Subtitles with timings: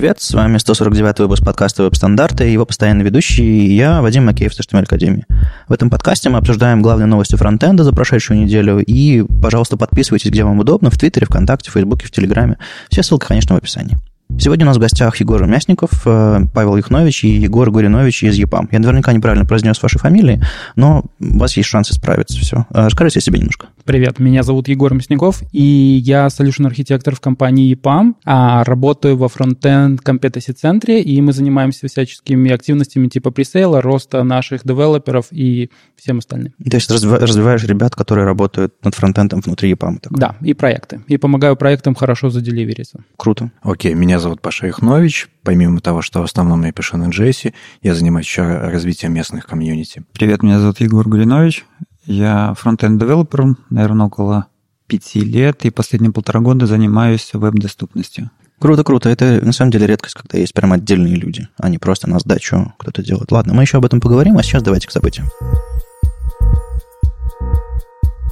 [0.00, 4.60] привет, с вами 149 выпуск подкаста «Веб-стандарты» и его постоянный ведущий, я, Вадим Макеев с
[4.60, 5.26] HTML Академии.
[5.66, 10.44] В этом подкасте мы обсуждаем главные новости фронтенда за прошедшую неделю, и, пожалуйста, подписывайтесь, где
[10.44, 12.58] вам удобно, в Твиттере, ВКонтакте, Фейсбуке, в Телеграме.
[12.88, 13.98] Все ссылки, конечно, в описании.
[14.36, 18.68] Сегодня у нас в гостях Егор Мясников, э, Павел Юхнович и Егор Гуринович из ЕПАМ.
[18.70, 20.40] Я наверняка неправильно произнес ваши фамилии,
[20.76, 22.38] но у вас есть шанс исправиться.
[22.38, 22.66] Все.
[22.70, 23.68] Э, расскажите о себе немножко.
[23.84, 25.62] Привет, меня зовут Егор Мясников, и
[26.04, 31.88] я solution архитектор в компании EPAM, а работаю во фронтенд Competency центре, и мы занимаемся
[31.88, 36.52] всяческими активностями типа пресейла, роста наших девелоперов и всем остальным.
[36.70, 40.00] То есть развиваешь ребят, которые работают над фронтендом внутри EPAM?
[40.00, 40.20] Такой.
[40.20, 41.00] Да, и проекты.
[41.08, 43.00] И помогаю проектам хорошо заделивериться.
[43.16, 43.50] Круто.
[43.62, 45.28] Окей, меня зовут Паша Ихнович.
[45.42, 50.04] Помимо того, что в основном я пишу на JS, я занимаюсь еще развитием местных комьюнити.
[50.12, 51.64] Привет, меня зовут Егор Гуринович.
[52.04, 54.46] Я фронтенд-девелопер, наверное, около
[54.86, 58.30] пяти лет, и последние полтора года занимаюсь веб-доступностью.
[58.58, 59.08] Круто, круто.
[59.08, 62.74] Это на самом деле редкость, когда есть прям отдельные люди, а не просто на сдачу
[62.78, 63.30] кто-то делает.
[63.30, 65.28] Ладно, мы еще об этом поговорим, а сейчас давайте к событиям.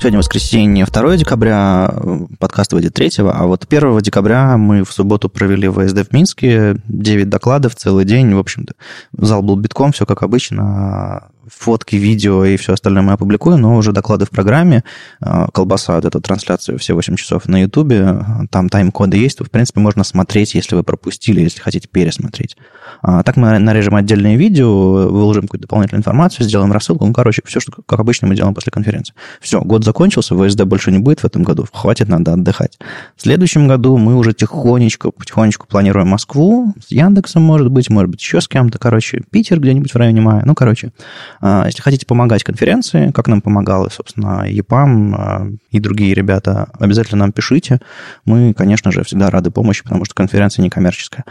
[0.06, 1.92] Сегодня воскресенье, 2 декабря,
[2.38, 7.28] подкаст выйдет 3, а вот 1 декабря мы в субботу провели ВСД в Минске, 9
[7.28, 8.74] докладов целый день, в общем-то,
[9.18, 13.92] зал был битком, все как обычно, фотки, видео и все остальное мы опубликуем, но уже
[13.92, 14.84] доклады в программе,
[15.20, 19.80] а, колбаса, вот эту трансляцию все 8 часов на Ютубе, там тайм-коды есть, в принципе,
[19.80, 22.56] можно смотреть, если вы пропустили, если хотите пересмотреть.
[23.02, 27.06] А, так мы нарежем отдельные видео, выложим какую-то дополнительную информацию, сделаем рассылку.
[27.06, 29.14] Ну, короче, все, что, как обычно, мы делаем после конференции.
[29.40, 31.66] Все, год закончился, ВСД больше не будет в этом году.
[31.72, 32.78] Хватит, надо отдыхать.
[33.16, 38.20] В следующем году мы уже тихонечко, потихонечку планируем Москву, с Яндексом, может быть, может быть,
[38.20, 40.42] еще с кем-то, короче, Питер где-нибудь в районе мая.
[40.44, 40.92] Ну, короче,
[41.42, 47.32] если хотите помогать конференции, как нам помогал, собственно, ЕПАМ а, и другие ребята, обязательно нам
[47.32, 47.80] пишите.
[48.24, 51.24] Мы, конечно же, всегда рады помощи, потому что конференция не коммерческая.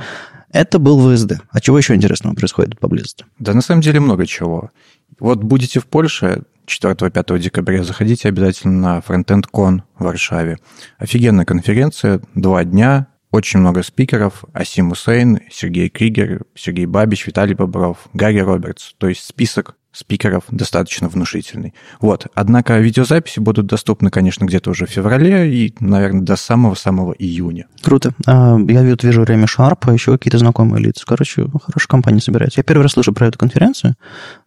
[0.52, 1.42] Это был ВСД.
[1.52, 3.26] А чего еще интересного происходит поблизости?
[3.40, 4.72] Да, на самом деле много чего.
[5.20, 10.58] Вот будете в Польше 4-5 декабря, заходите обязательно на Frontend Con в Варшаве.
[10.98, 14.46] Офигенная конференция, два дня, очень много спикеров.
[14.54, 18.94] Асим Усейн, Сергей Кригер, Сергей Бабич, Виталий Бобров, Гарри Робертс.
[18.98, 21.74] То есть список спикеров достаточно внушительный.
[22.00, 22.28] Вот.
[22.36, 27.68] Однако видеозаписи будут доступны, конечно, где-то уже в феврале и, наверное, до самого-самого июня.
[27.82, 28.14] Круто.
[28.26, 31.06] А, я вижу время Sharp, еще какие-то знакомые лица.
[31.06, 32.60] Короче, хорошая компания собирается.
[32.60, 33.96] Я первый раз слышу про эту конференцию,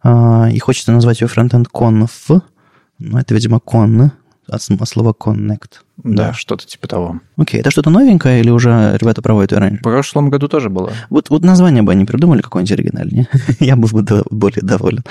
[0.03, 2.41] а, и хочется назвать ее Frontend Conf,
[2.99, 4.11] но это, видимо, Con,
[4.49, 5.81] от слова connect.
[6.03, 6.33] Да, да.
[6.33, 7.19] что-то типа того.
[7.35, 9.79] Окей, это что-то новенькое или уже ребята проводят ее раньше?
[9.79, 10.93] В прошлом году тоже было.
[11.09, 13.27] Вот, вот название бы они придумали какое-нибудь оригинальнее.
[13.59, 15.03] Я был бы более доволен.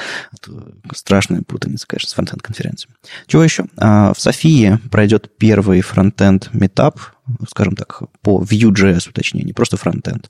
[0.95, 2.95] Страшная путаница, конечно, с фронтенд-конференциями.
[3.27, 3.67] Чего еще?
[3.77, 7.01] А, в Софии пройдет первый фронтенд метап
[7.49, 10.29] скажем так, по Vue.js уточнее, не просто фронтенд.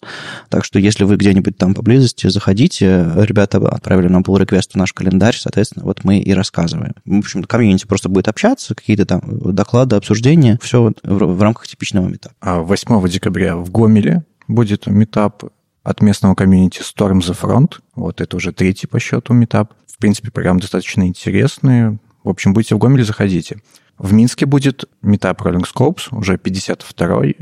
[0.49, 3.11] Так что если вы где-нибудь там поблизости, заходите.
[3.17, 6.95] Ребята отправили нам pull request в наш календарь, соответственно, вот мы и рассказываем.
[7.05, 9.23] В общем, комьюнити просто будет общаться, какие-то там
[9.55, 12.35] доклады, обсуждения, все в, в рамках типичного метапа.
[12.41, 15.45] А 8 декабря в Гомеле будет метап
[15.83, 17.81] от местного комьюнити Storm the Front.
[17.95, 19.73] Вот это уже третий по счету метап.
[19.87, 21.99] В принципе, программы достаточно интересные.
[22.25, 23.61] В общем, будете в Гомеле, заходите.
[23.99, 27.37] В Минске будет метап Rolling Scopes, уже 52-й.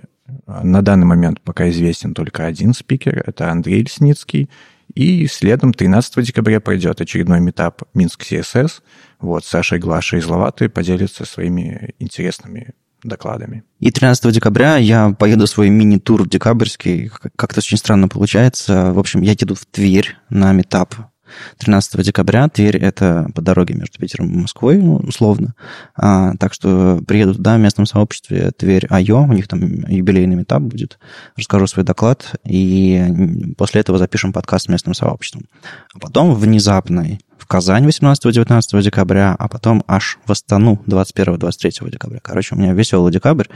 [0.46, 4.48] На данный момент пока известен только один спикер, это Андрей Лесницкий.
[4.94, 8.82] И следом 13 декабря пройдет очередной метап Минск CSS.
[9.20, 13.62] Вот Саша и Глаша из Ловаты поделятся своими интересными докладами.
[13.78, 17.10] И 13 декабря я поеду свой мини-тур декабрьский.
[17.36, 18.92] Как-то очень странно получается.
[18.92, 20.94] В общем, я еду в Тверь на метап
[21.58, 22.48] 13 декабря.
[22.48, 25.54] Тверь— это по дороге между Питером и Москвой, ну, условно.
[25.94, 30.62] А, так что приеду туда в местном сообществе Тверь Айо, у них там юбилейный метап
[30.62, 30.98] будет.
[31.36, 35.44] Расскажу свой доклад, и после этого запишем подкаст с местным сообществом.
[35.94, 42.18] А потом внезапно в Казань 18-19 декабря, а потом аж в Астану 21-23 декабря.
[42.22, 43.46] Короче, у меня веселый декабрь.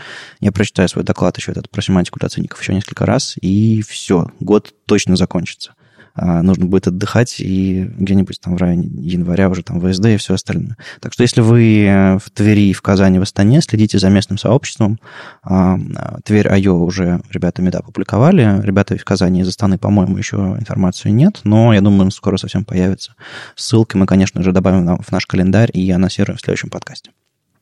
[0.41, 4.31] Я прочитаю свой доклад еще этот про семантику для оценников еще несколько раз, и все,
[4.41, 5.75] год точно закончится.
[6.15, 10.35] А, нужно будет отдыхать и где-нибудь там в районе января уже там ВСД и все
[10.35, 10.77] остальное.
[11.01, 14.99] Так что если вы э, в Твери, в Казани, в Астане, следите за местным сообществом.
[15.43, 15.79] А,
[16.25, 18.61] Тверь Айо уже ребята меда опубликовали.
[18.63, 23.15] Ребята в Казани из Астаны, по-моему, еще информации нет, но я думаю, скоро совсем появится.
[23.55, 27.11] Ссылки мы, конечно же, добавим в наш календарь и анонсируем в следующем подкасте.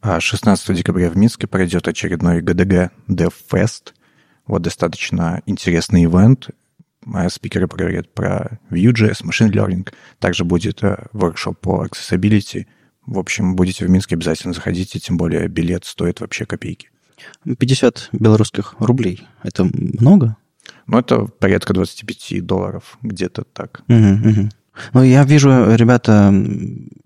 [0.01, 3.93] А 16 декабря в Минске пройдет очередной ГДГ DevFest.
[4.47, 6.51] Вот достаточно интересный ивент
[7.29, 9.89] спикеры поговорят про Vue.js, Machine Learning.
[10.19, 10.81] Также будет
[11.13, 12.67] воркшоп по accessibility.
[13.07, 16.91] В общем, будете в Минске, обязательно заходите, тем более билет стоит вообще копейки.
[17.59, 19.27] 50 белорусских рублей.
[19.43, 20.37] Это много?
[20.87, 23.83] Но это порядка 25 долларов, где-то так.
[23.89, 24.49] Угу, угу.
[24.93, 26.33] Ну, я вижу, ребята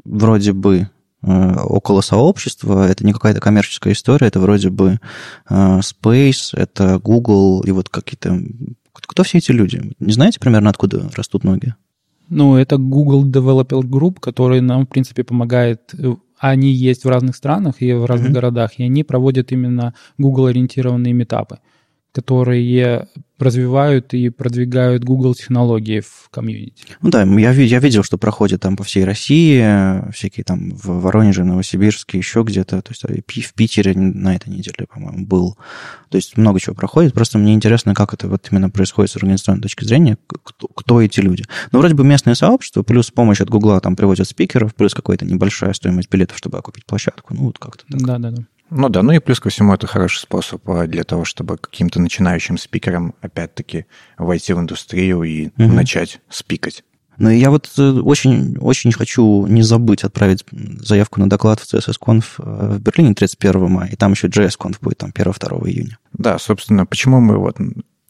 [0.04, 0.88] вроде бы
[1.22, 5.00] э, около сообщества, это не какая-то коммерческая история, это вроде бы
[5.48, 8.40] э, Space, это Google и вот какие-то...
[8.92, 9.94] Кто все эти люди?
[10.00, 11.74] Не знаете примерно, откуда растут ноги?
[12.28, 15.94] Ну, это Google Developer Group, который нам, в принципе, помогает
[16.38, 18.34] они есть в разных странах и в разных mm-hmm.
[18.34, 21.58] городах, и они проводят именно Google-ориентированные метапы
[22.12, 23.08] которые
[23.42, 26.84] развивают и продвигают Google технологии в комьюнити.
[27.00, 31.44] Ну да, я, я видел, что проходит там по всей России, всякие там в Воронеже,
[31.44, 35.56] Новосибирске, еще где-то, то есть в Питере на этой неделе, по-моему, был.
[36.08, 39.62] То есть много чего проходит, просто мне интересно, как это вот именно происходит с организационной
[39.62, 41.44] точки зрения, кто, кто эти люди.
[41.72, 45.72] Ну, вроде бы местное сообщество, плюс помощь от Гугла там приводят спикеров, плюс какая-то небольшая
[45.72, 48.02] стоимость билетов, чтобы окупить площадку, ну вот как-то так.
[48.02, 48.44] Да-да-да.
[48.74, 52.00] Ну да, ну и плюс ко всему это хороший способ а, для того, чтобы каким-то
[52.00, 53.84] начинающим спикерам опять-таки
[54.16, 55.72] войти в индустрию и угу.
[55.72, 56.82] начать спикать.
[57.18, 61.72] Ну, и я вот э, очень, очень хочу не забыть отправить заявку на доклад в
[61.72, 65.98] CSS-Conf э, в Берлине 31 мая, и там еще JS-Conf будет там 1-2 июня.
[66.14, 67.58] Да, собственно, почему мы вот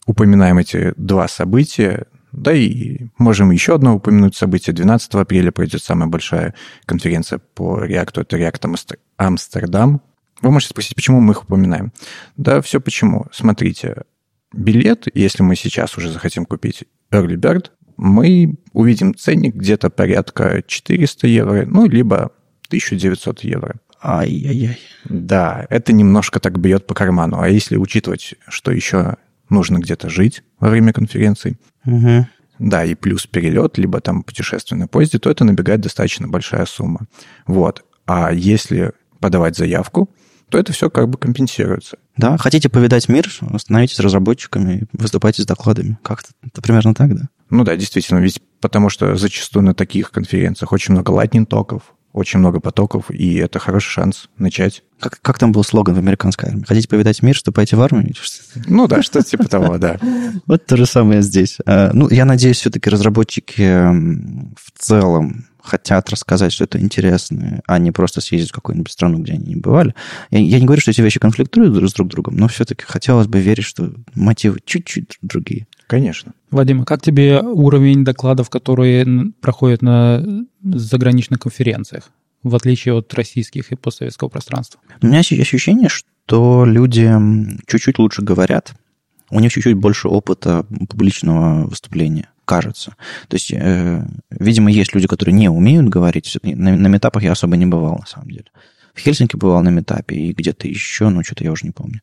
[0.05, 4.73] упоминаем эти два события, да и можем еще одно упомянуть событие.
[4.73, 6.55] 12 апреля пройдет самая большая
[6.85, 10.01] конференция по React, это React Амстердам,
[10.43, 11.91] вы можете спросить, почему мы их упоминаем?
[12.37, 13.27] Да, все почему.
[13.31, 14.03] Смотрите,
[14.53, 21.27] билет, если мы сейчас уже захотим купить Early Bird, мы увидим ценник где-то порядка 400
[21.27, 22.31] евро, ну, либо
[22.67, 23.75] 1900 евро.
[24.03, 24.77] Ай-яй-яй.
[25.05, 27.39] Да, это немножко так бьет по карману.
[27.39, 29.15] А если учитывать, что еще
[29.49, 32.27] нужно где-то жить во время конференции, угу.
[32.59, 37.07] да, и плюс перелет, либо там путешествие на поезде, то это набегает достаточно большая сумма.
[37.47, 37.85] Вот.
[38.05, 40.09] А если подавать заявку,
[40.53, 41.97] то это все как бы компенсируется.
[42.15, 43.27] Да, хотите повидать мир,
[43.57, 45.97] становитесь разработчиками, выступайте с докладами.
[46.03, 47.23] Как-то это примерно так, да?
[47.49, 52.59] Ну да, действительно, ведь потому что зачастую на таких конференциях очень много lightning-токов, очень много
[52.59, 54.83] потоков, и это хороший шанс начать.
[54.99, 56.65] Как, как там был слоган в американской армии?
[56.67, 58.13] Хотите повидать мир, вступайте в армию?
[58.67, 59.97] Ну да, что-то типа того, да.
[60.45, 61.57] Вот то же самое здесь.
[61.65, 63.87] А, ну, я надеюсь, все-таки разработчики
[64.55, 69.45] в целом хотят рассказать что-то интересное, а не просто съездить в какую-нибудь страну, где они
[69.45, 69.95] не бывали.
[70.29, 73.27] Я, я не говорю, что эти вещи конфликтуют друг с друг другом, но все-таки хотелось
[73.27, 75.67] бы верить, что мотивы чуть-чуть другие.
[75.87, 76.33] Конечно.
[76.51, 80.23] Вадим, а как тебе уровень докладов, которые проходят на
[80.61, 82.09] заграничных конференциях,
[82.43, 84.81] в отличие от российских и постсоветского пространства?
[85.01, 87.09] У меня есть ощущение, что люди
[87.67, 88.73] чуть-чуть лучше говорят,
[89.29, 92.95] у них чуть-чуть больше опыта публичного выступления кажется.
[93.27, 96.37] То есть, э, видимо, есть люди, которые не умеют говорить.
[96.43, 98.45] На, на метапах я особо не бывал, на самом деле.
[98.93, 102.01] В Хельсинки бывал на метапе и где-то еще, но что-то я уже не помню.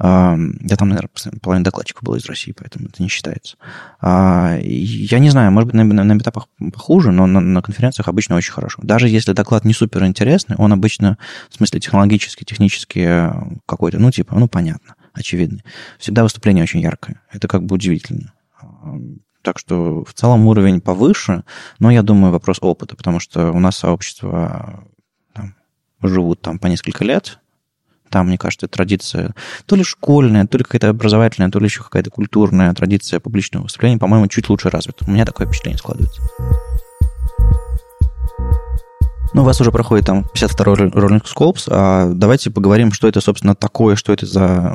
[0.00, 1.10] Я там, наверное,
[1.40, 3.56] половина докладчиков было из России, поэтому это не считается.
[4.00, 8.34] А, я не знаю, может быть, на, на метапах похуже, но на, на конференциях обычно
[8.34, 8.80] очень хорошо.
[8.82, 11.18] Даже если доклад не супер интересный, он обычно,
[11.50, 13.32] в смысле, технологически, технически э,
[13.66, 15.62] какой-то, ну, типа, ну, понятно, очевидный.
[16.00, 17.22] Всегда выступление очень яркое.
[17.30, 18.32] Это как бы удивительно.
[19.44, 21.44] Так что в целом уровень повыше,
[21.78, 24.84] но я думаю, вопрос опыта, потому что у нас сообщество
[25.34, 25.54] там,
[26.02, 27.40] живут там по несколько лет,
[28.08, 29.34] там, мне кажется, традиция
[29.66, 33.98] то ли школьная, то ли какая-то образовательная, то ли еще какая-то культурная традиция публичного выступления,
[33.98, 35.04] по-моему, чуть лучше развита.
[35.06, 36.22] У меня такое впечатление складывается.
[39.34, 43.54] Ну, у вас уже проходит там 52-й роллинг Scopes, а давайте поговорим, что это, собственно,
[43.54, 44.74] такое, что это за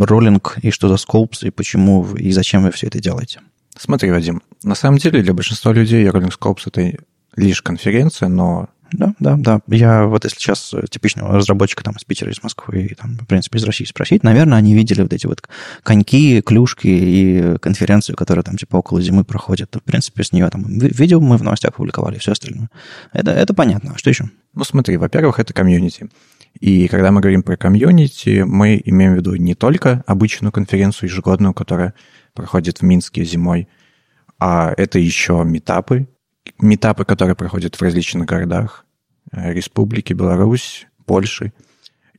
[0.00, 3.40] роллинг и что за Scopes, и почему, и зачем вы все это делаете.
[3.78, 7.02] Смотри, Вадим, на самом деле для большинства людей Rolling Scopes это
[7.36, 9.60] лишь конференция, но да, да, да.
[9.68, 13.58] Я вот если сейчас типичного разработчика там из Питера, из Москвы и там, в принципе,
[13.58, 15.42] из России спросить, наверное, они видели вот эти вот
[15.82, 19.74] коньки, клюшки и конференцию, которая там типа около зимы проходит.
[19.74, 22.68] В принципе, с нее там видео мы в новостях публиковали, все остальное.
[23.12, 23.92] Это, это понятно.
[23.94, 24.28] А что еще?
[24.54, 26.10] Ну, смотри, во-первых, это комьюнити.
[26.60, 31.54] И когда мы говорим про комьюнити, мы имеем в виду не только обычную конференцию ежегодную,
[31.54, 31.94] которая
[32.34, 33.68] проходит в Минске зимой,
[34.38, 36.08] а это еще метапы,
[36.60, 38.84] метапы, которые проходят в различных городах
[39.30, 41.52] э, Республики, Беларусь, Польши.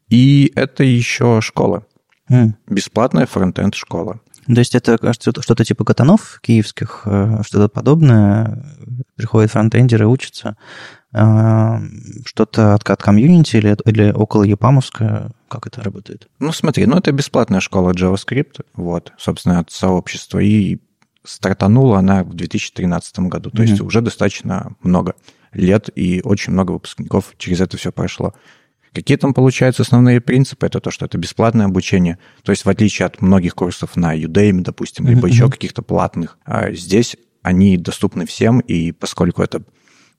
[0.09, 1.85] И это еще школа.
[2.29, 2.53] Mm.
[2.67, 4.21] Бесплатная фронтенд школа.
[4.45, 8.65] То есть это, кажется, что-то типа катанов киевских, э, что-то подобное.
[9.15, 10.57] Приходят фронтендеры, учатся.
[11.13, 11.79] Э,
[12.25, 15.31] что-то от, от комьюнити или, или около Япамовска?
[15.47, 16.27] Как это работает?
[16.39, 20.39] Ну, смотри, ну это бесплатная школа JavaScript, вот, собственно, от сообщества.
[20.39, 20.79] И
[21.23, 23.51] стартанула она в 2013 году.
[23.51, 23.67] То mm-hmm.
[23.67, 25.15] есть уже достаточно много
[25.53, 28.33] лет, и очень много выпускников через это все прошло.
[28.91, 30.65] Какие там получаются основные принципы?
[30.65, 32.17] Это то, что это бесплатное обучение.
[32.43, 35.31] То есть в отличие от многих курсов на Udemy, допустим, либо mm-hmm.
[35.31, 39.63] еще каких-то платных, а здесь они доступны всем, и поскольку это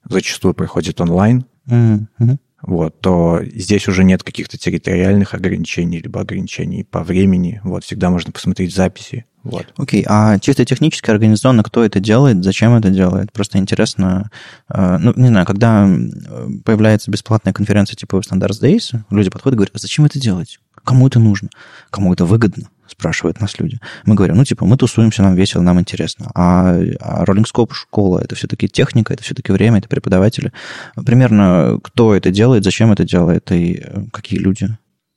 [0.09, 2.37] зачастую проходит онлайн, mm-hmm.
[2.61, 7.61] вот, то здесь уже нет каких-то территориальных ограничений, либо ограничений по времени.
[7.63, 9.67] Вот, всегда можно посмотреть записи вот.
[9.77, 10.05] Окей, okay.
[10.09, 13.31] а чисто технически, организационно кто это делает, зачем это делает?
[13.31, 14.31] Просто интересно,
[14.69, 15.87] э, ну, не знаю, когда
[16.65, 20.59] появляется бесплатная конференция типа Standards Days, люди подходят и говорят, а зачем это делать?
[20.83, 21.49] Кому это нужно?
[21.91, 22.69] Кому это выгодно?
[22.97, 23.79] Спрашивают нас люди.
[24.05, 26.31] Мы говорим, ну, типа, мы тусуемся, нам весело, нам интересно.
[26.33, 30.51] А, а Rolling Scope школа, это все-таки техника, это все-таки время, это преподаватели.
[31.05, 34.69] Примерно кто это делает, зачем это делает и э, какие люди?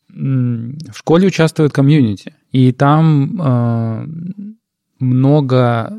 [0.08, 4.06] В школе участвует комьюнити, и там э,
[4.98, 5.92] много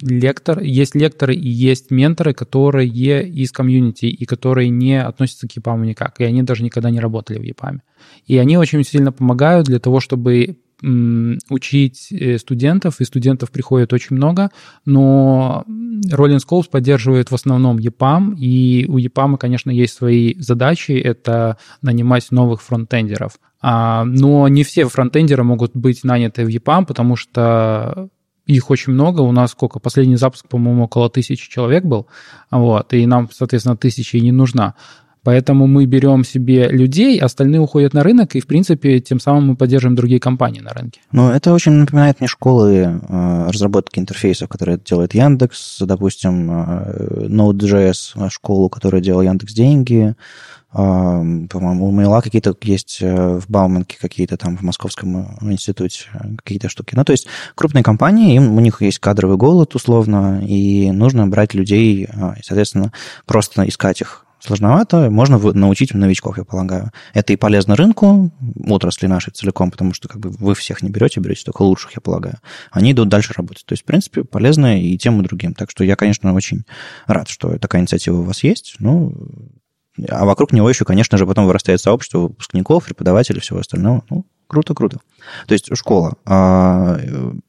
[0.00, 5.84] лектор, есть лекторы и есть менторы, которые из комьюнити и которые не относятся к ЕПАМу
[5.84, 7.82] никак, и они даже никогда не работали в ЕПАМе.
[8.26, 14.16] И они очень сильно помогают для того, чтобы учить э, студентов, и студентов приходит очень
[14.16, 14.50] много,
[14.84, 21.58] но Rolling Scopes поддерживает в основном EPAM, и у EPAM, конечно, есть свои задачи, это
[21.82, 23.38] нанимать новых фронтендеров.
[23.60, 28.08] А, но не все фронтендеры могут быть наняты в EPAM, потому что
[28.46, 29.20] их очень много.
[29.20, 29.78] У нас сколько?
[29.78, 32.06] Последний запуск, по-моему, около тысячи человек был.
[32.50, 34.74] Вот, и нам, соответственно, тысячи не нужна.
[35.24, 39.56] Поэтому мы берем себе людей, остальные уходят на рынок, и, в принципе, тем самым мы
[39.56, 41.00] поддерживаем другие компании на рынке.
[41.12, 48.30] Ну, это очень напоминает мне школы э, разработки интерфейсов, которые делает Яндекс, допустим, э, Node.js
[48.30, 50.14] школу, которая делала Яндекс Деньги, э,
[50.72, 56.04] по-моему, у Мейла какие-то есть в Бауманке, какие-то там в Московском институте
[56.36, 56.94] какие-то штуки.
[56.94, 61.54] Ну, то есть крупные компании, им, у них есть кадровый голод условно, и нужно брать
[61.54, 62.08] людей, и,
[62.42, 62.92] соответственно,
[63.26, 66.92] просто искать их сложновато, можно научить новичков, я полагаю.
[67.14, 68.30] Это и полезно рынку,
[68.66, 72.00] отрасли нашей целиком, потому что как бы вы всех не берете, берете только лучших, я
[72.00, 72.38] полагаю.
[72.70, 73.64] Они идут дальше работать.
[73.66, 75.54] То есть, в принципе, полезно и тем, и другим.
[75.54, 76.64] Так что я, конечно, очень
[77.06, 78.76] рад, что такая инициатива у вас есть.
[78.78, 79.14] Ну,
[80.08, 84.04] а вокруг него еще, конечно же, потом вырастает сообщество выпускников, преподавателей, всего остального.
[84.10, 84.98] Ну, Круто, круто.
[85.46, 86.14] То есть школа.
[86.24, 86.98] А,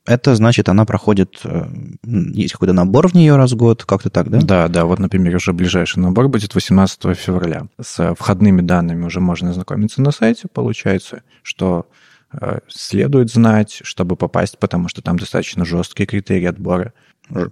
[0.05, 1.65] это значит, она проходит, э,
[2.03, 4.39] есть какой-то набор в нее раз в год, как-то так, да?
[4.41, 4.83] Да, да.
[4.83, 7.67] Вот, например, уже ближайший набор будет 18 февраля.
[7.81, 10.49] С входными данными уже можно ознакомиться на сайте.
[10.51, 11.87] Получается, что
[12.33, 16.93] э, следует знать, чтобы попасть, потому что там достаточно жесткие критерии отбора.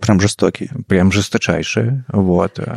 [0.01, 0.69] Прям жестокие.
[0.87, 2.59] Прям жесточайшие, вот.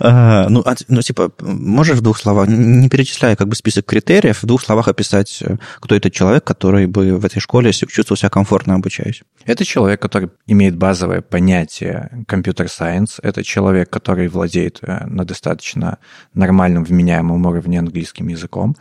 [0.00, 4.62] Ну, ну, типа, можешь в двух словах, не перечисляя как бы список критериев, в двух
[4.62, 9.22] словах описать, э, кто этот человек, который бы в этой школе чувствовал себя комфортно обучаясь?
[9.44, 13.20] Это человек, который имеет базовое понятие компьютер-сайенс.
[13.22, 15.98] Это человек, который владеет э, на достаточно
[16.34, 18.76] нормальном, вменяемом уровне английским языком.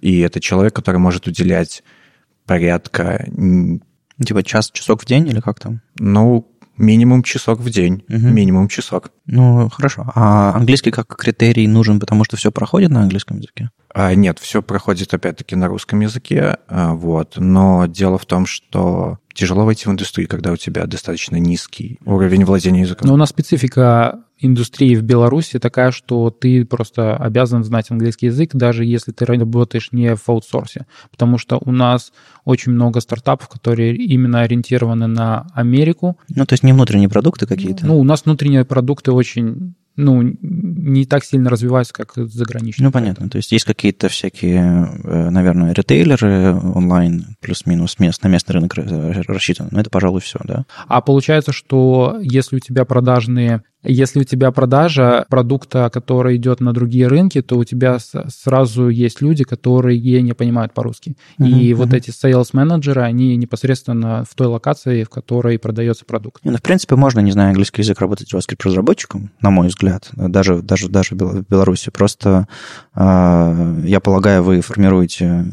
[0.00, 1.82] И это человек, который может уделять
[2.46, 3.26] порядка
[4.24, 5.80] Типа час, часок в день или как там?
[5.98, 6.46] Ну,
[6.78, 8.04] минимум часок в день.
[8.08, 8.18] Угу.
[8.18, 9.10] Минимум часок.
[9.26, 10.10] Ну, хорошо.
[10.14, 13.70] А английский как критерий нужен, потому что все проходит на английском языке?
[13.98, 16.58] А, нет, все проходит опять-таки на русском языке.
[16.68, 17.34] А, вот.
[17.36, 22.44] Но дело в том, что тяжело войти в индустрию, когда у тебя достаточно низкий уровень
[22.44, 23.08] владения языком.
[23.08, 28.50] Но у нас специфика индустрии в Беларуси такая, что ты просто обязан знать английский язык,
[28.52, 30.84] даже если ты работаешь не в аутсорсе.
[31.10, 32.12] Потому что у нас
[32.44, 36.18] очень много стартапов, которые именно ориентированы на Америку.
[36.28, 37.86] Ну, то есть не внутренние продукты какие-то?
[37.86, 42.86] Ну, у нас внутренние продукты очень ну, не так сильно развиваются, как заграничные.
[42.86, 43.28] Ну, понятно.
[43.28, 49.70] То есть есть какие-то всякие, э, наверное, ритейлеры онлайн, плюс-минус мест, на местный рынок рассчитаны.
[49.72, 50.66] Но это, пожалуй, все, да?
[50.86, 56.72] А получается, что если у тебя продажные если у тебя продажа продукта, который идет на
[56.72, 61.16] другие рынки, то у тебя сразу есть люди, которые не понимают по-русски.
[61.38, 61.74] Uh-huh, и uh-huh.
[61.74, 66.40] вот эти sales-менеджеры, они непосредственно в той локации, в которой продается продукт.
[66.44, 70.88] Ну, в принципе, можно, не знаю, английский язык, работать JavaScript-разработчиком, на мой взгляд, даже, даже,
[70.88, 71.90] даже в Беларуси.
[71.90, 72.48] Просто,
[72.94, 75.52] э, я полагаю, вы формируете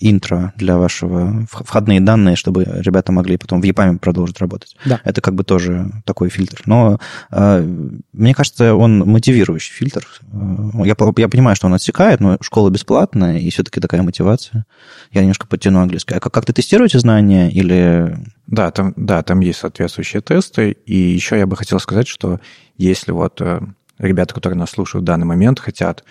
[0.00, 4.76] интро для вашего, входные данные, чтобы ребята могли потом в EPAM продолжить работать.
[4.84, 5.00] Да.
[5.04, 6.62] Это как бы тоже такой фильтр.
[6.66, 7.67] Но э,
[8.12, 10.06] мне кажется, он мотивирующий фильтр.
[10.32, 14.66] Э, я, я понимаю, что он отсекает, но школа бесплатная, и все-таки такая мотивация.
[15.12, 16.14] Я немножко подтяну английский.
[16.14, 18.16] А как, как ты тестируете знания или...
[18.46, 20.72] Да там, да, там есть соответствующие тесты.
[20.86, 22.40] И еще я бы хотел сказать, что
[22.76, 23.60] если вот э,
[23.98, 26.04] ребята, которые нас слушают в данный момент, хотят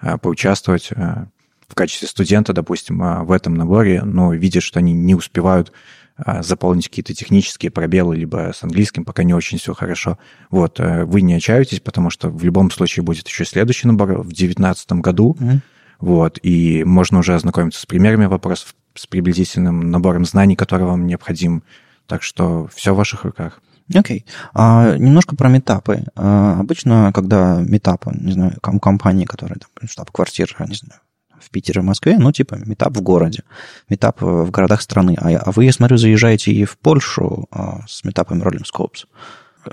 [0.00, 5.72] э, поучаствовать в качестве студента, допустим, в этом наборе, но видят, что они не успевают
[6.16, 10.18] заполнить какие-то технические пробелы, либо с английским пока не очень все хорошо.
[10.50, 14.28] Вот, э, вы не отчаивайтесь, потому что в любом случае будет еще следующий набор в
[14.28, 15.36] 2019 году.
[15.38, 15.58] Mm-hmm.
[16.00, 21.62] Вот, и можно уже ознакомиться с примерами вопросов, с приблизительным набором знаний, который вам необходим.
[22.06, 23.60] Так что все в ваших руках.
[23.92, 24.24] Окей.
[24.26, 24.32] Okay.
[24.54, 26.04] А, немножко про метапы.
[26.14, 31.00] А, обычно, когда метап, не знаю, компании, которые там, штаб-квартира, не знаю,
[31.44, 33.42] в Питере, в Москве, ну, типа, метап в городе,
[33.88, 35.16] метап в городах страны.
[35.20, 39.06] А, а вы, я смотрю, заезжаете и в Польшу а, с метапами Rolling Scopes.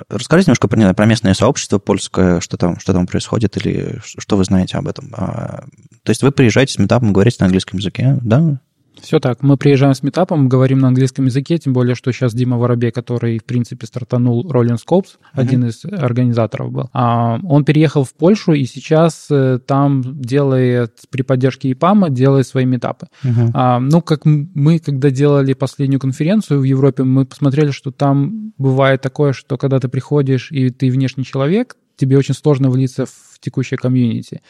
[0.10, 4.44] Расскажите немножко про, про местное сообщество польское, что там, что там происходит, или что вы
[4.44, 5.10] знаете об этом.
[5.14, 5.64] А,
[6.04, 8.60] то есть вы приезжаете с метапом, говорите на английском языке, да?
[9.02, 9.42] Все так.
[9.42, 13.40] Мы приезжаем с метапом, говорим на английском языке, тем более, что сейчас Дима Воробей, который,
[13.40, 15.28] в принципе, стартанул Rolling Scopes, mm-hmm.
[15.34, 21.24] один из организаторов был, а, он переехал в Польшу и сейчас э, там делает, при
[21.24, 23.08] поддержке ИПАМа, делает свои метапы.
[23.24, 23.80] Mm-hmm.
[23.80, 29.34] Ну, как мы, когда делали последнюю конференцию в Европе, мы посмотрели, что там бывает такое,
[29.34, 34.42] что когда ты приходишь и ты внешний человек, тебе очень сложно влиться в текущее комьюнити.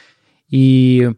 [0.49, 1.11] И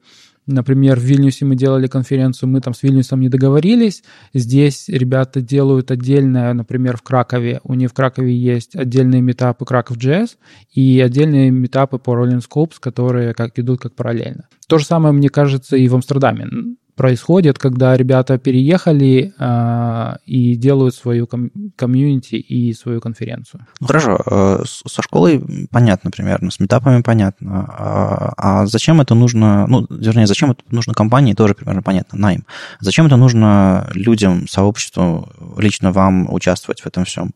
[0.45, 4.03] Например, в Вильнюсе мы делали конференцию, мы там с Вильнюсом не договорились.
[4.33, 7.61] Здесь ребята делают отдельное, например, в Кракове.
[7.63, 10.31] У них в Кракове есть отдельные метапы Краков Jazz
[10.73, 14.47] и отдельные метапы по Rolling Scopes, которые как идут как параллельно.
[14.67, 16.47] То же самое, мне кажется, и в Амстердаме
[16.95, 23.65] происходит, когда ребята переехали э, и делают свою ком- комьюнити и свою конференцию.
[23.79, 27.65] Ну хорошо, э, со школой понятно примерно, с метапами понятно.
[27.69, 32.45] А, а зачем это нужно, ну, вернее, зачем это нужно компании, тоже примерно понятно, найм.
[32.79, 37.33] Зачем это нужно людям, сообществу, лично вам участвовать в этом всем?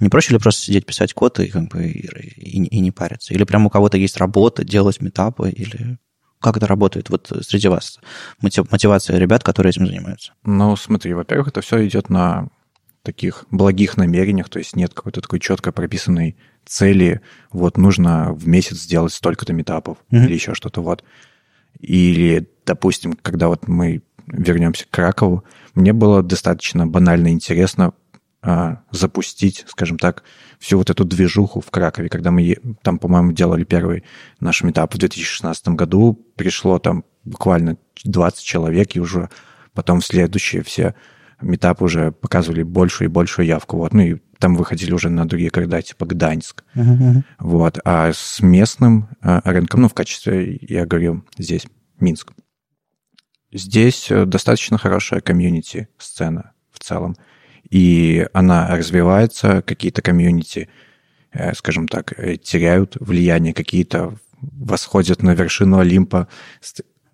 [0.00, 3.34] Не проще ли просто сидеть, писать код и, как бы, и, и, и не париться?
[3.34, 5.98] Или прям у кого-то есть работа, делать метапы, или
[6.40, 7.98] как это работает вот среди вас?
[8.40, 10.32] Мотивация ребят, которые этим занимаются?
[10.44, 12.48] Ну, смотри, во-первых, это все идет на
[13.02, 17.20] таких благих намерениях, то есть нет какой-то такой четко прописанной цели,
[17.50, 20.24] вот нужно в месяц сделать столько-то метапов mm-hmm.
[20.24, 21.02] или еще что-то вот.
[21.78, 25.44] Или, допустим, когда вот мы вернемся к Кракову,
[25.74, 27.94] мне было достаточно банально интересно
[28.42, 30.22] а, запустить, скажем так,
[30.60, 34.04] всю вот эту движуху в Кракове, когда мы там, по-моему, делали первый
[34.38, 39.30] наш метап в 2016 году, пришло там буквально 20 человек, и уже
[39.72, 40.94] потом следующие все
[41.40, 43.78] метапы уже показывали большую и большую явку.
[43.78, 43.94] Вот.
[43.94, 46.62] Ну и там выходили уже на другие города, типа Гданьск.
[46.74, 47.22] Uh-huh.
[47.38, 47.78] Вот.
[47.84, 51.66] А с местным а, рынком, ну, в качестве, я говорю, здесь
[51.98, 52.32] Минск.
[53.52, 57.16] Здесь э, достаточно хорошая комьюнити-сцена в целом
[57.68, 60.68] и она развивается, какие-то комьюнити,
[61.32, 66.28] э, скажем так, э, теряют влияние, какие-то восходят на вершину Олимпа.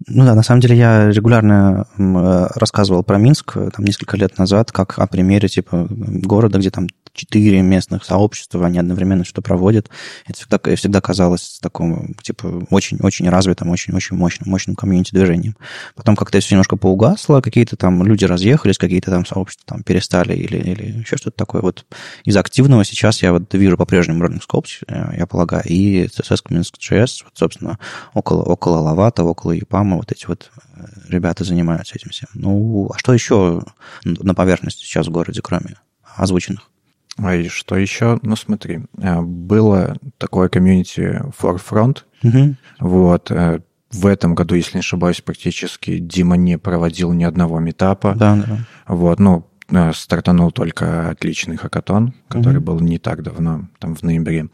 [0.06, 4.70] Ну да, на самом деле я регулярно э, рассказывал про Минск там несколько лет назад,
[4.70, 9.90] как о примере типа города, где там четыре местных сообщества, они одновременно что проводят.
[10.26, 15.56] Это всегда, всегда казалось таком, типа, очень-очень развитым, очень-очень мощным, мощным комьюнити-движением.
[15.94, 20.58] Потом как-то все немножко поугасло, какие-то там люди разъехались, какие-то там сообщества там перестали или,
[20.58, 21.62] или еще что-то такое.
[21.62, 21.86] Вот
[22.24, 27.24] из активного сейчас я вот вижу по-прежнему Running Scopes, э, я полагаю, и CSS Minsk.js,
[27.24, 27.78] вот, собственно,
[28.14, 29.52] около, около Лавата, около
[29.86, 32.28] Япама, вот эти вот э, ребята занимаются этим всем.
[32.34, 33.62] Ну, а что еще
[34.04, 35.76] на поверхности сейчас в городе, кроме
[36.16, 36.70] озвученных?
[37.18, 38.18] А и что еще?
[38.22, 42.02] Ну, смотри, э, было такое комьюнити Forefront.
[42.24, 42.56] Угу.
[42.80, 43.30] Вот.
[43.30, 43.60] Э,
[43.92, 48.14] в этом году, если не ошибаюсь, практически Дима не проводил ни одного метапа.
[48.16, 48.58] Да, да.
[48.88, 49.46] Вот, ну,
[49.94, 52.66] стартанул только отличный хакатон, который угу.
[52.66, 54.48] был не так давно, там в ноябре.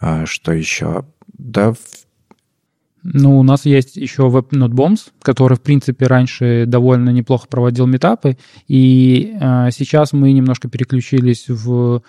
[0.00, 1.04] А что еще?
[1.36, 1.74] Да,
[3.02, 8.36] ну, у нас есть еще WebNoteBombs, который, в принципе, раньше довольно неплохо проводил метапы,
[8.68, 12.02] и э, сейчас мы немножко переключились в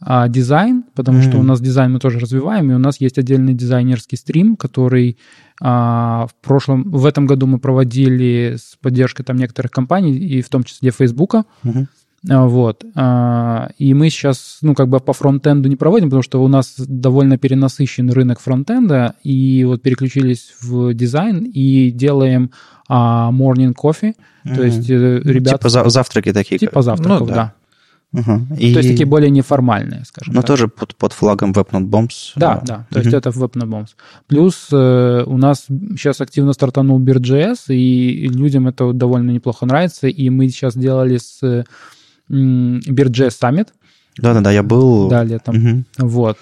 [0.00, 1.28] а, дизайн, потому mm-hmm.
[1.28, 5.18] что у нас дизайн мы тоже развиваем, и у нас есть отдельный дизайнерский стрим, который
[5.60, 10.48] а, в прошлом, в этом году мы проводили с поддержкой там некоторых компаний, и в
[10.48, 11.44] том числе Фейсбука.
[11.64, 11.86] Mm-hmm.
[12.28, 12.84] А, вот.
[12.94, 16.74] А, и мы сейчас, ну, как бы по фронтенду не проводим, потому что у нас
[16.78, 22.50] довольно перенасыщен рынок фронтенда, и вот переключились в дизайн и делаем
[22.88, 24.54] а, morning coffee, mm-hmm.
[24.54, 25.68] то есть э, ребята...
[25.68, 26.58] Типа завтраки такие.
[26.58, 27.34] Типа завтраков, ну, да.
[27.34, 27.54] да.
[28.10, 28.56] Угу.
[28.58, 28.72] И...
[28.72, 30.48] То есть такие более неформальные, скажем Но так.
[30.48, 32.64] тоже под, под флагом WebNote Да, а...
[32.64, 33.04] да, то угу.
[33.04, 33.88] есть это WebNote
[34.26, 40.30] Плюс э, у нас сейчас активно стартанул Beard.js, и людям это довольно неплохо нравится, и
[40.30, 41.66] мы сейчас делали с
[42.28, 43.68] Бирджес Summit.
[44.16, 45.08] Да-да-да, я был...
[45.08, 45.56] Да, летом.
[45.56, 46.08] Угу.
[46.08, 46.38] Вот.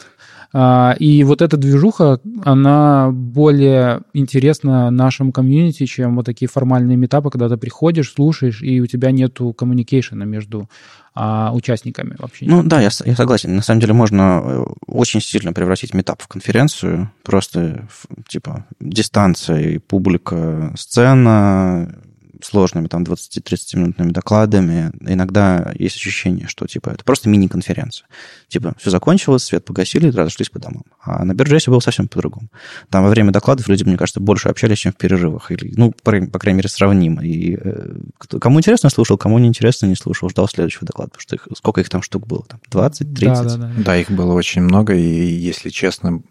[0.52, 7.30] А, и вот эта движуха, она более интересна нашему комьюнити, чем вот такие формальные метапы,
[7.30, 10.70] когда ты приходишь, слушаешь, и у тебя нету коммуникейшена между
[11.14, 12.46] а, участниками вообще.
[12.46, 13.56] Ну да, я, я согласен.
[13.56, 17.10] На самом деле можно э, очень сильно превратить метап в конференцию.
[17.22, 17.86] Просто
[18.28, 21.94] типа дистанция и публика, сцена,
[22.42, 28.06] сложными, там, 20-30-минутными докладами, иногда есть ощущение, что, типа, это просто мини-конференция.
[28.48, 30.84] Типа, все закончилось, свет погасили, разошлись по домам.
[31.02, 32.48] А на бирже было совсем по-другому.
[32.90, 35.50] Там во время докладов люди, мне кажется, больше общались, чем в перерывах.
[35.50, 37.24] Или, ну, по, по крайней мере, сравнимо.
[37.24, 41.10] И э, кто, кому интересно, слушал, кому не интересно, не слушал, ждал следующего доклада.
[41.10, 42.44] Потому что их, сколько их там штук было?
[42.44, 43.18] Там 20, 30?
[43.18, 43.72] Да, да, да.
[43.76, 46.22] да, их было очень много, и, если честно...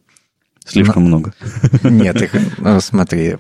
[0.67, 1.33] Слишком много.
[1.83, 3.37] Нет, их, ну, смотри,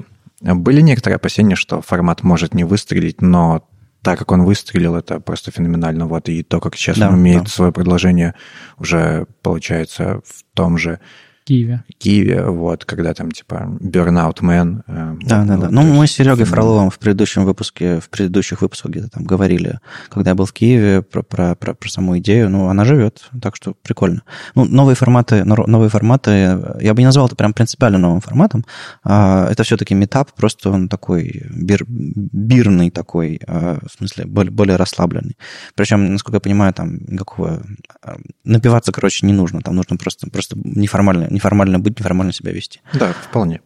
[0.53, 3.67] были некоторые опасения, что формат может не выстрелить, но
[4.01, 6.05] так как он выстрелил, это просто феноменально.
[6.05, 7.49] Вот и то, как сейчас да, он умеет да.
[7.49, 8.35] свое предложение
[8.77, 10.99] уже получается в том же
[11.45, 11.83] Киеве.
[11.99, 14.81] Киеве, вот, когда там, типа, Burnout Man.
[14.87, 15.69] Э, да, вот, да, да.
[15.69, 19.79] Ну, мы с Серегой Фроловым в предыдущем выпуске, в предыдущих выпусках где-то там говорили,
[20.09, 22.49] когда я был в Киеве, про, про, про, про саму идею.
[22.49, 24.23] Ну, она живет, так что прикольно.
[24.55, 28.65] Ну, новые форматы, новые форматы, я бы не назвал это прям принципиально новым форматом.
[29.03, 34.77] А, это все-таки метап, просто он такой бир, бирный такой, а, в смысле, более, более
[34.77, 35.37] расслабленный.
[35.75, 37.61] Причем, насколько я понимаю, там никакого...
[38.01, 39.61] А, напиваться, короче, не нужно.
[39.61, 42.81] Там нужно просто, просто неформально неформально быть, неформально себя вести.
[42.93, 43.61] Да, вполне.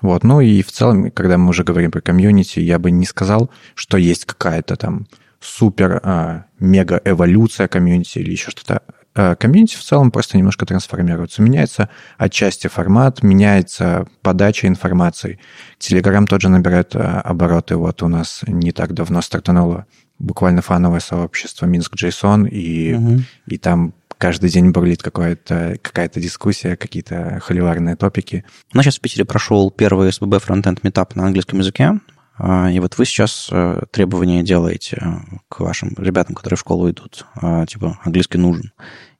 [0.00, 3.50] Вот, ну и в целом, когда мы уже говорим про комьюнити, я бы не сказал,
[3.74, 5.06] что есть какая-то там
[5.40, 8.82] супер а, мега эволюция комьюнити или еще что-то.
[9.14, 11.40] А, комьюнити в целом просто немножко трансформируется.
[11.40, 15.38] Меняется отчасти формат, меняется подача информации.
[15.78, 17.76] Телеграм тоже набирает а, обороты.
[17.76, 19.86] Вот у нас не так давно стартануло
[20.18, 23.20] буквально фановое сообщество Минск JSON, и, угу.
[23.46, 23.92] и там
[24.22, 28.44] каждый день бурлит какая-то какая дискуссия, какие-то холиварные топики.
[28.72, 31.98] У нас сейчас в Питере прошел первый SBB фронтенд метап на английском языке,
[32.38, 35.06] а, и вот вы сейчас э, требования делаете э,
[35.48, 38.70] к вашим ребятам, которые в школу идут, а, типа английский нужен.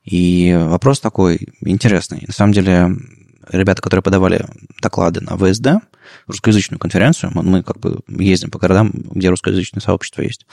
[0.04, 2.22] И вопрос такой интересный.
[2.28, 2.90] На самом деле,
[3.50, 4.46] ребята, которые подавали
[4.80, 5.84] доклады на ВСД,
[6.28, 10.46] русскоязычную конференцию, мы как бы ездим по городам, где русскоязычное сообщество есть,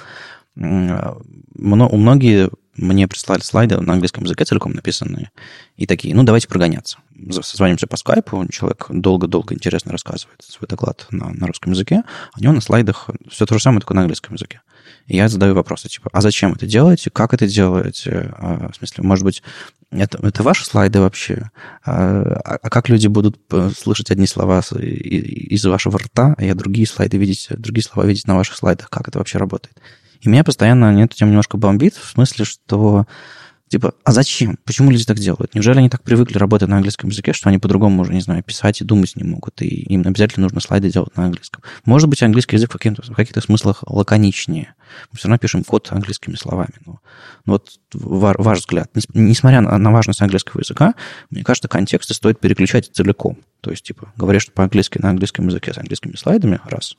[0.56, 5.32] многие мне прислали слайды на английском языке целиком написанные.
[5.78, 6.98] И такие, ну, давайте прогоняться.
[7.42, 12.44] Созвонимся по скайпу, человек долго-долго интересно рассказывает свой доклад на, на русском языке, а у
[12.44, 14.62] него на слайдах все то же самое, только на английском языке.
[15.08, 18.34] И я задаю вопросы, типа, а зачем это делаете, как это делаете?
[18.38, 19.44] А, в смысле, может быть,
[19.92, 21.50] это, это ваши слайды вообще?
[21.84, 26.86] А, а как люди будут э, слышать одни слова из вашего рта, а я другие
[26.86, 28.89] слайды видеть, другие слова видеть на ваших слайдах?
[28.89, 29.76] Как это вообще работает?
[30.21, 33.05] И меня постоянно на эту тему немножко бомбит, в смысле, что
[33.69, 34.58] Типа, а зачем?
[34.65, 35.53] Почему люди так делают?
[35.53, 38.82] Неужели они так привыкли работать на английском языке, что они по-другому уже, не знаю, писать
[38.82, 41.62] и думать не могут, и им обязательно нужно слайды делать на английском?
[41.86, 44.73] Может быть, английский язык в, в каких-то смыслах лаконичнее.
[45.12, 46.73] Мы все равно пишем код английскими словами.
[46.84, 46.99] Но,
[47.45, 50.95] но вот ваш взгляд, несмотря на, важность английского языка,
[51.29, 53.38] мне кажется, контексты стоит переключать целиком.
[53.62, 56.95] То есть, типа, говоришь по-английски на английском языке с английскими слайдами, раз.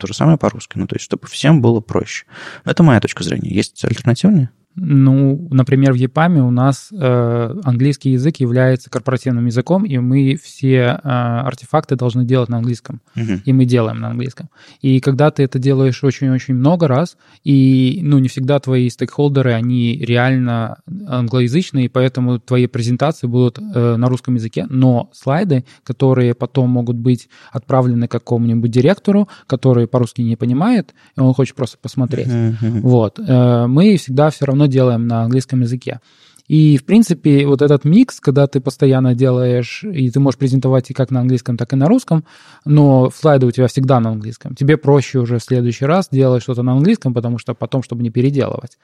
[0.00, 0.78] То же самое по-русски.
[0.78, 2.24] Ну, то есть, чтобы всем было проще.
[2.64, 3.50] Это моя точка зрения.
[3.50, 4.48] Есть альтернативные?
[4.82, 10.78] Ну, например, в ЕПАМе у нас э, английский язык является корпоративным языком, и мы все
[10.78, 13.02] э, артефакты должны делать на английском.
[13.14, 13.42] Uh-huh.
[13.44, 14.48] И мы делаем на английском.
[14.80, 19.98] И когда ты это делаешь очень-очень много раз, и ну, не всегда твои стейкхолдеры, они
[19.98, 26.70] реально англоязычные, и поэтому твои презентации будут э, на русском языке, но слайды, которые потом
[26.70, 32.28] могут быть отправлены какому-нибудь директору, который по-русски не понимает, и он хочет просто посмотреть.
[32.28, 32.80] Uh-huh.
[32.80, 33.18] Вот.
[33.18, 36.00] Э, мы всегда все равно делаем на английском языке.
[36.48, 40.94] И, в принципе, вот этот микс, когда ты постоянно делаешь, и ты можешь презентовать и
[40.94, 42.24] как на английском, так и на русском,
[42.64, 44.56] но слайды у тебя всегда на английском.
[44.56, 48.10] Тебе проще уже в следующий раз делать что-то на английском, потому что потом, чтобы не
[48.10, 48.78] переделывать.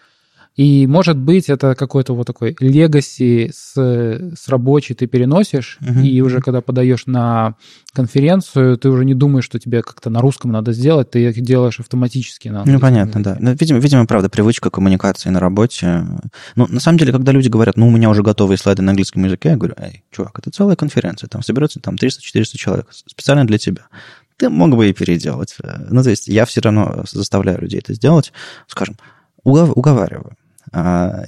[0.56, 6.02] И, может быть, это какой-то вот такой легаси с, с рабочей ты переносишь, uh-huh.
[6.02, 7.56] и уже когда подаешь на
[7.92, 11.78] конференцию, ты уже не думаешь, что тебе как-то на русском надо сделать, ты их делаешь
[11.78, 13.36] автоматически на Ну, понятно, да.
[13.38, 16.06] Ну, видимо, видимо, правда, привычка коммуникации на работе.
[16.54, 19.22] Ну, на самом деле, когда люди говорят, ну, у меня уже готовые слайды на английском
[19.24, 23.58] языке, я говорю, эй, чувак, это целая конференция, там соберется там 300-400 человек специально для
[23.58, 23.82] тебя
[24.38, 25.56] ты мог бы и переделать.
[25.88, 28.34] Ну, то есть я все равно заставляю людей это сделать,
[28.66, 28.96] скажем,
[29.44, 30.36] уговариваю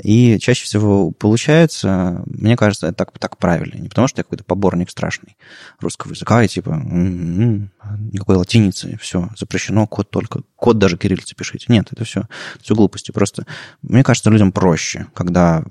[0.03, 3.81] и чаще всего получается, мне кажется, это так, так правильно.
[3.81, 5.37] Не потому, что я какой-то поборник страшный
[5.81, 7.71] русского языка, и типа м-м-м,
[8.13, 11.67] никакой латиницы, все, запрещено, код только, код даже кириллицы пишите.
[11.69, 12.25] Нет, это все,
[12.61, 13.13] все глупости.
[13.13, 13.47] Просто
[13.83, 15.65] мне кажется, людям проще, когда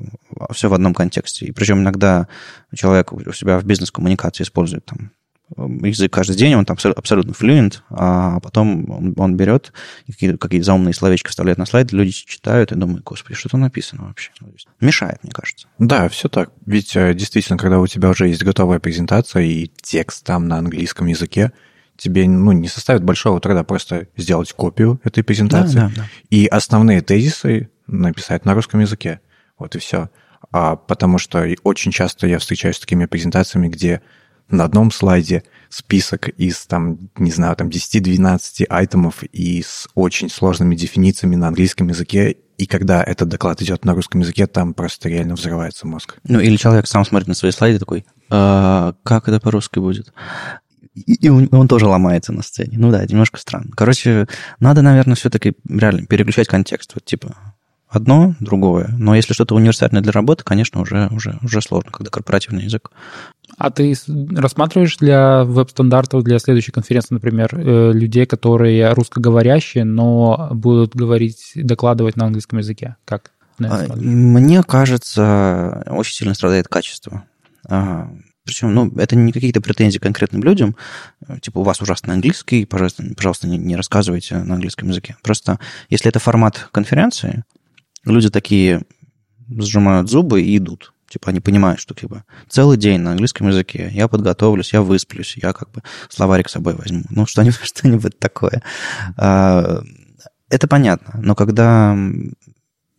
[0.52, 1.46] все в одном контексте.
[1.46, 2.28] И причем иногда
[2.74, 5.12] человек у себя в бизнес-коммуникации использует там
[5.56, 9.72] язык каждый день, он там абсолютно флюент, а потом он, он берет
[10.06, 14.08] какие-то какие заумные словечки вставляет на слайд, люди читают и думают, господи, что там написано
[14.08, 14.32] вообще?
[14.82, 15.68] Мешает, мне кажется.
[15.80, 16.52] Да, все так.
[16.66, 21.08] Ведь э, действительно, когда у тебя уже есть готовая презентация и текст там на английском
[21.08, 21.54] языке,
[21.96, 26.08] тебе ну, не составит большого труда просто сделать копию этой презентации да, да, да.
[26.30, 29.22] и основные тезисы написать на русском языке.
[29.58, 30.10] Вот и все.
[30.52, 34.02] А, потому что очень часто я встречаюсь с такими презентациями, где
[34.50, 40.76] на одном слайде список из, там, не знаю, там 10-12 айтемов и с очень сложными
[40.76, 45.36] дефинициями на английском языке, и когда этот доклад идет на русском языке, там просто реально
[45.36, 46.18] взрывается мозг.
[46.24, 50.12] Ну, или человек сам смотрит на свои слайды такой, а, как это по-русски будет?
[50.96, 52.78] И он, он тоже ломается на сцене.
[52.80, 53.70] Ну да, немножко странно.
[53.76, 54.28] Короче,
[54.60, 56.96] надо, наверное, все-таки реально переключать контекст.
[56.96, 57.36] Вот типа,
[57.88, 58.90] одно, другое.
[58.98, 62.90] Но если что-то универсальное для работы, конечно, уже, уже, уже сложно, когда корпоративный язык.
[63.58, 63.96] А ты
[64.36, 72.18] рассматриваешь для веб-стандартов, для следующей конференции, например, э, людей, которые русскоговорящие, но будут говорить, докладывать
[72.18, 72.98] на английском языке?
[73.06, 73.32] Как?
[73.60, 77.24] А, мне кажется, очень сильно страдает качество.
[78.44, 80.78] Причем, ну, это не какие-то претензии конкретным людям,
[81.42, 85.18] типа, у вас ужасный английский, пожалуйста, пожалуйста, не, не рассказывайте на английском языке.
[85.22, 87.44] Просто, если это формат конференции,
[88.06, 88.84] люди такие
[89.50, 90.94] сжимают зубы и идут.
[91.10, 95.54] Типа они понимают, что типа целый день на английском языке, я подготовлюсь, я высплюсь, я
[95.54, 97.04] как бы словарик с собой возьму.
[97.10, 98.62] Ну, что-нибудь, что-нибудь такое.
[99.18, 99.82] А,
[100.50, 101.98] это понятно, но когда...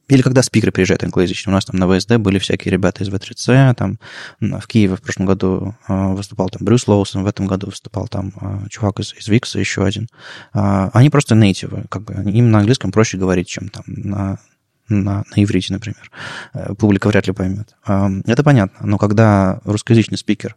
[0.09, 1.53] Или когда спикеры приезжают англоязычные.
[1.53, 3.99] У нас там на ВСД были всякие ребята из В3С, там
[4.41, 8.33] в Киеве в прошлом году а, выступал там Брюс Лоусон, в этом году выступал там
[8.41, 10.09] а, чувак из, из Викса еще один.
[10.53, 14.39] Они просто нейтивы, как бы им на английском проще говорить, чем там на
[14.89, 16.11] на, на иврите, например.
[16.55, 17.77] Э, публика вряд ли поймет.
[17.85, 18.87] Это понятно.
[18.87, 20.57] Но когда русскоязычный спикер,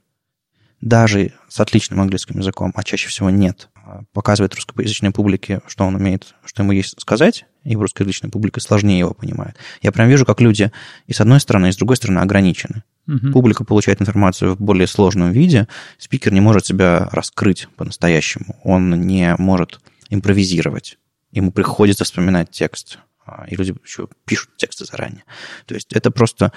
[0.81, 5.95] даже с отличным английским языком, а чаще всего нет, а, показывает русскоязычной публике, что он
[5.95, 9.55] умеет, что ему есть сказать, и в русскоязычной публике сложнее его понимает.
[9.83, 10.71] Я прям вижу, как люди
[11.05, 12.83] и с одной стороны, и с другой стороны ограничены.
[13.07, 13.31] Угу.
[13.31, 15.67] Публика получает информацию в более сложном виде,
[15.99, 20.97] спикер не может себя раскрыть по-настоящему, он не может импровизировать.
[21.31, 22.99] Ему приходится вспоминать текст,
[23.47, 25.23] и люди еще пишут тексты заранее.
[25.65, 26.51] То есть это просто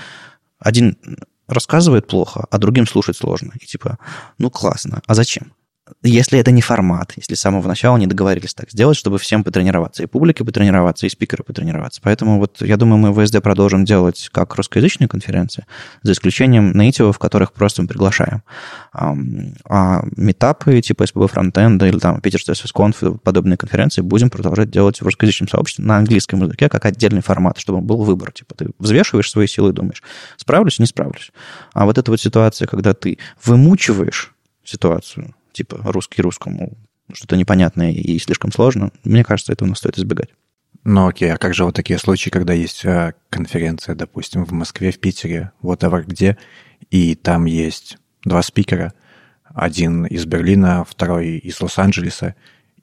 [0.58, 0.96] один
[1.46, 3.52] рассказывает плохо, а другим слушать сложно.
[3.60, 3.98] И типа,
[4.38, 5.52] ну классно, а зачем?
[6.02, 10.02] Если это не формат, если с самого начала не договорились так сделать, чтобы всем потренироваться,
[10.02, 12.00] и публике потренироваться, и спикеры потренироваться.
[12.02, 15.66] Поэтому вот я думаю, мы в ВСД продолжим делать как русскоязычные конференции,
[16.02, 18.42] за исключением нейтивов, которых просто мы приглашаем.
[18.92, 25.04] А метапы типа СПБ фронтенда или там Питер Conf, подобные конференции будем продолжать делать в
[25.04, 28.32] русскоязычном сообществе на английском языке как отдельный формат, чтобы был выбор.
[28.32, 30.02] Типа ты взвешиваешь свои силы и думаешь,
[30.36, 31.30] справлюсь, не справлюсь.
[31.72, 34.32] А вот эта вот ситуация, когда ты вымучиваешь
[34.64, 36.76] ситуацию, типа русский русскому,
[37.12, 40.28] что-то непонятное и слишком сложно, мне кажется, этого нас стоит избегать.
[40.84, 44.92] Ну окей, а как же вот такие случаи, когда есть а, конференция, допустим, в Москве,
[44.92, 46.36] в Питере, whatever где,
[46.90, 48.92] и там есть два спикера,
[49.54, 52.34] один из Берлина, второй из Лос-Анджелеса,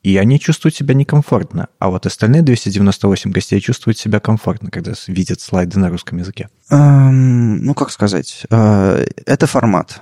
[0.01, 5.41] и они чувствуют себя некомфортно, а вот остальные 298 гостей чувствуют себя комфортно, когда видят
[5.41, 6.49] слайды на русском языке.
[6.71, 10.01] Эм, ну, как сказать, э, это формат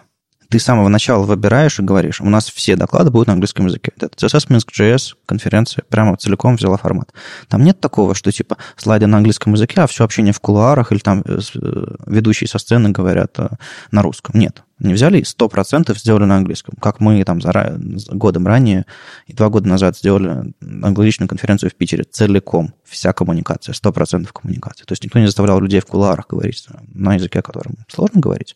[0.49, 3.91] ты с самого начала выбираешь и говоришь, у нас все доклады будут на английском языке.
[3.95, 7.13] Это CSS Minsk JS конференция прямо целиком взяла формат.
[7.47, 10.99] Там нет такого, что типа слайды на английском языке, а все общение в кулуарах или
[10.99, 13.49] там э, э, ведущие со сцены говорят э,
[13.91, 14.39] на русском.
[14.39, 14.63] Нет.
[14.79, 17.77] Не взяли и 100% сделали на английском, как мы там за,
[18.09, 18.85] годом ранее
[19.27, 22.73] и два года назад сделали англоязычную конференцию в Питере целиком.
[22.89, 24.83] Вся коммуникация, 100% коммуникации.
[24.85, 28.55] То есть никто не заставлял людей в кулуарах говорить на языке, которым сложно говорить,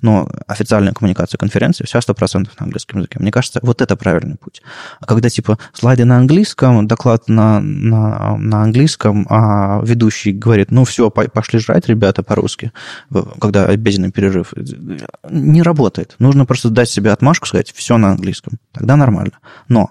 [0.00, 3.18] но официальная коммуникация конференции вся 100% на английском языке.
[3.18, 4.62] Мне кажется, вот это правильный путь.
[5.00, 10.84] А когда типа слайды на английском, доклад на, на, на английском, а ведущий говорит, ну
[10.84, 12.72] все, пошли жрать, ребята, по-русски,
[13.40, 14.54] когда обеденный перерыв,
[15.30, 16.14] не работает.
[16.18, 18.58] Нужно просто дать себе отмашку, сказать, все на английском.
[18.72, 19.38] Тогда нормально.
[19.68, 19.90] Но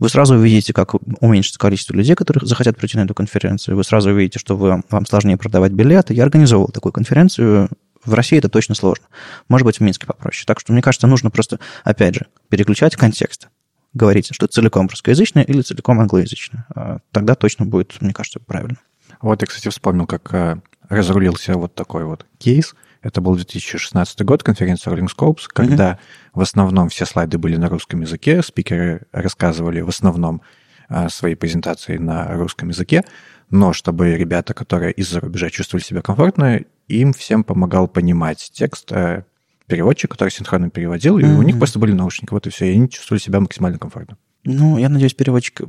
[0.00, 3.76] вы сразу увидите, как уменьшится количество людей, которые захотят прийти на эту конференцию.
[3.76, 6.14] Вы сразу увидите, что вы, вам сложнее продавать билеты.
[6.14, 7.68] Я организовал такую конференцию.
[8.02, 9.04] В России это точно сложно.
[9.48, 10.44] Может быть, в Минске попроще.
[10.46, 13.48] Так что, мне кажется, нужно просто, опять же, переключать контекст.
[13.92, 16.64] Говорить, что целиком русскоязычное или целиком англоязычное.
[16.74, 18.78] А тогда точно будет, мне кажется, правильно.
[19.20, 22.74] Вот я, кстати, вспомнил, как э, разрулился вот такой вот кейс.
[23.02, 26.30] Это был 2016 год, конференция Rolling Scopes, когда mm-hmm.
[26.34, 30.42] в основном все слайды были на русском языке, спикеры рассказывали в основном
[30.88, 33.04] а, свои презентации на русском языке,
[33.48, 39.24] но чтобы ребята, которые из-за рубежа чувствовали себя комфортно, им всем помогал понимать текст э,
[39.66, 41.34] переводчик, который синхронно переводил, mm-hmm.
[41.34, 44.18] и у них просто были наушники, вот и все, и они чувствовали себя максимально комфортно.
[44.44, 45.62] Ну, я надеюсь, переводчик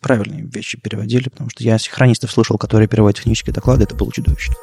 [0.00, 4.54] правильные вещи переводили, потому что я синхронистов слушал, которые переводят технические доклады, это было чудовищно.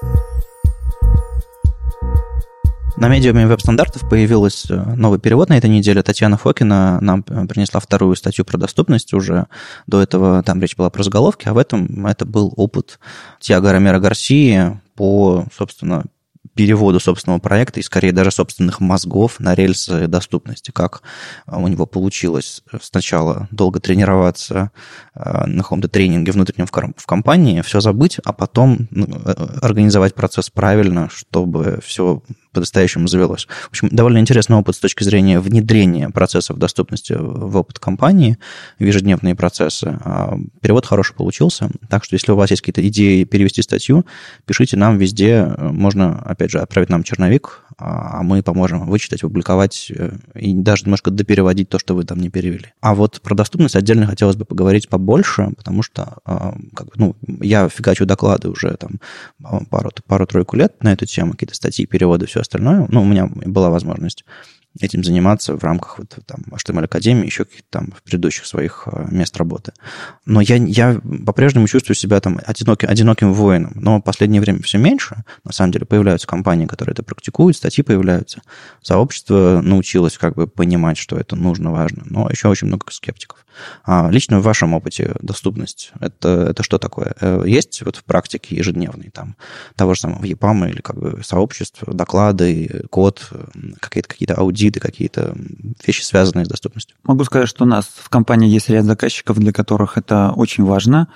[2.95, 6.03] На медиуме веб-стандартов появился э, новый перевод на этой неделе.
[6.03, 9.47] Татьяна Фокина нам э, принесла вторую статью про доступность уже.
[9.88, 12.99] До этого там речь была про заголовки, а в этом это был опыт
[13.39, 16.03] Тиаго Ромеро Гарсии по, собственно,
[16.53, 20.69] переводу собственного проекта и, скорее, даже собственных мозгов на рельсы доступности.
[20.69, 21.01] Как
[21.47, 24.69] у него получилось сначала долго тренироваться
[25.15, 29.08] э, на каком-то тренинге внутреннем в компании, все забыть, а потом ну,
[29.63, 32.21] организовать процесс правильно, чтобы все
[32.54, 33.46] по-настоящему завелось.
[33.46, 38.38] В общем, довольно интересный опыт с точки зрения внедрения процессов доступности в опыт компании,
[38.80, 40.00] в ежедневные процессы.
[40.06, 44.06] А перевод хороший получился, так что если у вас есть какие-то идеи перевести статью,
[44.46, 50.18] пишите нам везде, можно, опять же, отправить нам черновик, а мы поможем вычитать, опубликовать э,
[50.36, 52.74] и даже немножко допереводить то, что вы там не перевели.
[52.82, 57.70] А вот про доступность отдельно хотелось бы поговорить побольше, потому что а, как, ну, я
[57.70, 59.00] фигачу доклады уже там
[59.70, 62.88] пару-тройку пару лет на эту тему, какие-то статьи, переводы, все остальное.
[62.90, 64.26] Ну, у меня была возможность
[64.80, 69.38] этим заниматься в рамках вот, там, HTML Академии, еще каких-то там предыдущих своих э, мест
[69.38, 69.74] работы.
[70.26, 73.74] Но я, я по-прежнему чувствую себя там одиноким, одиноким воином.
[73.76, 75.24] Но в последнее время все меньше.
[75.44, 78.42] На самом деле появляются компании, которые это практикуют, статьи появляются.
[78.82, 82.04] Сообщество научилось как бы понимать, что это нужно, важно.
[82.06, 83.46] Но еще очень много скептиков.
[83.84, 87.16] А лично в вашем опыте доступность, это, это что такое?
[87.20, 89.36] Э, есть вот в практике ежедневной там
[89.76, 93.30] того же самого EPAM или как бы сообществ, доклады, код,
[93.80, 95.36] какие-то какие аудиты, какие-то
[95.86, 96.96] вещи, связанные с доступностью?
[97.04, 101.08] Могу сказать, что у нас в компании есть ряд заказчиков, для которых это очень важно,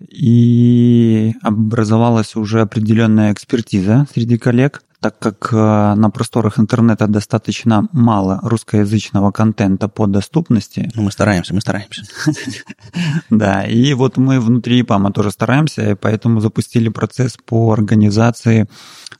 [0.00, 8.40] и образовалась уже определенная экспертиза среди коллег так как э, на просторах интернета достаточно мало
[8.42, 10.90] русскоязычного контента по доступности.
[10.96, 12.02] Ну, мы стараемся, мы стараемся.
[13.30, 18.66] Да, и вот мы внутри ИПАМа тоже стараемся, и поэтому запустили процесс по организации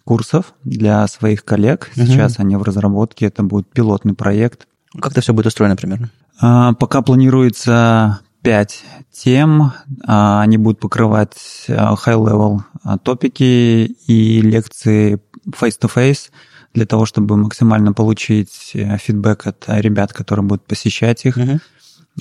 [0.05, 1.93] курсов для своих коллег.
[1.95, 4.67] Сейчас они в разработке, это будет пилотный проект.
[5.01, 6.11] Как это все будет устроено примерно?
[6.41, 9.73] А, пока планируется пять тем.
[10.05, 12.61] А, они будут покрывать э, high-level
[13.03, 15.21] топики и лекции
[15.51, 16.31] face-to-face
[16.75, 21.39] для того, чтобы максимально получить э, фидбэк от ребят, которые будут посещать их.
[21.39, 21.61] Uh-huh.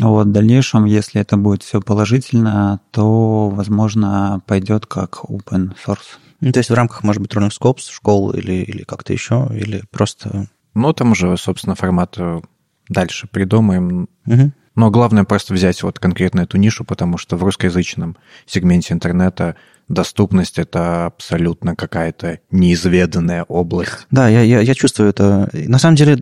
[0.01, 6.17] Вот, в дальнейшем, если это будет все положительно, то, возможно, пойдет как open source.
[6.41, 9.83] Ну, то есть в рамках, может быть, Rolling Scopes, школы или, или как-то еще, или
[9.91, 10.47] просто...
[10.73, 12.41] Ну, там уже, собственно, формат э,
[12.89, 14.09] дальше придумаем.
[14.25, 14.51] Угу.
[14.75, 19.55] Но главное просто взять вот конкретно эту нишу, потому что в русскоязычном сегменте интернета
[19.87, 24.07] доступность это абсолютно какая-то неизведанная область.
[24.11, 25.49] Да, я, я, я чувствую это.
[25.53, 26.21] На самом деле,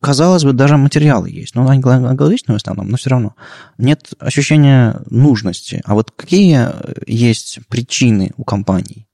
[0.00, 3.34] казалось бы, даже материалы есть, но они англоязычные в основном, но все равно.
[3.78, 5.80] Нет ощущения нужности.
[5.84, 6.68] А вот какие
[7.06, 9.07] есть причины у компаний?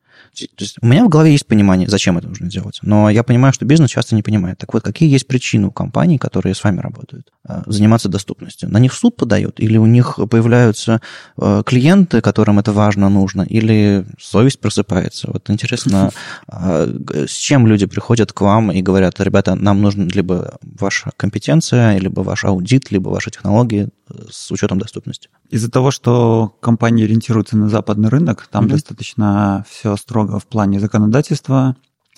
[0.80, 3.90] У меня в голове есть понимание, зачем это нужно делать, но я понимаю, что бизнес
[3.90, 4.58] часто не понимает.
[4.58, 8.70] Так вот, какие есть причины у компаний, которые с вами работают, э, заниматься доступностью?
[8.70, 11.00] На них суд подает, или у них появляются
[11.38, 15.30] э, клиенты, которым это важно, нужно, или совесть просыпается?
[15.32, 16.10] Вот интересно,
[16.48, 16.88] а,
[17.26, 22.20] с чем люди приходят к вам и говорят, ребята, нам нужна либо ваша компетенция, либо
[22.20, 23.88] ваш аудит, либо ваши технологии
[24.30, 25.28] с учетом доступности?
[25.50, 28.70] Из-за того, что компании ориентируются на западный рынок, там mm-hmm.
[28.70, 31.76] достаточно все строго в плане законодательства,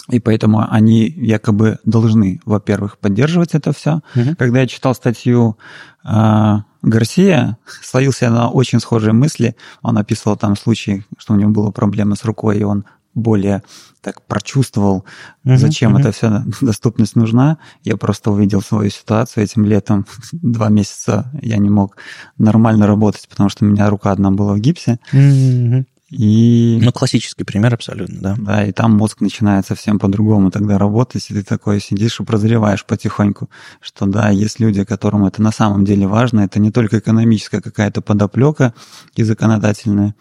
[0.09, 4.01] и поэтому они якобы должны, во-первых, поддерживать это все.
[4.14, 4.37] Mm-hmm.
[4.37, 5.59] Когда я читал статью
[6.05, 9.57] э, Гарсия, словился на очень схожие мысли.
[9.83, 12.85] Он описывал там случай, что у него была проблема с рукой, и он
[13.16, 13.62] более
[14.02, 15.05] так прочувствовал,
[15.44, 16.00] uh-huh, зачем uh-huh.
[16.00, 17.59] эта вся доступность нужна.
[17.83, 20.07] Я просто увидел свою ситуацию этим летом.
[20.33, 21.96] Два месяца я не мог
[22.38, 25.00] нормально работать, потому что у меня рука одна была в гипсе.
[25.12, 25.85] Uh-huh.
[26.11, 26.79] И...
[26.81, 28.37] Ну, классический пример абсолютно, да.
[28.38, 32.85] Да, и там мозг начинает совсем по-другому тогда работать, и ты такой сидишь и прозреваешь
[32.85, 33.50] потихоньку,
[33.81, 38.02] что да, есть люди, которым это на самом деле важно, это не только экономическая какая-то
[38.02, 38.72] подоплека
[39.16, 40.14] и законодательная,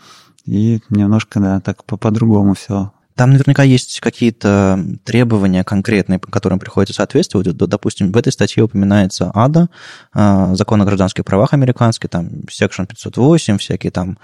[0.46, 7.48] и немножко, да, так по-другому все там наверняка есть какие-то требования конкретные, которым приходится соответствовать.
[7.56, 9.70] Допустим, в этой статье упоминается АДА,
[10.14, 14.18] а, закон о гражданских правах американский, там Section 508, всякие там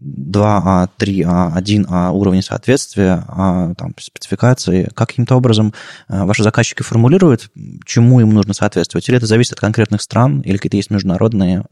[0.00, 5.72] 2А, 3А, 1А уровни соответствия, а, там, спецификации, каким-то образом
[6.08, 7.48] э, ваши заказчики формулируют,
[7.86, 9.08] чему им нужно соответствовать?
[9.08, 11.64] Или это зависит от конкретных стран, или какие-то есть международные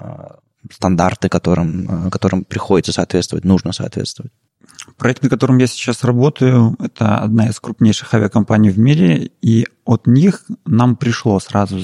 [0.71, 4.33] стандарты, которым, которым приходится соответствовать, нужно соответствовать?
[4.97, 10.07] Проект, на котором я сейчас работаю, это одна из крупнейших авиакомпаний в мире, и от
[10.07, 11.81] них нам пришло сразу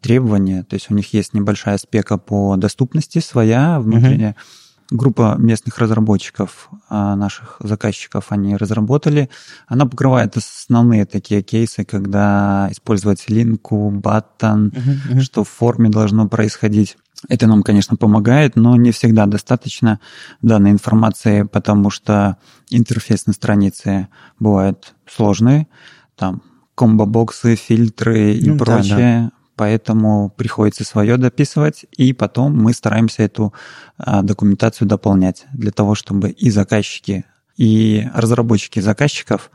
[0.00, 4.32] требование, то есть у них есть небольшая спека по доступности своя внутренняя.
[4.32, 4.96] Uh-huh.
[4.96, 9.28] Группа местных разработчиков, а, наших заказчиков, они разработали.
[9.66, 15.20] Она покрывает основные такие кейсы, когда использовать линку, баттон, uh-huh, uh-huh.
[15.20, 16.96] что в форме должно происходить.
[17.28, 20.00] Это нам, конечно, помогает, но не всегда достаточно
[20.42, 22.36] данной информации, потому что
[22.70, 24.08] интерфейс на странице
[24.38, 25.68] бывает сложный,
[26.14, 26.42] там
[26.74, 28.96] комбо-боксы, фильтры и ну, прочее.
[28.96, 29.32] Да, да.
[29.56, 33.54] Поэтому приходится свое дописывать, и потом мы стараемся эту
[33.96, 37.24] а, документацию дополнять для того, чтобы и заказчики,
[37.56, 39.50] и разработчики заказчиков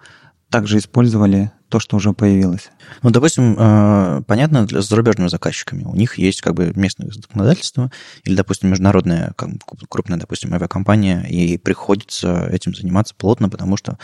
[0.50, 2.70] также использовали то, что уже появилось.
[3.02, 5.84] Ну, допустим, э, понятно, с зарубежными заказчиками.
[5.84, 7.92] У них есть как бы местное законодательство
[8.24, 9.50] или, допустим, международная как,
[9.90, 13.98] крупная, допустим, авиакомпания, и приходится этим заниматься плотно, потому что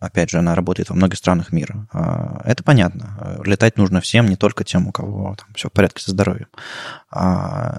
[0.00, 1.86] опять же, она работает во многих странах мира.
[1.92, 3.40] А, это понятно.
[3.44, 6.48] Летать нужно всем, не только тем, у кого там все в порядке со здоровьем.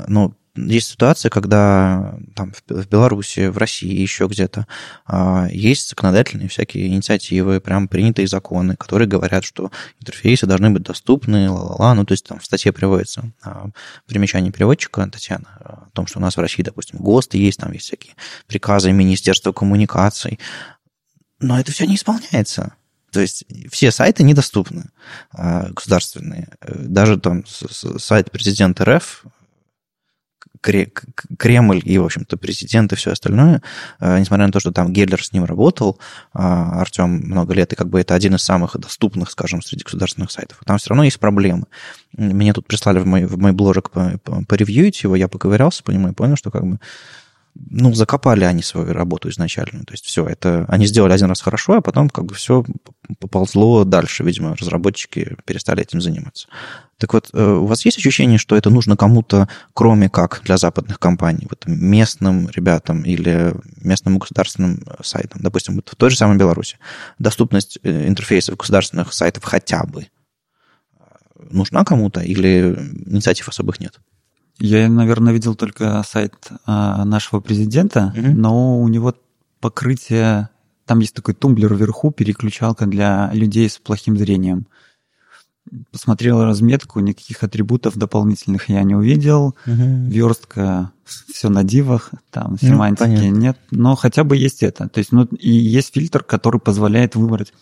[0.08, 4.68] Ну, есть ситуация, когда там, в Беларуси, в России, еще где-то
[5.06, 11.49] а, есть законодательные всякие инициативы, прям принятые законы, которые говорят, что интерфейсы должны быть доступны,
[11.49, 11.95] ла-ла-ла.
[11.95, 13.70] Ну, то есть там в статье приводится а,
[14.06, 17.86] примечание переводчика Татьяна о том, что у нас в России, допустим, ГОСТы есть, там есть
[17.88, 18.14] всякие
[18.45, 20.39] приказы Министерства коммуникаций.
[21.39, 22.74] Но это все не исполняется.
[23.12, 24.91] То есть все сайты недоступны
[25.32, 26.49] а, государственные.
[26.62, 29.26] Даже там сайт президента РФ
[30.64, 33.61] Кремль и, в общем-то, президент и все остальное,
[33.99, 35.99] э, несмотря на то, что там Геллер с ним работал,
[36.34, 40.32] а, Артем много лет, и как бы это один из самых доступных, скажем, среди государственных
[40.32, 41.66] сайтов, там все равно есть проблемы.
[42.16, 43.91] Мне тут прислали в мой, в мой бложек
[44.47, 46.80] поревьюить его, я поковырялся по нему и понял, что как бы
[47.56, 49.84] ну, закопали они свою работу изначально.
[49.86, 52.66] То есть все, это они сделали один раз хорошо, а потом как бы все
[53.20, 54.24] поползло дальше.
[54.24, 56.47] Видимо, разработчики перестали этим заниматься.
[56.97, 60.99] Так вот, э, у вас есть ощущение, что это нужно кому-то, кроме как для западных
[60.99, 66.78] компаний, вот местным ребятам или местным государственным сайтам, допустим, вот в той же самой Беларуси,
[67.20, 70.08] доступность э, интерфейсов государственных сайтов хотя бы э,
[71.51, 72.76] нужна кому-то или
[73.06, 73.99] инициатив особых нет?
[74.60, 76.36] Я, наверное, видел только сайт
[76.66, 78.28] а, нашего президента, угу.
[78.28, 79.16] но у него
[79.60, 80.49] покрытие,
[80.86, 84.68] там есть такой тумблер вверху, переключалка для людей с плохим зрением.
[85.91, 89.56] Посмотрел разметку, никаких атрибутов дополнительных я не увидел.
[89.66, 90.10] Угу.
[90.10, 93.58] Верстка, все на дивах, там ну, семантики ну, нет.
[93.72, 94.89] Но хотя бы есть это.
[94.89, 97.54] То есть, ну, и есть фильтр, который позволяет выбрать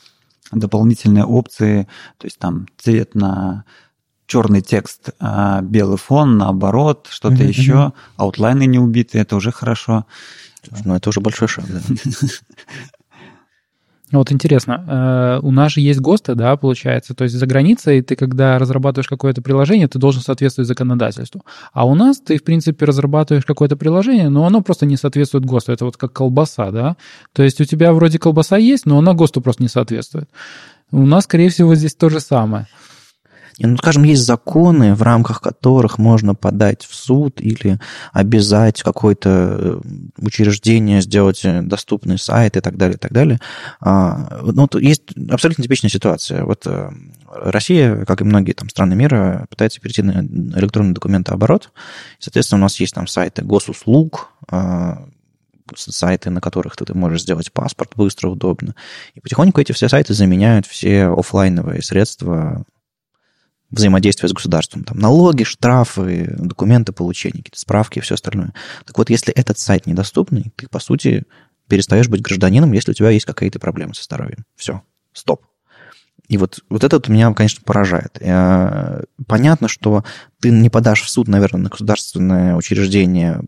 [0.52, 1.88] дополнительные опции,
[2.18, 3.64] то есть там цвет на
[4.32, 7.48] черный текст, а белый фон, наоборот, что-то mm-hmm.
[7.48, 10.06] еще, аутлайны не убиты, это уже хорошо.
[10.86, 11.82] Ну, это уже большой шаг, да.
[14.14, 18.18] Вот интересно, э, у нас же есть ГОСТы, да, получается, то есть за границей ты,
[18.18, 21.46] когда разрабатываешь какое-то приложение, ты должен соответствовать законодательству.
[21.72, 25.72] А у нас ты, в принципе, разрабатываешь какое-то приложение, но оно просто не соответствует ГОСТу.
[25.72, 26.98] Это вот как колбаса, да.
[27.32, 30.30] То есть у тебя вроде колбаса есть, но она ГОСТу просто не соответствует.
[30.92, 32.68] У нас, скорее всего, здесь то же самое.
[33.64, 37.80] Ну, скажем, есть законы, в рамках которых можно подать в суд или
[38.12, 39.82] обязать какое-то э,
[40.18, 43.40] учреждение сделать э, доступный сайт и так далее, и так далее.
[43.80, 46.44] А, ну, есть абсолютно типичная ситуация.
[46.44, 46.90] Вот э,
[47.28, 50.22] Россия, как и многие там страны мира, пытается перейти на
[50.60, 51.72] электронный документооборот.
[52.20, 55.06] Соответственно, у нас есть там сайты госуслуг, а,
[55.76, 58.76] сайты, на которых ты, ты можешь сделать паспорт быстро, удобно.
[59.14, 62.66] И потихоньку эти все сайты заменяют все офлайновые средства
[63.72, 64.84] взаимодействия с государством.
[64.84, 68.54] Там налоги, штрафы, документы получения, какие-то справки и все остальное.
[68.86, 71.24] Так вот, если этот сайт недоступный, ты, по сути,
[71.68, 74.46] перестаешь быть гражданином, если у тебя есть какие-то проблемы со здоровьем.
[74.56, 74.82] Все,
[75.14, 75.46] стоп.
[76.28, 78.18] И вот, вот это вот меня, конечно, поражает.
[78.22, 80.06] Э, понятно, что
[80.40, 83.42] ты не подашь в суд, наверное, на государственное учреждение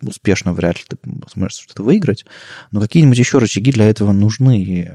[0.00, 0.96] успешно, вряд ли ты
[1.32, 2.24] сможешь что-то выиграть,
[2.70, 4.62] но какие-нибудь еще рычаги для этого нужны.
[4.62, 4.88] И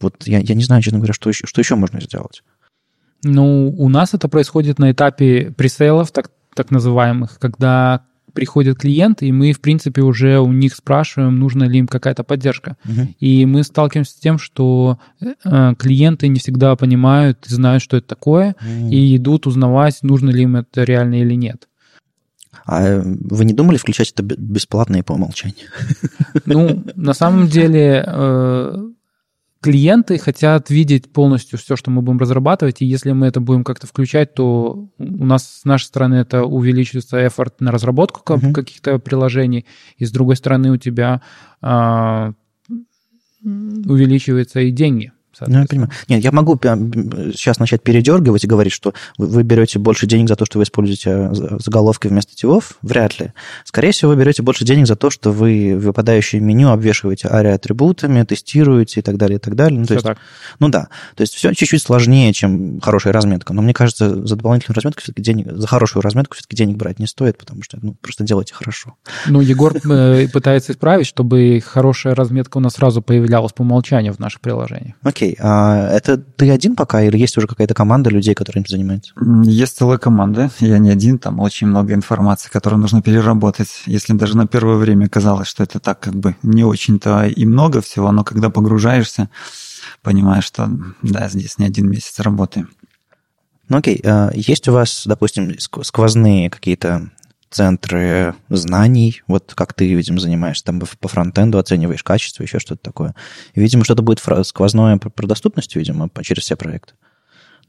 [0.00, 2.42] вот я, я не знаю, честно говоря, что еще, что еще можно сделать.
[3.24, 8.02] Ну, у нас это происходит на этапе пресейлов, так, так называемых, когда
[8.32, 12.76] приходят клиенты, и мы, в принципе, уже у них спрашиваем, нужна ли им какая-то поддержка.
[12.84, 13.08] Uh-huh.
[13.20, 18.56] И мы сталкиваемся с тем, что э, клиенты не всегда понимают, знают, что это такое,
[18.60, 18.90] uh-huh.
[18.90, 21.68] и идут узнавать, нужно ли им это реально или нет.
[22.64, 25.68] А вы не думали включать это бесплатно и по умолчанию?
[26.46, 28.88] Ну, на самом деле, э,
[29.62, 33.86] клиенты хотят видеть полностью все, что мы будем разрабатывать, и если мы это будем как-то
[33.86, 38.52] включать, то у нас с нашей стороны это увеличится эфорт на разработку uh-huh.
[38.52, 39.64] каких-то приложений,
[39.96, 41.22] и с другой стороны у тебя
[41.60, 42.32] а,
[43.42, 45.12] увеличиваются и деньги.
[45.40, 45.90] Ну, я понимаю.
[46.08, 50.44] Нет, я могу сейчас начать передергивать и говорить, что вы берете больше денег за то,
[50.44, 52.74] что вы используете э, заголовки вместо тивов.
[52.82, 53.32] Вряд ли.
[53.64, 59.00] Скорее всего, вы берете больше денег за то, что вы выпадающее меню обвешиваете ари-атрибутами, тестируете
[59.00, 59.80] и так далее, и так далее.
[59.80, 60.18] Ну, то есть, так.
[60.58, 60.88] ну да.
[61.16, 63.52] То есть все чуть-чуть сложнее, чем хорошая разметка.
[63.52, 67.06] Но мне кажется, за дополнительную разметку все-таки денег, за хорошую разметку все-таки денег брать не
[67.06, 68.94] стоит, потому что ну, просто делайте хорошо.
[69.26, 74.18] Ну, Егор э, пытается исправить, чтобы хорошая разметка у нас сразу появлялась по умолчанию в
[74.18, 74.96] наших приложениях.
[75.02, 75.21] Окей.
[75.38, 79.12] А это ты один пока или есть уже какая-то команда людей, которые этим занимаются?
[79.44, 80.50] Есть целая команда.
[80.60, 83.82] Я не один, там очень много информации, которую нужно переработать.
[83.86, 87.80] Если даже на первое время казалось, что это так как бы не очень-то и много
[87.80, 89.28] всего, но когда погружаешься,
[90.02, 90.70] понимаешь, что
[91.02, 92.66] да, здесь не один месяц работы.
[93.68, 97.10] Ну окей, а есть у вас, допустим, сквозные какие-то
[97.52, 103.14] центры знаний, вот как ты, видимо, занимаешься, там по фронтенду оцениваешь качество, еще что-то такое.
[103.54, 106.94] И, видимо, что-то будет сквозное про доступность, видимо, через все проекты.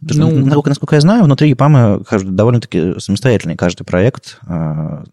[0.09, 5.03] Ну, насколько, насколько я знаю, внутри EPAM довольно-таки самостоятельный каждый проект, а,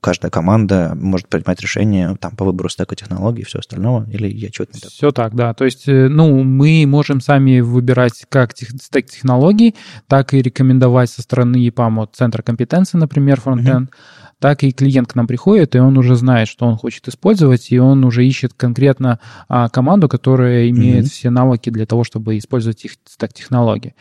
[0.00, 4.50] каждая команда может принимать решение там, по выбору стека технологий и все остальное, или я
[4.50, 4.90] чего-то не так?
[4.90, 5.54] Все так, да.
[5.54, 9.74] То есть, э, ну, мы можем сами выбирать как тех, стек технологий,
[10.06, 15.12] так и рекомендовать со стороны EPAM от центра компетенции, например, фронтенд, uh-huh так и клиент
[15.12, 18.52] к нам приходит, и он уже знает, что он хочет использовать, и он уже ищет
[18.54, 19.18] конкретно
[19.48, 21.10] а, команду, которая имеет mm-hmm.
[21.10, 23.94] все навыки для того, чтобы использовать их так технологии.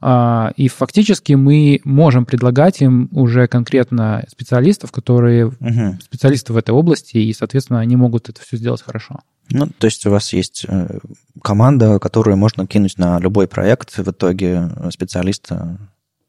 [0.00, 6.00] А, и фактически мы можем предлагать им уже конкретно специалистов, которые uh-huh.
[6.02, 9.20] специалисты в этой области, и, соответственно, они могут это все сделать хорошо.
[9.50, 10.98] Ну, то есть у вас есть э,
[11.42, 15.78] команда, которую можно кинуть на любой проект, в итоге специалиста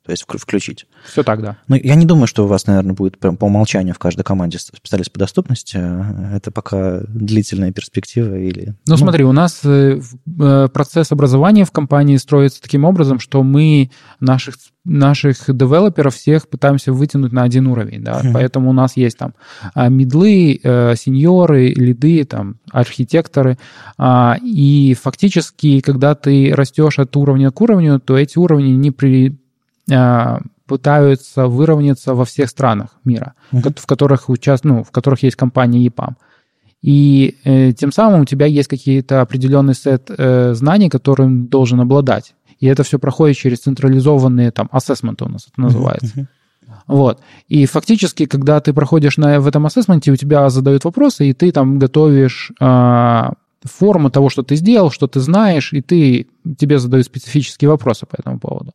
[0.06, 0.86] то есть включить.
[1.04, 1.58] Все так, да.
[1.68, 4.60] Ну, я не думаю, что у вас, наверное, будет прям по умолчанию в каждой команде
[4.60, 5.82] специалист по доступности.
[6.36, 8.68] Это пока длительная перспектива или...
[8.68, 10.00] Ну, ну смотри, у нас э,
[10.40, 13.90] э, процесс образования в компании строится таким образом, что мы
[14.20, 18.32] наших наших девелоперов всех пытаемся вытянуть на один уровень, да, mm-hmm.
[18.34, 19.34] поэтому у нас есть там
[19.74, 23.58] а, медлы, э, сеньоры, лиды, там, архитекторы,
[23.98, 29.40] а, и фактически, когда ты растешь от уровня к уровню, то эти уровни не при
[29.88, 33.80] пытаются выровняться во всех странах мира, uh-huh.
[33.80, 34.64] в которых участ...
[34.64, 36.16] ну, в которых есть компания EPAM.
[36.82, 42.36] И э, тем самым у тебя есть какие-то определенный сет э, знаний, которым должен обладать.
[42.60, 46.14] И это все проходит через централизованные там ассессменты у нас это называется.
[46.16, 46.26] Uh-huh.
[46.88, 47.22] Вот.
[47.48, 51.52] И фактически, когда ты проходишь на, в этом ассессменте, у тебя задают вопросы, и ты
[51.52, 53.30] там готовишь э,
[53.64, 56.28] форму того, что ты сделал, что ты знаешь, и ты,
[56.58, 58.74] тебе задают специфические вопросы по этому поводу.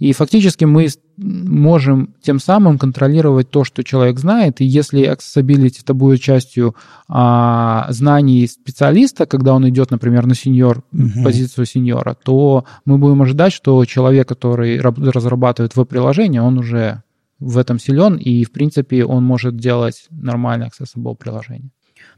[0.00, 0.88] И фактически мы
[1.18, 4.62] можем тем самым контролировать то, что человек знает.
[4.62, 6.74] И если accessibility это будет частью
[7.06, 11.22] а, знаний специалиста, когда он идет, например, на сеньор, угу.
[11.22, 17.02] позицию сеньора, то мы будем ожидать, что человек, который разрабатывает веб-приложение, он уже
[17.38, 21.70] в этом силен, и, в принципе, он может делать нормальное accessible приложение.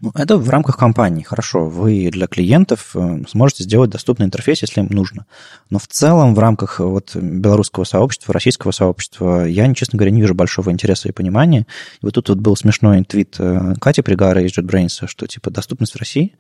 [0.03, 1.69] Ну, это в рамках компании, хорошо.
[1.69, 5.27] Вы для клиентов э, сможете сделать доступный интерфейс, если им нужно.
[5.71, 10.21] Но в целом в рамках э, вот белорусского сообщества, российского сообщества, я, честно говоря, не
[10.21, 11.69] вижу большого интереса и понимания.
[12.01, 15.95] И вот тут вот был смешной твит э, Кати Пригара из JetBrains, что типа доступность
[15.95, 16.35] в России,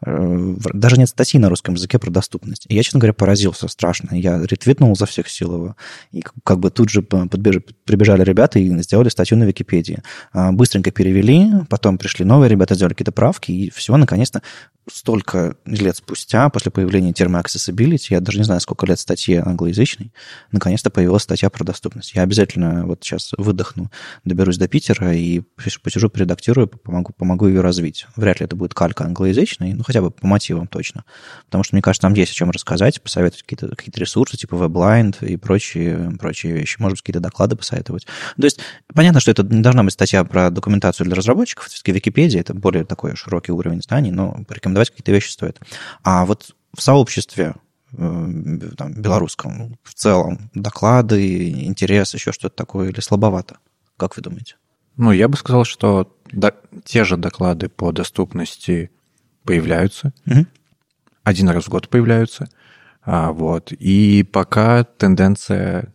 [0.00, 2.66] даже нет статьи на русском языке про доступность.
[2.68, 4.14] И я, честно говоря, поразился страшно.
[4.14, 5.76] Я ретвитнул за всех сил его.
[6.12, 10.04] И как бы тут же прибежали ребята и сделали статью на Википедии.
[10.32, 14.42] А, быстренько перевели, потом пришли новые ребята, сделали какие-то правки, и все, наконец-то,
[14.92, 20.12] столько лет спустя, после появления термина accessibility, я даже не знаю, сколько лет статье англоязычной,
[20.52, 22.14] наконец-то появилась статья про доступность.
[22.14, 23.90] Я обязательно вот сейчас выдохну,
[24.24, 25.42] доберусь до Питера и
[25.82, 28.06] посижу, поредактирую, помогу, помогу ее развить.
[28.16, 31.04] Вряд ли это будет калька англоязычной, ну, хотя бы по мотивам точно.
[31.46, 35.26] Потому что, мне кажется, там есть о чем рассказать, посоветовать какие-то какие ресурсы, типа WebLind
[35.26, 36.76] и прочие, прочие вещи.
[36.78, 38.06] Может быть, какие-то доклады посоветовать.
[38.36, 38.60] То есть,
[38.94, 42.84] понятно, что это не должна быть статья про документацию для разработчиков, все-таки Википедия— это более
[42.84, 45.60] такой широкий уровень знаний, но порекомендовать рекомендовать какие-то вещи стоит.
[46.02, 47.54] А вот в сообществе
[47.92, 53.58] э, там, белорусском в целом доклады, интерес, еще что-то такое или слабовато?
[53.96, 54.56] Как вы думаете?
[54.96, 56.52] Ну, я бы сказал, что да,
[56.84, 58.90] те же доклады по доступности
[59.44, 60.12] появляются.
[60.26, 60.46] Угу.
[61.24, 62.48] Один раз в год появляются.
[63.02, 63.72] А, вот.
[63.72, 65.94] И пока тенденция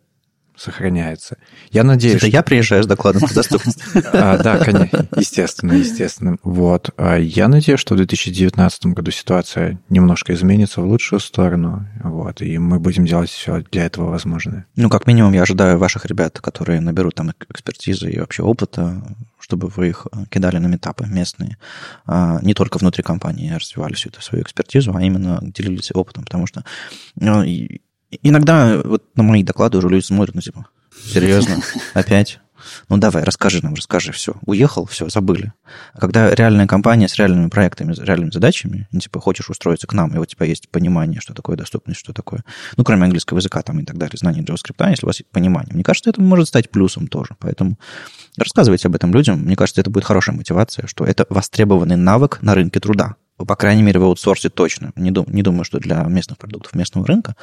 [0.64, 1.38] сохраняется.
[1.72, 2.16] Я надеюсь...
[2.16, 2.36] Это что...
[2.36, 3.84] я приезжаю с докладом по доступности.
[4.14, 6.38] А, да, конечно, естественно, естественно.
[6.44, 6.92] Вот.
[6.98, 12.58] А я надеюсь, что в 2019 году ситуация немножко изменится в лучшую сторону, вот, и
[12.58, 14.66] мы будем делать все для этого возможное.
[14.76, 19.04] Ну, как минимум, я ожидаю ваших ребят, которые наберут там экспертизы и вообще опыта,
[19.40, 21.58] чтобы вы их э, кидали на метапы местные,
[22.06, 26.48] а, не только внутри компании развивали всю эту свою экспертизу, а именно делились опытом, потому
[26.48, 26.64] что
[27.16, 27.44] ну,
[28.22, 30.68] иногда вот на мои доклады уже люди смотрят, ну, типа,
[31.06, 31.62] серьезно,
[31.94, 32.40] опять?
[32.90, 34.36] Ну, давай, расскажи нам, расскажи, все.
[34.46, 35.54] Уехал, все, забыли.
[35.94, 39.94] А когда реальная компания с реальными проектами, с реальными задачами, ну, типа, хочешь устроиться к
[39.94, 42.44] нам, и у тебя есть понимание, что такое доступность, что такое,
[42.78, 45.74] ну, кроме английского языка там и так далее, знание JavaScript, если у вас есть понимание,
[45.74, 47.36] мне кажется, это может стать плюсом тоже.
[47.40, 47.78] Поэтому
[48.38, 49.40] рассказывайте об этом людям.
[49.40, 53.84] Мне кажется, это будет хорошая мотивация, что это востребованный навык на рынке труда по крайней
[53.84, 54.92] мере, в аутсорсе точно.
[54.96, 57.36] Не, дум, не думаю, что для местных продуктов местного рынка.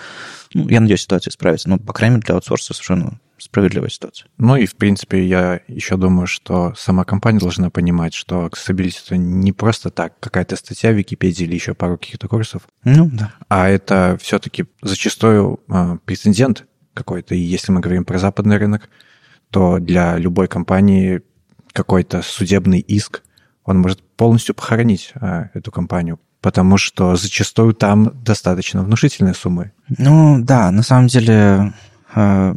[0.54, 1.68] Ну, я надеюсь, ситуация справится.
[1.68, 4.28] Но, по крайней мере, для аутсорса совершенно справедливая ситуация.
[4.38, 9.16] Ну и, в принципе, я еще думаю, что сама компания должна понимать, что accessibility— это
[9.16, 12.62] не просто так, какая-то статья в Википедии или еще пару каких-то курсов.
[12.84, 13.32] Ну, да.
[13.48, 17.34] А это все-таки зачастую э, прецедент какой-то.
[17.34, 18.90] И если мы говорим про западный рынок,
[19.50, 21.22] то для любой компании
[21.72, 23.22] какой-то судебный иск—
[23.64, 29.72] он может полностью похоронить а, эту компанию, потому что зачастую там достаточно внушительные суммы.
[29.98, 31.72] Ну да, на самом деле
[32.14, 32.54] э,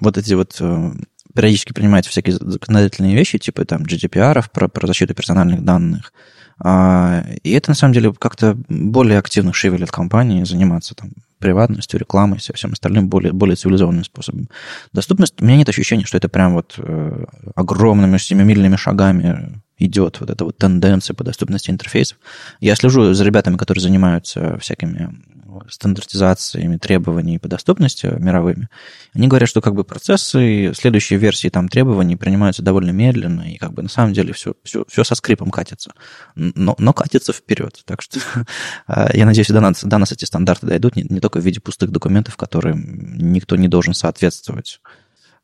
[0.00, 0.92] вот эти вот э,
[1.34, 6.12] периодически принимаются всякие законодательные вещи, типа там GDPR, про, про защиту персональных данных.
[6.60, 12.38] А, и это, на самом деле, как-то более активно шевелит компании заниматься там приватностью, рекламой,
[12.38, 14.48] и всем остальным более, более цивилизованным способом.
[14.92, 17.24] Доступность, у меня нет ощущения, что это прям вот э,
[17.54, 22.18] огромными семимильными шагами идет вот эта вот тенденция по доступности интерфейсов.
[22.60, 25.10] Я слежу за ребятами, которые занимаются всякими
[25.68, 28.68] стандартизациями требований по доступности мировыми.
[29.14, 33.72] Они говорят, что как бы процессы, следующие версии там требований принимаются довольно медленно, и как
[33.72, 35.92] бы на самом деле все, все, все со скрипом катится.
[36.34, 37.82] Но, но катится вперед.
[37.84, 38.20] Так что
[38.86, 41.60] а, я надеюсь, до нас, до нас эти стандарты дойдут не, не только в виде
[41.60, 44.80] пустых документов, которым никто не должен соответствовать.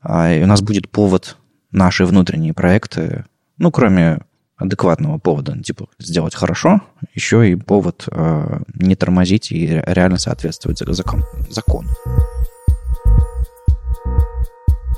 [0.01, 1.37] А, и у нас будет повод
[1.71, 3.25] наши внутренние проекты
[3.59, 4.21] ну, кроме
[4.57, 6.81] адекватного повода, типа сделать хорошо,
[7.13, 11.89] еще и повод э, не тормозить и реально соответствовать закон, закону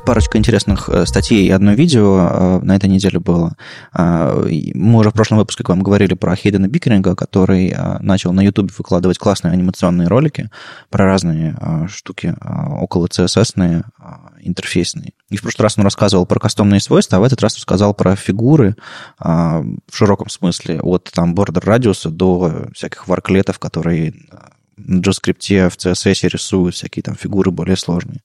[0.06, 3.56] парочка интересных э, статей и одно видео э, на этой неделе было.
[3.92, 4.40] А,
[4.74, 8.40] мы уже в прошлом выпуске к вам говорили про Хейдена Бикеринга, который э, начал на
[8.40, 10.48] YouTube выкладывать классные анимационные ролики
[10.90, 11.56] про разные
[11.88, 12.34] штуки
[12.80, 13.82] около CSS-ные,
[14.40, 15.12] интерфейсные.
[15.30, 18.16] И в прошлый раз он рассказывал про кастомные свойства, а в этот раз рассказал про
[18.16, 18.76] фигуры
[19.18, 24.14] в широком смысле, от там бордер радиуса до всяких варклетов, которые
[24.76, 28.22] на JavaScript в CSS рисуют всякие там фигуры более сложные.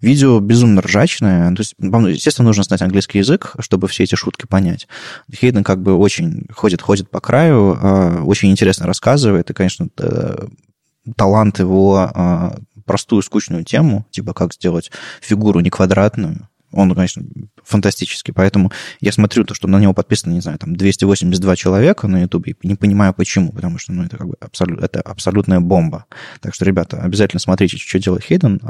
[0.00, 1.54] Видео безумно ржачное.
[1.54, 4.86] То есть, естественно, нужно знать английский язык, чтобы все эти шутки понять.
[5.34, 9.50] Хейден как бы очень ходит, ходит по краю, а, очень интересно рассказывает.
[9.50, 9.88] И, конечно,
[11.16, 17.22] талант его а, простую, скучную тему, типа как сделать фигуру не квадратную, он, конечно,
[17.62, 18.34] фантастический.
[18.34, 22.48] Поэтому я смотрю то, что на него подписано, не знаю, там 282 человека на YouTube,
[22.48, 26.06] и не понимаю почему, потому что, ну, это как бы абсолют, это абсолютная бомба.
[26.40, 28.60] Так что, ребята, обязательно смотрите, что делает Хейден.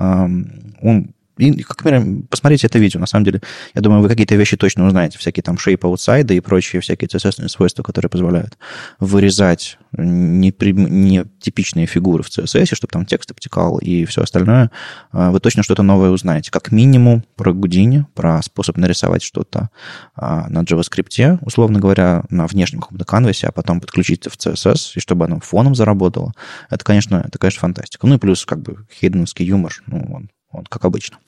[0.82, 3.00] Он и, как минимум, посмотрите это видео.
[3.00, 3.40] На самом деле,
[3.74, 5.18] я думаю, вы какие-то вещи точно узнаете.
[5.18, 8.56] Всякие там shape outside и прочие всякие CSS свойства, которые позволяют
[9.00, 14.70] вырезать нетипичные фигуры в CSS, чтобы там текст обтекал и все остальное.
[15.12, 16.50] А, вы точно что-то новое узнаете.
[16.50, 19.70] Как минимум про Гудини, про способ нарисовать что-то
[20.14, 25.00] а, на JavaScript, условно говоря, на внешнем каком-то канвасе, а потом подключить в CSS, и
[25.00, 26.32] чтобы оно фоном заработало.
[26.70, 28.06] Это, конечно, это, конечно, фантастика.
[28.06, 31.18] Ну и плюс как бы хейденовский юмор, ну, он вот, как обычно.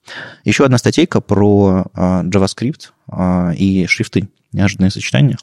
[0.44, 4.28] Еще одна статейка про uh, JavaScript uh, и шрифты.
[4.52, 5.38] Неожиданные сочетания.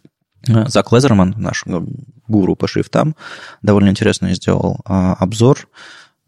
[0.45, 1.63] Зак Лезерман, наш
[2.27, 3.15] гуру по шрифтам,
[3.61, 5.69] довольно интересно сделал обзор,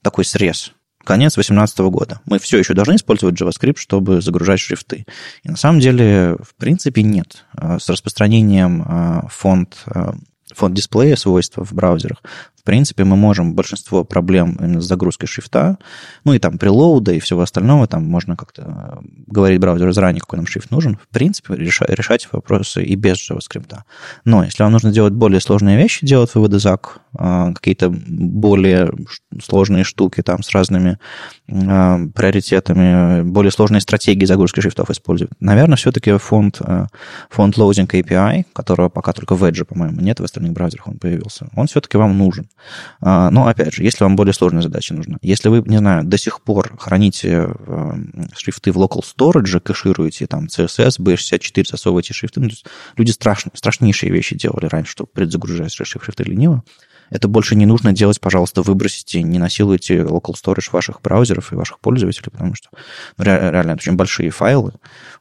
[0.02, 0.72] такой срез.
[1.04, 2.22] Конец 2018 года.
[2.26, 5.06] Мы все еще должны использовать JavaScript, чтобы загружать шрифты.
[5.44, 7.46] И на самом деле, в принципе, нет.
[7.60, 9.84] С распространением фонд
[10.54, 12.22] фонд дисплея свойства в браузерах
[12.66, 15.78] принципе, мы можем большинство проблем именно с загрузкой шрифта,
[16.24, 20.48] ну и там прилоуда и всего остального, там можно как-то говорить браузеру заранее, какой нам
[20.48, 23.74] шрифт нужен, в принципе, решать, вопросы и без JavaScript.
[24.26, 26.82] Но если вам нужно делать более сложные вещи, делать выводы ZAC,
[27.18, 28.92] а, какие-то более
[29.42, 31.00] сложные штуки там с разными
[31.45, 35.32] э, приоритетами, более сложные стратегии загрузки шрифтов используют.
[35.40, 36.88] Наверное, все-таки фонд, э,
[37.30, 41.48] фонд Loading API, которого пока только в Edge, по-моему, нет, в остальных браузерах он появился,
[41.56, 42.50] он все-таки вам нужен.
[43.02, 46.18] Э, но, опять же, если вам более сложная задача нужна, если вы, не знаю, до
[46.18, 47.92] сих пор храните э,
[48.36, 52.50] шрифты в local storage, кэшируете там CSS, B64, засовываете шрифты, ну,
[52.98, 56.64] люди страшные, страшнейшие вещи делали раньше, чтобы предзагружать шрифты лениво,
[57.10, 61.80] это больше не нужно делать, пожалуйста, выбросите, не насилуйте local storage ваших браузеров и ваших
[61.80, 62.70] пользователей, потому что
[63.18, 64.74] ну, реально это очень большие файлы.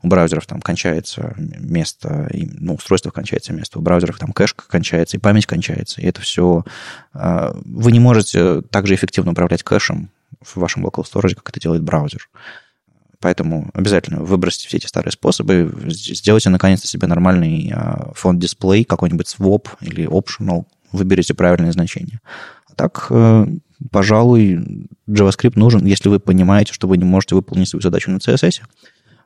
[0.03, 5.17] У браузеров там кончается место, и, ну, устройство кончается место, у браузеров там кэш кончается,
[5.17, 6.01] и память кончается.
[6.01, 6.65] И это все...
[7.13, 10.11] А, вы не можете так же эффективно управлять кэшем
[10.41, 12.29] в вашем local storage, как это делает браузер.
[13.21, 19.27] Поэтому обязательно выбросьте все эти старые способы, сделайте наконец-то себе нормальный а, фонд дисплей, какой-нибудь
[19.27, 22.21] swap или optional, выберете правильное значение.
[22.71, 23.47] А так, э,
[23.91, 28.63] пожалуй, JavaScript нужен, если вы понимаете, что вы не можете выполнить свою задачу на CSS.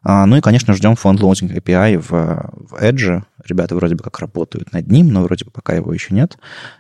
[0.03, 3.23] А, ну и, конечно, ждем фонд Loading API в, в Edge.
[3.45, 6.39] Ребята вроде бы как работают над ним, но вроде бы пока его еще нет.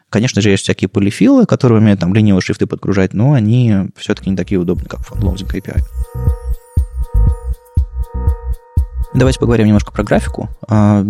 [0.08, 4.36] Конечно же, есть всякие полифилы, которые умеют там ленивые шрифты подгружать, но они все-таки не
[4.36, 5.82] такие удобные, как фонд Loading API.
[9.14, 10.48] Давайте поговорим немножко про графику.
[10.68, 11.04] А,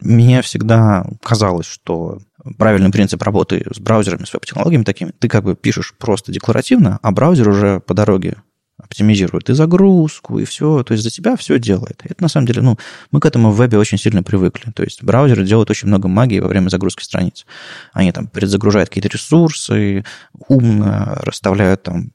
[0.00, 2.18] мне всегда казалось, что
[2.58, 7.10] правильный принцип работы с браузерами, с веб-технологиями такими, ты как бы пишешь просто декларативно, а
[7.10, 8.36] браузер уже по дороге
[8.82, 12.00] оптимизирует и загрузку, и все, то есть за тебя все делает.
[12.04, 12.78] Это на самом деле, ну,
[13.10, 14.70] мы к этому в вебе очень сильно привыкли.
[14.72, 17.46] То есть браузеры делают очень много магии во время загрузки страниц.
[17.92, 20.04] Они там предзагружают какие-то ресурсы,
[20.48, 22.12] умно расставляют там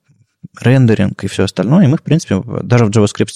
[0.60, 3.32] рендеринг и все остальное, и мы, в принципе, даже в JavaScript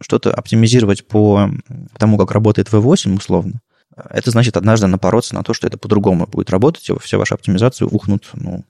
[0.00, 1.50] что-то оптимизировать по
[1.98, 3.60] тому, как работает V8, условно,
[3.96, 7.84] это значит однажды напороться на то, что это по-другому будет работать, и все ваши оптимизации
[7.84, 8.64] ухнут ну,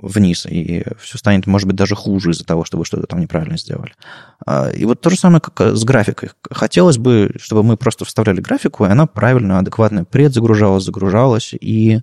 [0.00, 3.58] вниз, и все станет, может быть, даже хуже из-за того, что вы что-то там неправильно
[3.58, 3.92] сделали.
[4.46, 6.30] А, и вот то же самое, как с графикой.
[6.50, 12.00] Хотелось бы, чтобы мы просто вставляли графику, и она правильно, адекватно предзагружалась, загружалась, и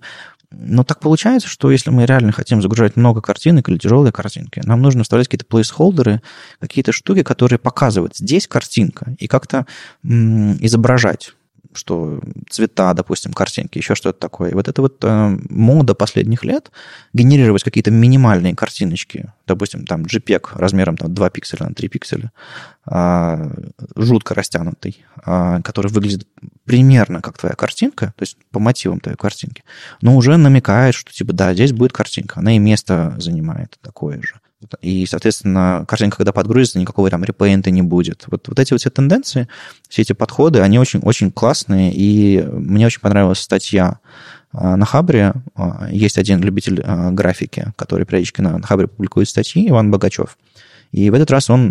[0.50, 4.80] но так получается, что если мы реально хотим загружать много картинок или тяжелые картинки, нам
[4.80, 6.22] нужно вставлять какие-то плейсхолдеры,
[6.58, 9.66] какие-то штуки, которые показывают, здесь картинка, и как-то
[10.02, 11.34] изображать
[11.74, 14.50] что цвета, допустим, картинки, еще что-то такое.
[14.50, 16.70] И вот это вот э, мода последних лет
[17.12, 22.32] генерировать какие-то минимальные картиночки, допустим, там JPEG размером там, 2 пикселя на 3 пикселя,
[22.90, 26.26] э, жутко растянутый, э, который выглядит
[26.64, 29.62] примерно как твоя картинка, то есть по мотивам твоей картинки,
[30.00, 34.40] но уже намекает, что типа да, здесь будет картинка, она и место занимает такое же.
[34.80, 38.24] И, соответственно, картинка, когда подгрузится, никакого там репейнта не будет.
[38.26, 39.48] Вот, вот эти вот все тенденции,
[39.88, 44.00] все эти подходы, они очень-очень классные, и мне очень понравилась статья
[44.52, 45.34] а, на Хабре.
[45.54, 50.36] А, есть один любитель а, графики, который периодически на Хабре публикует статьи, Иван Богачев.
[50.90, 51.70] И в этот раз он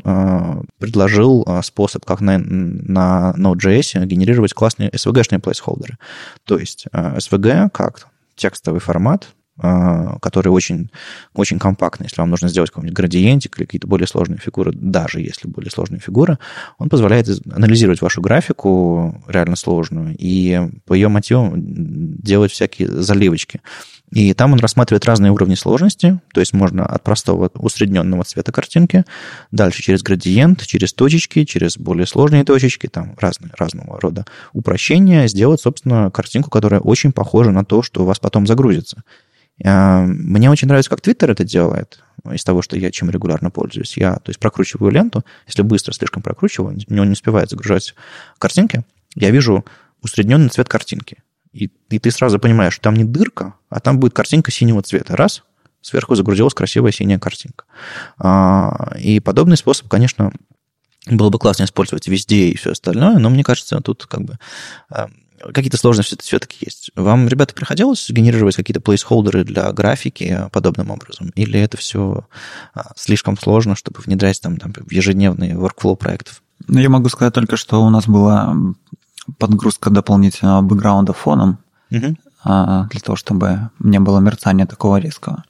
[0.77, 5.97] предложил способ, как на, на Node.js генерировать классные SVG-шные плейсхолдеры.
[6.43, 9.29] То есть SVG как текстовый формат,
[9.59, 10.91] а, который очень,
[11.33, 12.05] очень компактный.
[12.05, 15.99] Если вам нужно сделать какой-нибудь градиентик или какие-то более сложные фигуры, даже если более сложные
[15.99, 16.37] фигуры,
[16.77, 23.61] он позволяет анализировать вашу графику реально сложную и по ее мотивам делать всякие заливочки.
[24.11, 29.03] И там он рассматривает разные уровни сложности, то есть можно от простого усредненного цвета картинки,
[29.51, 35.59] дальше через градиент, через точечки, через более сложные точечки, там разные, разного рода упрощения, сделать,
[35.59, 39.03] собственно, картинку, которая очень похожа на то, что у вас потом загрузится.
[39.63, 43.97] А, мне очень нравится, как Twitter это делает, из того, что я чем регулярно пользуюсь.
[43.97, 47.95] Я, то есть, прокручиваю ленту, если быстро слишком прокручиваю, мне он не успевает загружать
[48.39, 48.83] картинки,
[49.15, 49.65] я вижу
[50.01, 51.23] усредненный цвет картинки.
[51.53, 55.15] И, и ты сразу понимаешь, что там не дырка, а там будет картинка синего цвета.
[55.15, 55.43] Раз,
[55.81, 57.65] сверху загрузилась красивая синяя картинка.
[58.19, 60.31] А, и подобный способ, конечно,
[61.07, 64.37] было бы классно использовать везде и все остальное, но мне кажется, тут как бы
[64.89, 65.07] а,
[65.53, 66.91] какие-то сложности все-таки есть.
[66.95, 71.31] Вам, ребята, приходилось генерировать какие-то плейсхолдеры для графики подобным образом?
[71.35, 72.25] Или это все
[72.73, 76.41] а, слишком сложно, чтобы внедрять там, там в ежедневные workflow проектов?
[76.67, 78.55] Ну, я могу сказать только, что у нас была
[79.37, 81.59] подгрузка дополнительного бэкграунда фоном,
[81.91, 82.15] угу.
[82.43, 85.43] для того, чтобы не было мерцания такого резкого.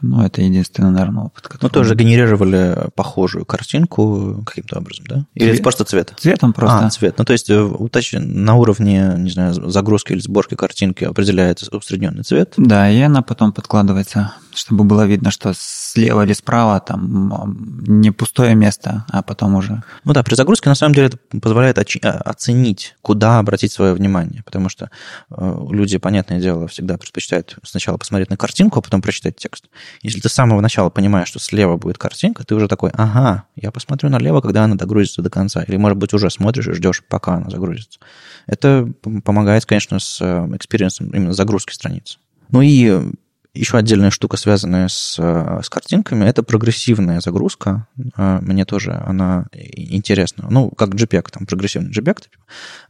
[0.00, 1.48] Ну, это единственный, наверное, опыт.
[1.48, 1.62] Который...
[1.62, 5.26] Ну, тоже генерировали похожую картинку каким-то образом, да?
[5.34, 5.62] Или цвет.
[5.62, 6.14] просто цвет?
[6.16, 6.86] Цветом просто.
[6.86, 7.16] А, цвет.
[7.18, 12.54] Ну, то есть э, на уровне, не знаю, загрузки или сборки картинки определяется усредненный цвет?
[12.56, 15.52] Да, и она потом подкладывается Чтобы было видно, что
[15.98, 19.82] слева или справа там не пустое место, а потом уже...
[20.04, 24.42] Ну да, при загрузке на самом деле это позволяет а, оценить, куда обратить свое внимание,
[24.44, 24.90] потому что
[25.30, 29.66] э, люди, понятное дело, всегда предпочитают сначала посмотреть на картинку, а потом прочитать текст.
[30.02, 33.72] Если ты с самого начала понимаешь, что слева будет картинка, ты уже такой, ага, я
[33.72, 35.64] посмотрю налево, когда она догрузится до конца.
[35.64, 37.98] Или, может быть, уже смотришь и ждешь, пока она загрузится.
[38.46, 38.88] Это
[39.24, 42.18] помогает, конечно, с э, экспириенсом именно загрузки страниц.
[42.50, 43.12] Ну и
[43.54, 47.86] еще отдельная штука, связанная с, э, с картинками, это прогрессивная загрузка.
[48.16, 50.46] Э, мне тоже она интересна.
[50.50, 52.22] Ну, как JPEG, там прогрессивный JPEG.
[52.22, 52.36] Типа,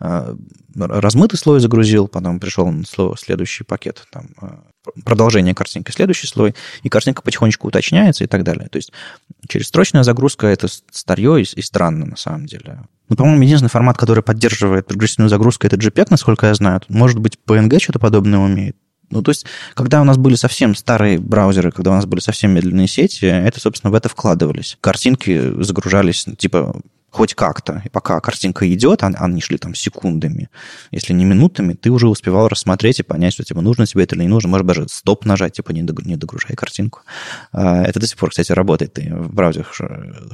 [0.01, 0.37] э,
[0.75, 2.73] размытый слой загрузил, потом пришел
[3.17, 4.31] следующий пакет, там,
[5.05, 8.69] продолжение картинки, следующий слой, и картинка потихонечку уточняется и так далее.
[8.69, 8.93] То есть
[9.49, 12.85] через строчная загрузка это старье и, и странно на самом деле.
[13.09, 16.81] Ну, по-моему, единственный формат, который поддерживает прогрессивную загрузку, это JPEG, насколько я знаю.
[16.89, 18.77] Может быть, PNG что-то подобное умеет.
[19.11, 22.51] Ну, то есть, когда у нас были совсем старые браузеры, когда у нас были совсем
[22.53, 24.77] медленные сети, это, собственно, в это вкладывались.
[24.81, 26.81] Картинки загружались, типа,
[27.11, 27.83] хоть как-то.
[27.85, 30.51] И пока картинка идет, они шли там секундами,
[30.91, 34.23] если не минутами, ты уже успевал рассмотреть и понять, что типа нужно тебе это или
[34.23, 34.51] не нужно.
[34.51, 37.01] Может даже стоп нажать, типа не догружай картинку.
[37.53, 38.95] А, это до сих пор, кстати, работает.
[38.95, 39.73] Ты в браузерах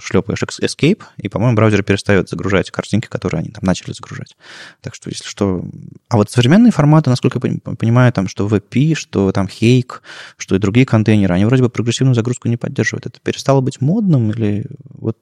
[0.01, 4.37] шлепаешь Escape, и, по-моему, браузер перестает загружать картинки, которые они там начали загружать.
[4.81, 5.64] Так что, если что...
[6.09, 10.01] А вот современные форматы, насколько я понимаю, там, что WebP, что там Hake,
[10.37, 13.07] что и другие контейнеры, они вроде бы прогрессивную загрузку не поддерживают.
[13.07, 15.16] Это перестало быть модным или вот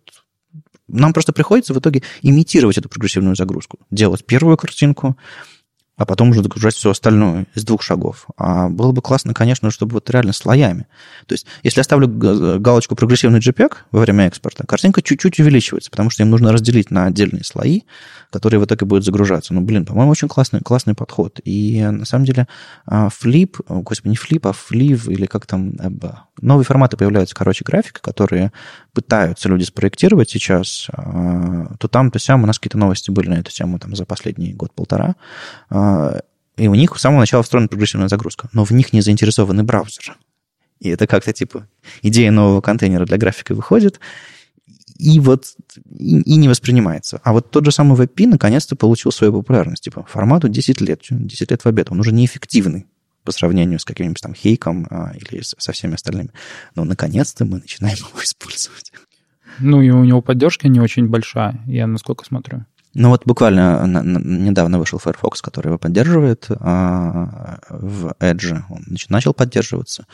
[0.92, 3.78] нам просто приходится в итоге имитировать эту прогрессивную загрузку.
[3.90, 5.16] Делать первую картинку,
[6.02, 8.26] а потом уже загружать все остальное из двух шагов.
[8.36, 10.86] А было бы классно, конечно, чтобы вот реально слоями.
[11.26, 16.10] То есть, если я ставлю галочку прогрессивный JPEG во время экспорта, картинка чуть-чуть увеличивается, потому
[16.10, 17.82] что им нужно разделить на отдельные слои,
[18.32, 19.54] которые в итоге будут загружаться.
[19.54, 21.40] Ну, блин, по-моему, очень классный, классный подход.
[21.44, 22.48] И на самом деле
[23.10, 25.74] флип, господи, не флип, а флив, или как там,
[26.40, 28.52] новые форматы появляются, короче, графика, которые
[28.92, 33.34] пытаются люди спроектировать сейчас, а, то там, то сям у нас какие-то новости были на
[33.34, 35.16] эту тему там за последний год-полтора,
[35.70, 35.91] а,
[36.56, 40.14] и у них с самого начала встроена прогрессивная загрузка, но в них не заинтересованы браузеры.
[40.80, 41.68] И это как-то типа
[42.02, 44.00] идея нового контейнера для графики выходит,
[44.98, 45.54] и вот
[45.98, 47.20] и, и не воспринимается.
[47.24, 49.82] А вот тот же самый WebP наконец-то получил свою популярность.
[49.84, 51.90] Типа формату 10 лет, 10 лет в обед.
[51.90, 52.86] Он уже неэффективный
[53.24, 56.30] по сравнению с каким-нибудь там хейком а, или со всеми остальными.
[56.74, 58.92] Но наконец-то мы начинаем его использовать.
[59.58, 62.64] Ну и у него поддержка не очень большая, я насколько смотрю.
[62.94, 66.46] Ну вот буквально недавно вышел Firefox, который его поддерживает.
[66.50, 70.06] А, в Edge он начал поддерживаться.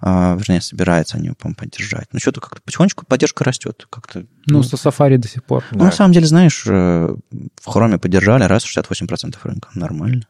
[0.00, 2.08] А, вернее, собирается они его, по-моему, поддержать.
[2.12, 3.86] Ну, что-то как-то потихонечку поддержка растет.
[3.90, 5.64] Как-то, ну, ну, со Safari до сих пор.
[5.72, 5.86] Ну, да.
[5.86, 9.70] на самом деле, знаешь, э, в Chrome поддержали раз 68% рынка.
[9.74, 10.22] Нормально.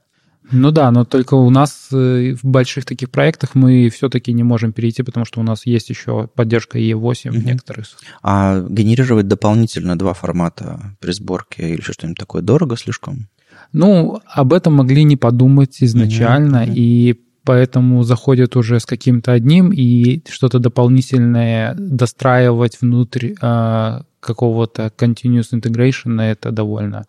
[0.50, 4.72] Ну да, но только у нас э, в больших таких проектах мы все-таки не можем
[4.72, 7.38] перейти, потому что у нас есть еще поддержка E8 угу.
[7.38, 7.86] в некоторых.
[8.22, 13.28] А генерировать дополнительно два формата при сборке или что-нибудь такое дорого слишком?
[13.72, 16.72] Ну, об этом могли не подумать изначально, угу.
[16.74, 25.52] и поэтому заходят уже с каким-то одним, и что-то дополнительное достраивать внутрь э, какого-то continuous
[25.52, 27.06] integration, это довольно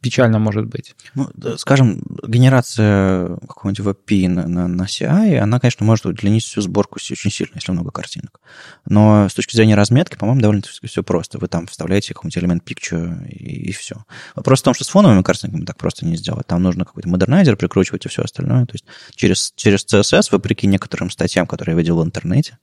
[0.00, 0.94] печально может быть.
[1.14, 6.96] Ну, скажем, генерация какого-нибудь WebP на, на, на CI, она, конечно, может удлинить всю сборку
[6.96, 8.40] очень сильно, если много картинок.
[8.86, 11.38] Но с точки зрения разметки, по-моему, довольно все просто.
[11.38, 14.04] Вы там вставляете какой-нибудь элемент picture и, и все.
[14.34, 16.46] Вопрос в том, что с фоновыми картинками так просто не сделать.
[16.46, 18.66] Там нужно какой-то модернайзер прикручивать и все остальное.
[18.66, 18.84] То есть
[19.14, 22.58] через, через CSS, вопреки некоторым статьям, которые я видел в интернете,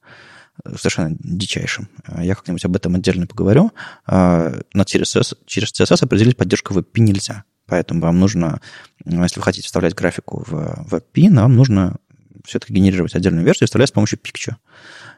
[0.66, 1.90] совершенно дичайшим.
[2.18, 3.72] Я как-нибудь об этом отдельно поговорю.
[4.06, 7.44] А, но через CSS, через CSS определить поддержку WebP нельзя.
[7.66, 8.62] Поэтому вам нужно,
[9.06, 11.98] если вы хотите вставлять графику в WebP, вам нужно
[12.46, 14.56] все-таки генерировать отдельную версию, вставлять с помощью Picture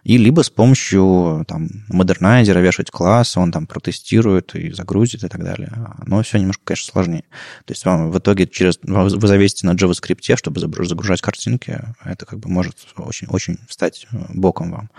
[0.05, 5.43] и либо с помощью там, модернайзера вешать класс, он там протестирует и загрузит и так
[5.43, 5.73] далее.
[6.05, 7.23] Но все немножко, конечно, сложнее.
[7.65, 11.81] То есть вам в итоге через вы зависите на JavaScript, чтобы загружать картинки.
[12.03, 14.91] Это как бы может очень-очень стать э, боком вам.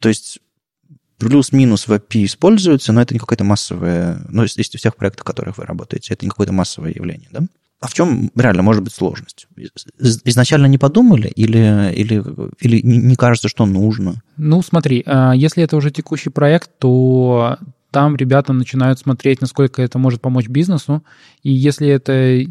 [0.00, 0.40] То есть
[1.18, 5.24] плюс-минус в API используется, но это не какое-то массовое, ну, из, из всех проектов, в
[5.24, 7.42] которых вы работаете, это не какое-то массовое явление, да?
[7.84, 9.46] А в чем реально может быть сложность?
[9.98, 12.24] Изначально не подумали или, или,
[12.60, 14.22] или не кажется, что нужно?
[14.38, 17.58] Ну, смотри, а, если это уже текущий проект, то
[17.90, 21.04] там ребята начинают смотреть, насколько это может помочь бизнесу.
[21.42, 22.42] И если это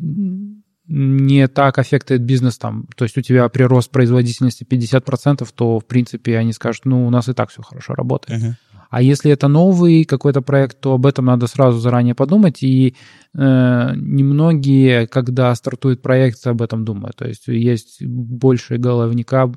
[0.87, 6.37] не так аффектует бизнес, там, то есть у тебя прирост производительности 50%, то, в принципе,
[6.37, 8.39] они скажут, ну, у нас и так все хорошо работает.
[8.39, 8.53] Uh-huh.
[8.93, 12.61] А если это новый какой-то проект, то об этом надо сразу заранее подумать.
[12.61, 12.93] И
[13.33, 17.15] э, немногие, когда стартует проект, об этом думают.
[17.15, 19.51] То есть есть больше головника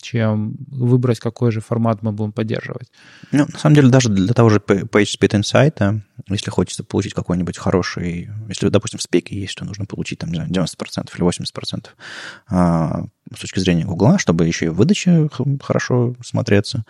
[0.00, 2.90] чем выбрать, какой же формат мы будем поддерживать.
[3.32, 8.30] Ну, на самом деле, даже для того же PageSpeed Insight, если хочется получить какой-нибудь хороший,
[8.48, 11.86] если, допустим, в спеке есть, что нужно получить, там, не знаю, 90% или 80%
[12.48, 13.04] а,
[13.34, 15.28] с точки зрения Гугла, чтобы еще и в выдаче
[15.62, 16.84] хорошо смотреться,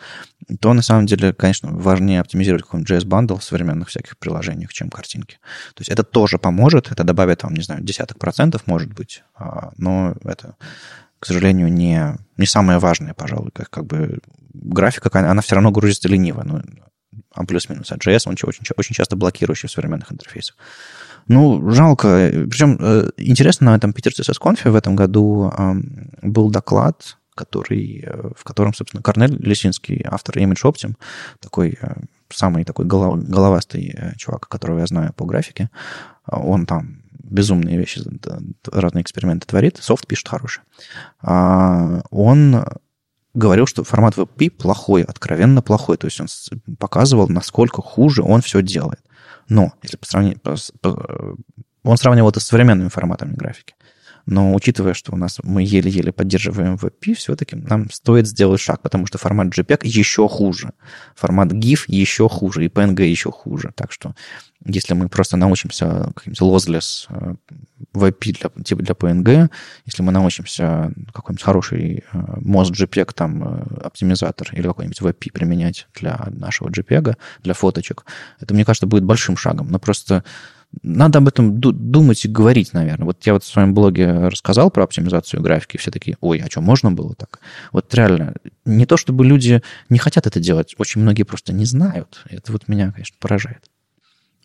[0.60, 5.38] то на самом деле, конечно, важнее оптимизировать какой-нибудь JS-бандл в современных всяких приложениях, чем картинки.
[5.74, 9.72] То есть это тоже поможет, это добавит вам, не знаю, десяток процентов, может быть, а,
[9.76, 10.56] но это
[11.18, 13.50] к сожалению, не, не самое важное, пожалуй.
[13.52, 14.18] Как, как бы
[14.52, 16.42] графика, она все равно грузится лениво.
[16.44, 16.62] Ну,
[17.32, 17.92] а плюс-минус.
[17.92, 20.56] А JS, он очень, очень часто блокирующий в современных интерфейсах.
[21.28, 22.30] Ну, жалко.
[22.48, 25.52] Причем э, интересно, на этом Питер CSS в этом году
[26.22, 30.94] был доклад, который, э, в котором, собственно, Корнель Лисинский, автор Image Optim,
[31.40, 31.94] такой э,
[32.30, 35.70] самый такой головастый чувак, которого я знаю по графике,
[36.26, 38.00] он там безумные вещи,
[38.70, 40.62] разные эксперименты творит, софт пишет хороший.
[41.20, 42.64] А, он
[43.34, 45.96] говорил, что формат WebP плохой, откровенно плохой.
[45.96, 46.28] То есть он
[46.78, 49.00] показывал, насколько хуже он все делает.
[49.48, 50.40] Но если по сравнению...
[51.82, 53.74] Он сравнивал это с современными форматами графики.
[54.26, 59.06] Но учитывая, что у нас мы еле-еле поддерживаем WebP, все-таки нам стоит сделать шаг, потому
[59.06, 60.72] что формат JPEG еще хуже.
[61.14, 63.70] Формат GIF еще хуже, и PNG еще хуже.
[63.76, 64.16] Так что
[64.66, 67.08] если мы просто научимся каким-то lossless
[67.94, 69.50] WebP для, типа для PNG,
[69.84, 75.86] если мы научимся какой-нибудь хороший э, MOS JPEG там э, оптимизатор или какой-нибудь WebP применять
[75.94, 78.04] для нашего JPEG, для фоточек,
[78.40, 79.68] это, мне кажется, будет большим шагом.
[79.70, 80.24] Но просто
[80.82, 83.06] надо об этом думать и говорить, наверное.
[83.06, 86.60] Вот я вот в своем блоге рассказал про оптимизацию графики, все такие, ой, а что,
[86.60, 87.40] можно было так?
[87.72, 92.24] Вот реально, не то чтобы люди не хотят это делать, очень многие просто не знают.
[92.28, 93.70] Это вот меня, конечно, поражает.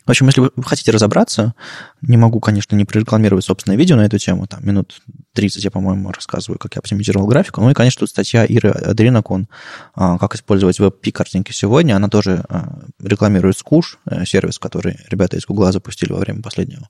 [0.05, 1.53] В общем, если вы хотите разобраться,
[2.01, 4.99] не могу, конечно, не прорекламировать собственное видео на эту тему, там минут
[5.33, 7.61] 30 я, по-моему, рассказываю, как я оптимизировал графику.
[7.61, 9.47] Ну и, конечно, тут статья Иры Адринакон
[9.95, 11.95] «Как использовать веб-пи-картинки сегодня».
[11.95, 16.89] Она тоже а, рекламирует Скуш, э, сервис, который ребята из Гугла запустили во время последнего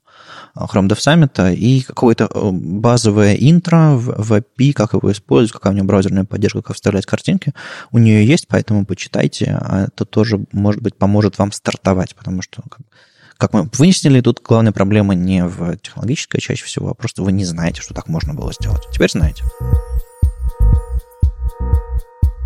[0.54, 5.70] а, Chrome Dev Summit, и какое-то э, базовое интро в веб-пи, как его использовать, какая
[5.70, 7.52] у нее браузерная поддержка, как вставлять картинки.
[7.90, 9.58] У нее есть, поэтому почитайте.
[9.60, 12.62] А это тоже, может быть, поможет вам стартовать, потому что
[13.42, 17.44] как мы выяснили, тут главная проблема не в технологической чаще всего, а просто вы не
[17.44, 18.86] знаете, что так можно было сделать.
[18.92, 19.42] Теперь знаете.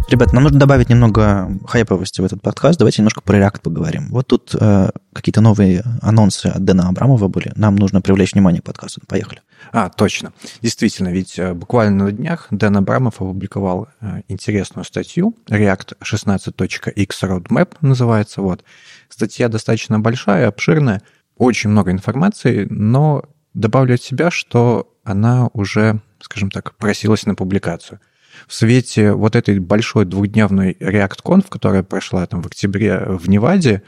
[0.08, 2.78] Ребят, нам нужно добавить немного хайповости в этот подкаст.
[2.78, 4.08] Давайте немножко про React поговорим.
[4.08, 7.52] Вот тут э, какие-то новые анонсы от Дэна Абрамова были.
[7.56, 9.02] Нам нужно привлечь внимание к подкасту.
[9.06, 9.42] Поехали.
[9.72, 10.32] А, точно.
[10.62, 15.34] Действительно, ведь э, буквально на днях Дэн Абрамов опубликовал э, интересную статью.
[15.48, 18.40] React 16.x Roadmap называется.
[18.40, 18.64] Вот.
[19.08, 21.02] Статья достаточно большая, обширная,
[21.36, 28.00] очень много информации, но добавлю от себя, что она уже, скажем так, просилась на публикацию–
[28.46, 33.82] в свете вот этой большой двухдневной ReactConf, которая прошла там в октябре в Неваде,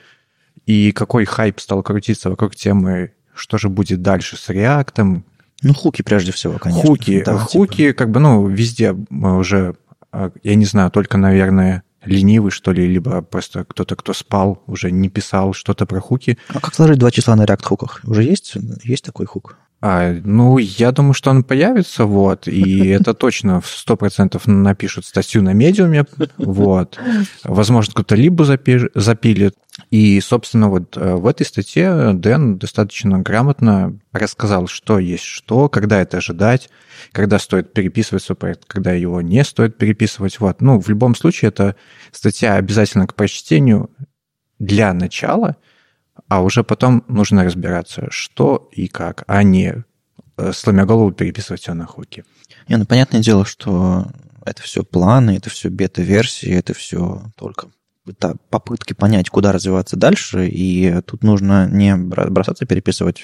[0.66, 5.22] и какой хайп стал крутиться вокруг темы, что же будет дальше с React.
[5.62, 6.86] Ну, хуки прежде всего, конечно.
[6.86, 7.98] Хуки, да, хуки, типа...
[7.98, 9.76] как бы, ну, везде уже,
[10.12, 14.90] а, я не знаю, только, наверное, ленивый, что ли, либо просто кто-то, кто спал, уже
[14.90, 16.38] не писал что-то про хуки.
[16.48, 18.00] А как сложить два числа на React-хуках?
[18.04, 19.56] Уже есть, есть такой хук?
[19.80, 25.40] А, ну, я думаю, что он появится, вот, и это точно в 100% напишут статью
[25.42, 26.04] на медиуме,
[26.36, 26.98] вот.
[27.44, 29.54] Возможно, кто-то либо запилит.
[29.90, 36.00] И, собственно, вот э, в этой статье Дэн достаточно грамотно рассказал, что есть что, когда
[36.00, 36.68] это ожидать,
[37.12, 40.40] когда стоит переписывать свой проект, когда его не стоит переписывать.
[40.40, 40.60] Вот.
[40.60, 41.76] Ну, в любом случае, это
[42.10, 43.90] статья обязательно к прочтению
[44.58, 45.54] для начала–
[46.28, 49.84] а уже потом нужно разбираться, что и как, а не
[50.36, 52.24] э, сломя голову переписывать все на хуки.
[52.68, 54.06] Не, ну понятное дело, что
[54.44, 57.68] это все планы, это все бета-версии, это все только
[58.08, 63.22] это попытки понять, куда развиваться дальше, и тут нужно не бросаться переписывать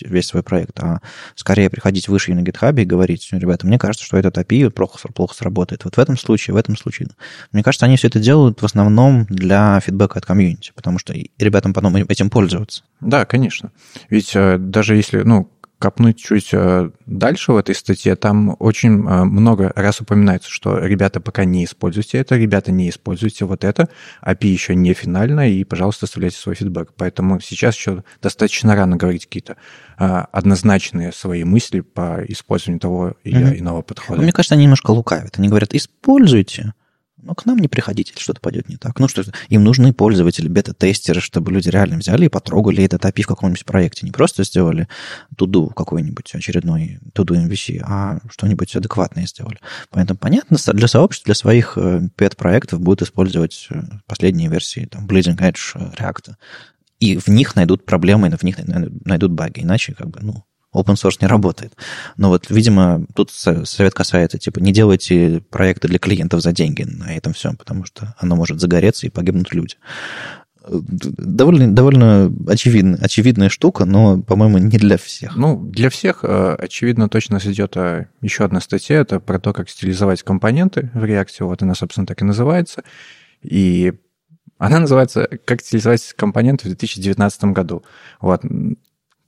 [0.00, 1.00] весь свой проект, а
[1.34, 5.34] скорее приходить выше на GitHub и говорить, ребята, мне кажется, что этот API плохо, плохо
[5.34, 5.84] сработает.
[5.84, 7.08] Вот в этом случае, в этом случае.
[7.52, 11.72] Мне кажется, они все это делают в основном для фидбэка от комьюнити, потому что ребятам
[11.72, 12.82] потом этим пользоваться.
[13.00, 13.72] Да, конечно.
[14.08, 19.24] Ведь э, даже если, ну, копнуть чуть э, дальше в этой статье, там очень э,
[19.24, 23.88] много раз упоминается, что ребята пока не используйте это, ребята не используйте вот это,
[24.24, 26.94] API еще не финальная, и, пожалуйста, оставляйте свой фидбэк.
[26.96, 29.56] Поэтому сейчас еще достаточно рано говорить какие-то
[29.98, 33.58] э, однозначные свои мысли по использованию того или mm-hmm.
[33.58, 34.22] иного подхода.
[34.22, 35.38] Мне кажется, они немножко лукавят.
[35.38, 36.72] Они говорят, используйте,
[37.22, 38.98] Ну, к нам не приходите, что-то пойдет не так.
[38.98, 43.26] Ну, что им нужны пользователи, бета-тестеры, чтобы люди реально взяли и потрогали этот API в
[43.26, 44.04] каком-нибудь проекте.
[44.04, 44.86] Не просто сделали
[45.36, 49.58] туду какой-нибудь очередной туду MVC, а что-нибудь адекватное сделали.
[49.90, 51.78] Поэтому, понятно, для сообществ, для своих
[52.16, 53.68] пет-проектов будут использовать
[54.06, 56.34] последние версии там, Bleeding Edge React.
[57.00, 59.60] И в них найдут проблемы, в них найдут баги.
[59.62, 60.44] Иначе, как бы, ну,
[60.76, 61.74] open source не работает.
[62.16, 67.14] Но вот, видимо, тут совет касается, типа, не делайте проекты для клиентов за деньги на
[67.14, 69.76] этом всем, потому что оно может загореться и погибнут люди.
[70.68, 75.36] Довольно, довольно очевидно, очевидная штука, но, по-моему, не для всех.
[75.36, 79.70] Ну, для всех, э, очевидно, точно идет э, еще одна статья, это про то, как
[79.70, 81.44] стилизовать компоненты в React.
[81.44, 82.82] Вот она, собственно, так и называется.
[83.42, 83.92] И
[84.58, 87.84] она называется «Как стилизовать компоненты в 2019 году».
[88.20, 88.42] Вот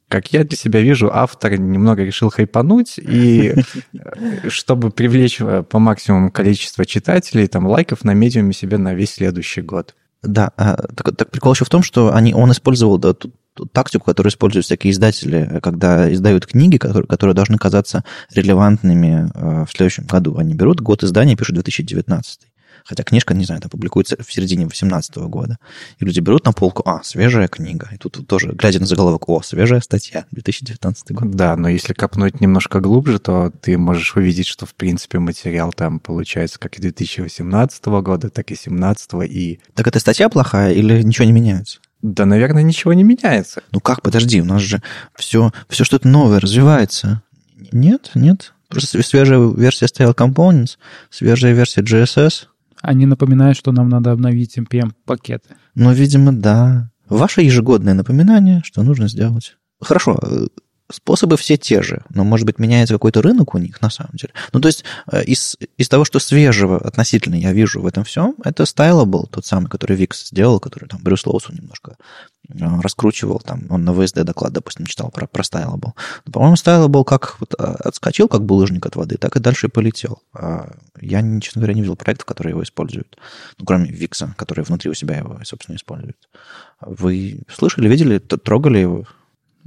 [0.09, 3.55] как я для себя вижу, автор немного решил хайпануть, и
[3.93, 9.15] э, чтобы привлечь э, по максимуму количество читателей, там, лайков на медиуме себе на весь
[9.15, 9.95] следующий год.
[10.23, 13.67] Да, а, так, так прикол еще в том, что они, он использовал да, ту, ту
[13.67, 18.03] тактику, которую используют всякие издатели, когда издают книги, которые, которые должны казаться
[18.35, 20.37] релевантными э, в следующем году.
[20.37, 22.48] Они берут год издания и пишут 2019.
[22.89, 25.59] Хотя книжка, не знаю, это публикуется в середине 2018 года.
[25.99, 27.91] И люди берут на полку, а, свежая книга.
[27.93, 31.31] И тут тоже, глядя на заголовок, о, свежая статья, 2019 год.
[31.31, 36.01] Да, но если копнуть немножко глубже, то ты можешь увидеть, что, в принципе, материал там
[36.01, 39.61] получается как и 2018 года, так и 2017 и...
[39.75, 41.81] Так эта статья плохая или ничего не меняется?
[42.01, 43.63] Да, наверное, ничего не меняется.
[43.71, 44.81] Ну как, подожди, у нас же
[45.15, 47.23] все, все что-то новое развивается.
[47.71, 48.55] Нет, нет.
[48.69, 50.79] Просто свежая версия Style Components,
[51.11, 52.47] свежая версия GSS,
[52.83, 55.57] они напоминают, что нам надо обновить NPM-пакеты.
[55.75, 56.91] Ну, видимо, да.
[57.09, 59.57] Ваше ежегодное напоминание, что нужно сделать.
[59.81, 60.47] Хорошо, э,
[60.91, 64.33] способы все те же, но, может быть, меняется какой-то рынок у них на самом деле.
[64.53, 68.35] Ну, то есть э, из, из того, что свежего относительно я вижу в этом всем,
[68.45, 71.97] это Stylable, тот самый, который Викс сделал, который там Брюс Лоусон немножко
[72.49, 75.43] раскручивал, там, он на ВСД доклад, допустим, читал про, про.
[75.53, 79.71] Но, по-моему, Stylable как вот э, отскочил, как булыжник от воды, так и дальше и
[79.71, 80.23] полетел.
[80.35, 83.19] А я, честно говоря, не видел проектов, которые его используют.
[83.59, 86.17] Ну, кроме Викса, который внутри у себя его, собственно, использует.
[86.81, 89.05] Вы слышали, видели, трогали его?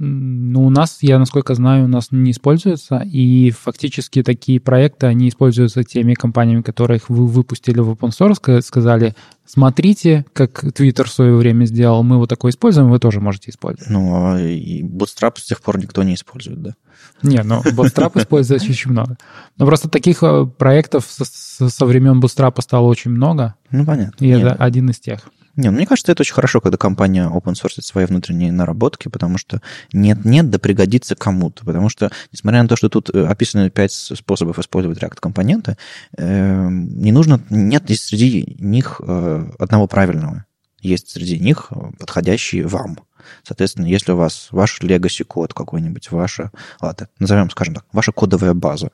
[0.04, 5.28] Ну, у нас, я насколько знаю, у нас не используется, и фактически такие проекты, они
[5.28, 9.14] используются теми компаниями, которых вы выпустили в open source, сказали,
[9.46, 13.90] смотрите, как Twitter в свое время сделал, мы вот такое используем, вы тоже можете использовать.
[13.90, 16.74] Ну, а и Bootstrap с тех пор никто не использует, да?
[17.22, 19.16] Не, ну, Bootstrap используется очень много.
[19.56, 23.54] Но просто таких э, проектов со, со времен Bootstrap стало очень много.
[23.70, 24.24] Ну, понятно.
[24.24, 24.42] И Нет.
[24.42, 25.20] это один из тех.
[25.54, 29.36] Не, ну, мне кажется, это очень хорошо, когда компания open source свои внутренние наработки, потому
[29.36, 29.60] что
[29.92, 31.64] нет-нет, да пригодится кому-то.
[31.64, 35.76] Потому что, несмотря на то, что тут э, описаны пять способов использовать React-компоненты,
[36.16, 40.46] э, не нужно, нет среди них э, одного правильного.
[40.80, 42.98] Есть среди них подходящие вам.
[43.44, 46.50] Соответственно, если у вас ваш legacy код какой-нибудь, ваша,
[46.80, 48.90] ладно, назовем, скажем так, ваша кодовая база,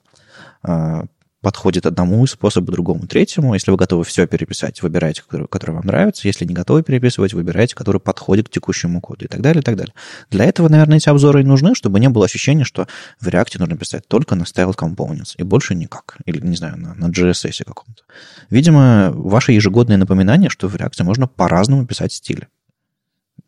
[1.41, 3.55] подходит одному способу, другому, третьему.
[3.55, 6.27] Если вы готовы все переписать, выбирайте, который, который вам нравится.
[6.27, 9.77] Если не готовы переписывать, выбирайте, который подходит к текущему коду и так далее, и так
[9.77, 9.95] далее.
[10.31, 12.89] Для этого, наверное, эти обзоры и нужны, чтобы не было ощущения, что
[13.21, 16.19] в React нужно писать только на Style Components и больше никак.
[16.25, 18.03] Или, не знаю, на, на JSS каком-то.
[18.51, 22.49] Видимо, ваше ежегодное напоминание, что в React можно по-разному писать стили.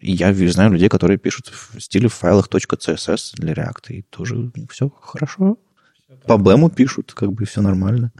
[0.01, 4.91] Я знаю людей, которые пишут в стиле в файлах .css для React, и тоже все
[5.03, 5.59] хорошо
[6.31, 8.13] по бэму пишут, как бы все нормально.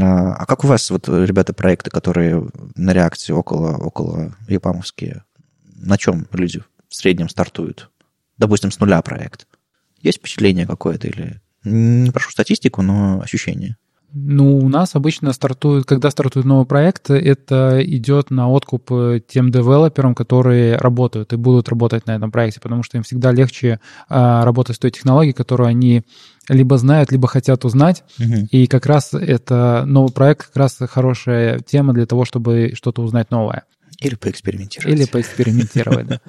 [0.00, 5.24] А, а как у вас, вот, ребята, проекты, которые на реакции около, около япамовские,
[5.76, 7.90] на чем люди в среднем стартуют?
[8.38, 9.46] Допустим, с нуля проект.
[10.00, 11.42] Есть впечатление какое-то или...
[11.62, 13.76] Не прошу статистику, но ощущение.
[14.14, 19.50] Ну, у нас обычно стартует, когда стартует новый проект, это идет на откуп э, тем
[19.50, 23.80] девелоперам, которые работают и будут работать на этом проекте, потому что им всегда легче
[24.10, 26.02] а, работать с той технологией, которую они
[26.48, 28.04] либо знают, либо хотят узнать.
[28.18, 28.48] Угу.
[28.50, 33.30] И как раз это новый проект, как раз хорошая тема для того, чтобы что-то узнать
[33.30, 33.64] новое.
[34.00, 34.98] Или поэкспериментировать.
[34.98, 36.20] Или поэкспериментировать, да.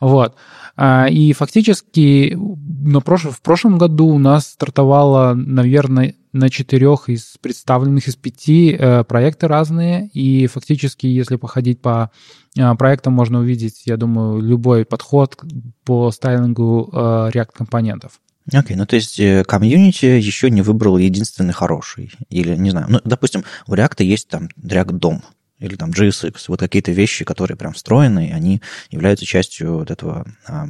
[0.00, 0.36] Вот.
[0.76, 3.24] А, и фактически на прош...
[3.24, 9.48] в прошлом году у нас стартовало, наверное, на четырех из представленных из пяти э, проекты
[9.48, 10.08] разные.
[10.12, 12.10] И фактически, если походить по
[12.56, 15.36] э, проектам, можно увидеть, я думаю, любой подход
[15.84, 16.96] по стайлингу э,
[17.32, 18.20] React-компонентов.
[18.52, 22.12] Окей, okay, ну то есть комьюнити еще не выбрал единственный хороший.
[22.28, 25.22] Или, не знаю, ну, допустим, у React есть там React дом,
[25.58, 30.68] или там JSX, вот какие-то вещи, которые прям встроены, они являются частью вот этого а,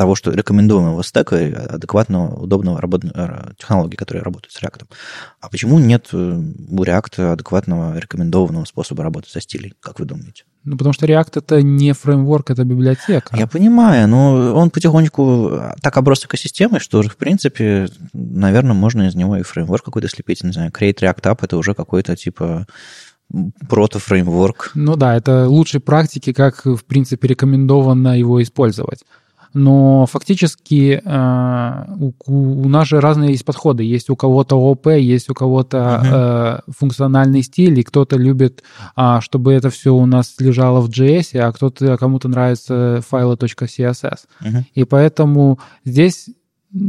[0.00, 1.36] того, что рекомендуемого стека,
[1.74, 3.02] адекватного, удобного работ...
[3.58, 4.86] технологии, которые работают с React.
[5.42, 10.44] А почему нет э, у React адекватного рекомендованного способа работы со стилей, как вы думаете?
[10.64, 13.36] Ну, потому что React это не фреймворк, это библиотека.
[13.36, 19.36] Я понимаю, но он потихонечку так оброс экосистемой, что, в принципе, наверное, можно из него
[19.36, 20.42] и фреймворк какой-то слепить.
[20.42, 22.66] Не знаю, Create React App это уже какой-то типа
[23.68, 24.70] прото-фреймворк.
[24.74, 29.04] Ну да, это лучшие практики, как, в принципе, рекомендовано его использовать
[29.52, 33.82] но фактически э, у, у нас же разные есть подходы.
[33.82, 38.62] Есть у кого-то ОП, есть у кого-то э, функциональный стиль, и кто-то любит,
[38.96, 44.18] э, чтобы это все у нас лежало в JS, а кто-то кому-то нравится файлы .css.
[44.42, 44.62] Uh-huh.
[44.74, 46.28] И поэтому здесь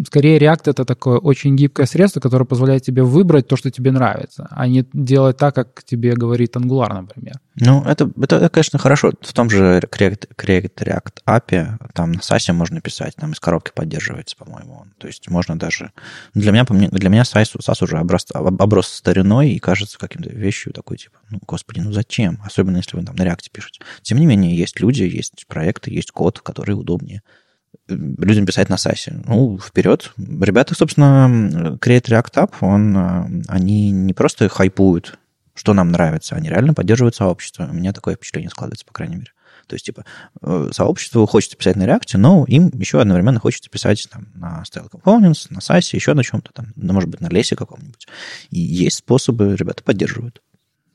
[0.06, 4.48] Скорее, React— это такое очень гибкое средство, которое позволяет тебе выбрать то, что тебе нравится,
[4.52, 7.40] а не делать так, как тебе говорит Angular, например.
[7.56, 9.12] Ну, это, это, конечно, хорошо.
[9.22, 13.72] В том же Create, Create React API, там на SAS можно писать, там из коробки
[13.74, 14.86] поддерживается, по-моему.
[15.00, 15.92] То есть можно даже...
[16.36, 20.98] Для меня, для меня SAS, SAS уже оброс, оброс стариной и кажется каким-то вещью такой,
[20.98, 22.40] типа, ну, господи, ну зачем?
[22.46, 23.82] Особенно, если вы там на React пишете.
[24.04, 27.24] Тем не менее, есть люди, есть проекты, есть код, который удобнее
[27.88, 29.22] людям писать на САСе.
[29.26, 30.14] Ну, вперед.
[30.18, 35.20] Ребята, собственно, Create React App, он, э, они не просто хайпуют,
[35.54, 37.68] что нам нравится, они реально поддерживают сообщество.
[37.70, 39.32] У меня такое впечатление складывается, по крайней мере.
[39.68, 40.06] То есть, типа,
[40.42, 44.90] э, сообществу хочется писать на React, но им еще одновременно хочется писать там, на Style
[44.92, 48.08] Components, на SAS, еще на чем-то там, ну, может быть, на лесе каком-нибудь.
[48.50, 50.42] И есть способы, ребята поддерживают.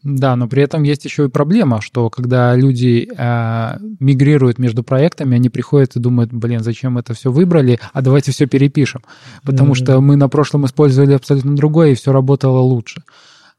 [0.07, 5.35] Да, но при этом есть еще и проблема, что когда люди э, мигрируют между проектами,
[5.35, 9.03] они приходят и думают, блин, зачем это все выбрали, а давайте все перепишем.
[9.43, 9.83] Потому mm-hmm.
[9.83, 13.03] что мы на прошлом использовали абсолютно другое, и все работало лучше.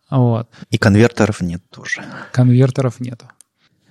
[0.10, 0.48] Вот.
[0.70, 2.02] И конвертеров нет тоже.
[2.32, 3.26] Конвертеров нету.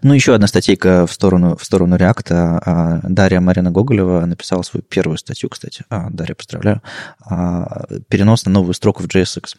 [0.01, 2.33] Ну, еще одна статейка в сторону, в сторону React.
[2.33, 5.85] А, Дарья Марина Гоголева написала свою первую статью, кстати.
[5.91, 6.81] А, Дарья, поздравляю.
[7.29, 9.57] А, перенос на новую строку в JSX.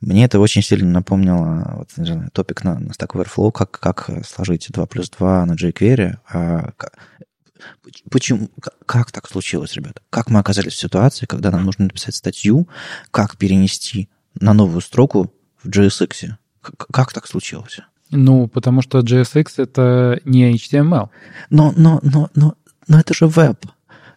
[0.00, 4.68] Мне это очень сильно напомнило вот, знаю, топик на, на Stack Overflow, как, как сложить
[4.70, 6.16] 2 плюс 2 на jQuery.
[6.32, 6.72] А,
[8.10, 8.50] почему,
[8.86, 10.00] как так случилось, ребята?
[10.08, 12.66] Как мы оказались в ситуации, когда нам нужно написать статью,
[13.10, 14.08] как перенести
[14.40, 16.32] на новую строку в JSX?
[16.62, 17.80] Как, как так случилось?
[18.10, 21.10] Ну, потому что JSX— это не HTML.
[21.50, 22.54] Но, но, но, но,
[22.88, 23.66] но это же веб.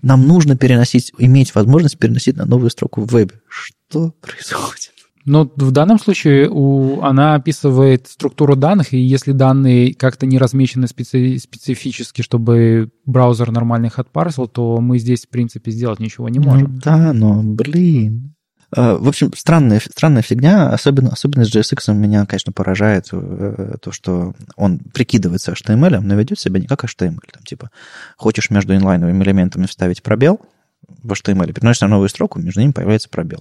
[0.02, 3.40] Нам нужно переносить, иметь возможность переносить на новую строку в вебе.
[3.48, 4.83] Что происходит?
[5.26, 10.88] Но в данном случае у, она описывает структуру данных, и если данные как-то не размечены
[10.88, 16.40] специ, специфически, чтобы браузер нормально их отпарсил, то мы здесь, в принципе, сделать ничего не
[16.40, 16.74] можем.
[16.74, 18.34] Ну, да, но, блин.
[18.76, 23.92] А, в общем, странная, странная фигня, особенно, особенно с JSX меня, конечно, поражает э, то,
[23.92, 27.20] что он прикидывается HTML, но ведет себя не как HTML.
[27.32, 27.70] Там, типа,
[28.18, 30.42] хочешь между инлайновыми элементами вставить пробел,
[31.02, 33.40] в HTML, переносишь на новую строку, между ними появляется пробел.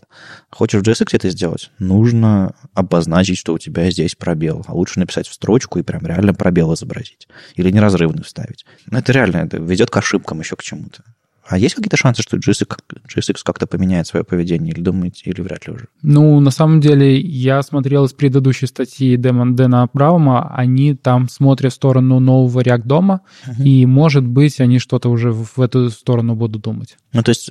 [0.51, 1.71] Хочешь в JSX это сделать?
[1.79, 4.65] Нужно обозначить, что у тебя здесь пробел.
[4.67, 7.29] А лучше написать в строчку и прям реально пробел изобразить.
[7.57, 8.65] Или неразрывный вставить.
[8.87, 11.03] Но это реально, это ведет к ошибкам еще к чему-то.
[11.47, 12.79] А есть какие-то шансы, что GSX,
[13.09, 15.89] GSX как-то поменяет свое поведение, или думаете, или вряд ли уже?
[16.03, 21.73] Ну, на самом деле, я смотрел из предыдущей статьи Дэна, Дэна Браума, они там смотрят
[21.73, 23.63] в сторону нового React дома, uh-huh.
[23.65, 26.97] и, может быть, они что-то уже в эту сторону будут думать.
[27.13, 27.51] Ну, то есть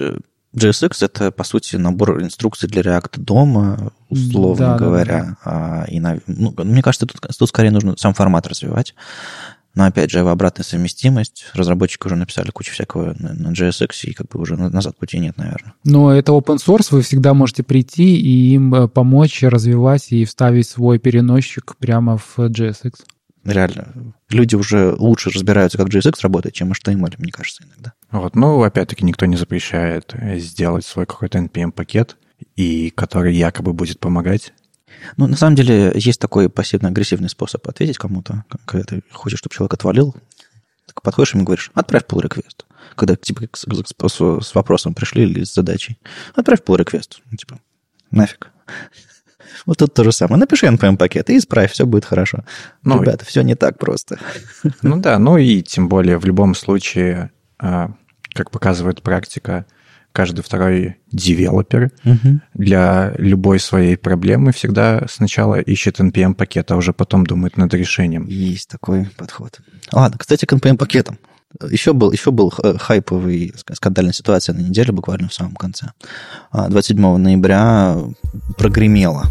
[0.56, 5.38] JSX э,— это, по сути, набор инструкций для React дома, условно да, говоря.
[5.44, 5.84] Да, да.
[5.84, 8.96] А, и, ну, мне кажется, тут, тут скорее нужно сам формат развивать.
[9.76, 11.46] Но опять же, его обратная совместимость.
[11.54, 15.74] Разработчики уже написали кучу всякого на JSX, и как бы уже назад пути нет, наверное.
[15.84, 20.68] Но это open source, вы всегда можете прийти и им э, помочь развивать и вставить
[20.68, 22.94] свой переносчик прямо в JSX.
[23.44, 24.14] Реально.
[24.30, 27.94] Люди уже лучше разбираются, как JSX работает, чем HTML, мне кажется, иногда.
[28.12, 32.18] Вот, ну, опять-таки, никто не запрещает сделать свой какой-то NPM-пакет,
[32.56, 34.54] и который якобы будет помогать
[35.18, 39.74] ну, на самом деле, есть такой пассивно-агрессивный способ ответить кому-то, когда ты хочешь, чтобы человек
[39.74, 40.16] отвалил,
[40.88, 42.66] так подходишь ему и говоришь, отправь pull request.
[42.96, 45.98] Когда типа с, с, с вопросом пришли или с задачей,
[46.36, 47.20] отправь pull request.
[47.30, 47.60] Ну, типа,
[48.12, 48.52] нафиг.
[49.66, 50.40] Вот тут то же самое.
[50.40, 52.46] Напиши NPM-пакет и исправь, все будет хорошо.
[52.84, 54.18] Ну, Ребята, все не так просто.
[54.82, 57.92] Ну да, ну и тем более в любом случае, а,
[58.34, 59.66] как показывает практика,
[60.12, 62.40] каждый второй девелопер угу.
[62.54, 68.26] для любой своей проблемы всегда сначала ищет NPM-пакет, а уже потом думает над решением.
[68.28, 69.60] Есть такой подход.
[69.92, 71.18] Ладно, кстати, к NPM-пакетам.
[71.70, 75.88] Еще был, еще был хайповый, скандальная ситуация на неделе, буквально в самом конце.
[76.54, 77.98] 27 а, ноября
[78.58, 79.26] прогремело.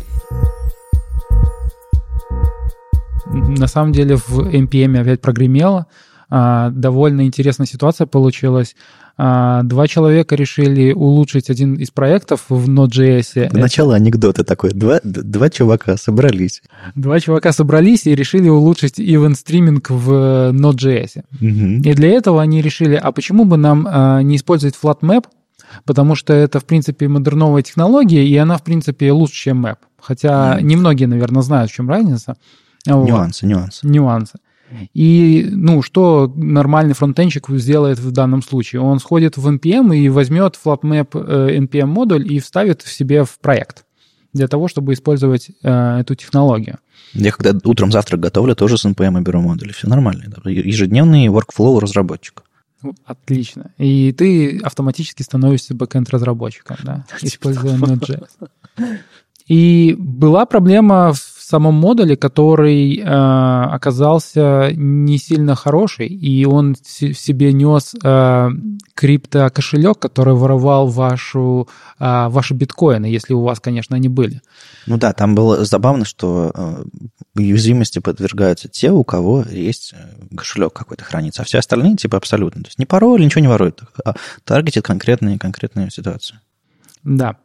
[3.27, 5.87] На самом деле в NPM опять прогремело.
[6.31, 8.77] А, довольно интересная ситуация получилась.
[9.17, 13.51] А, два человека решили улучшить один из проектов в Node.js.
[13.53, 14.71] Начало анекдота такой.
[14.71, 16.63] Два, два чувака собрались.
[16.95, 21.23] Два чувака собрались и решили улучшить event стриминг в Node.js.
[21.41, 21.89] Угу.
[21.91, 25.25] И для этого они решили, а почему бы нам а, не использовать FlatMap,
[25.85, 29.77] потому что это, в принципе, модерновая технология, и она, в принципе, лучше, чем Map.
[30.01, 30.67] Хотя Мгм.
[30.67, 32.37] немногие, наверное, знают, в чем разница.
[32.87, 33.07] Вот.
[33.07, 34.39] Нюансы, нюансы.
[34.95, 38.83] И, ну, что нормальный фронтенчик сделает в данном случае?
[38.83, 43.39] Он сходит в NPM и возьмет FlatMap э, NPM модуль и вставит в себе в
[43.41, 43.85] проект
[44.33, 46.79] для того, чтобы использовать э, эту технологию.
[47.13, 49.73] Я когда утром завтрак готовлю, тоже с NPM беру модули.
[49.73, 50.27] Все нормально.
[50.29, 50.51] да.
[50.51, 52.45] Ежедневный workflow разработчика.
[52.83, 53.73] Ну, Отлично.
[53.77, 58.49] И ты автоматически становишься бэкэнд-разработчиком, да, используя Node.js.
[59.47, 67.15] И была проблема в самом модуле, который э, оказался не сильно хороший, и он в
[67.15, 68.49] себе нес э,
[68.95, 71.69] криптокошелек, который воровал вашу,
[71.99, 74.41] э, ваши биткоины, если у вас, конечно, они были.
[74.87, 76.85] Ну да, там было забавно, что э,
[77.35, 82.63] уязвимости подвергаются те, у кого есть э, кошелек какой-то хранится, а все остальные типа абсолютно.
[82.63, 84.15] То есть не пароль, ничего не воруют, а
[84.45, 86.39] таргетит конкретные, конкретные ситуации.
[87.03, 87.37] Да.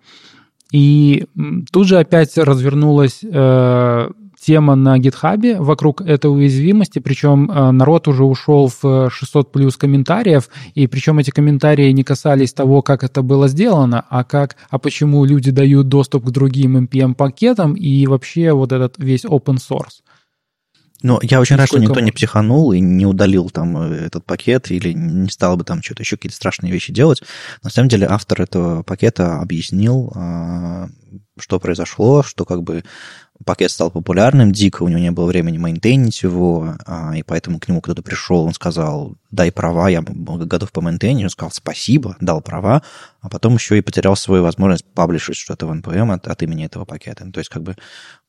[0.76, 1.23] И
[1.72, 4.10] тут же опять развернулась э,
[4.41, 10.49] тема на гитхабе вокруг этой уязвимости, причем э, народ уже ушел в 600 плюс комментариев,
[10.73, 15.23] и причем эти комментарии не касались того, как это было сделано, а как, а почему
[15.23, 20.03] люди дают доступ к другим NPM-пакетам и вообще вот этот весь open source.
[21.01, 22.13] Но я очень рад, что никто не можно.
[22.13, 26.15] психанул и не удалил там э, этот пакет или не стал бы там что-то еще
[26.15, 27.22] какие-то страшные вещи делать.
[27.63, 30.88] На самом деле автор этого пакета объяснил, а,
[31.38, 32.84] что произошло, что как бы
[33.44, 37.68] пакет стал популярным, дико у него не было времени мейнтейнить его, а, и поэтому к
[37.68, 42.82] нему кто-то пришел, он сказал, дай права, я готов помейнтейнить, он сказал спасибо, дал права,
[43.22, 46.86] а потом еще и потерял свою возможность паблишить что-то в NPM от, от имени этого
[46.86, 47.30] пакета.
[47.32, 47.76] То есть как бы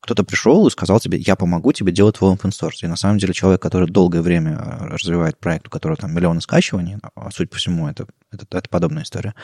[0.00, 2.78] кто-то пришел и сказал тебе, я помогу тебе делать твой open source.
[2.82, 6.40] И на самом деле человек, который долгое время э, развивает проект, у которого там миллионы
[6.40, 9.34] скачиваний, а судя по всему, это, это, это подобная история,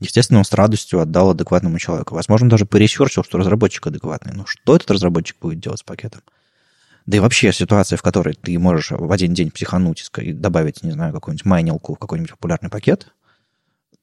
[0.00, 2.14] естественно, он с радостью отдал адекватному человеку.
[2.14, 4.32] Возможно, даже поресерчил, что разработчик адекватный.
[4.34, 6.22] Но что этот разработчик будет делать с пакетом?
[7.06, 10.92] Да и вообще ситуация, в которой ты можешь в один день психануть и добавить, не
[10.92, 13.12] знаю, какую-нибудь майнилку в какой-нибудь популярный пакет,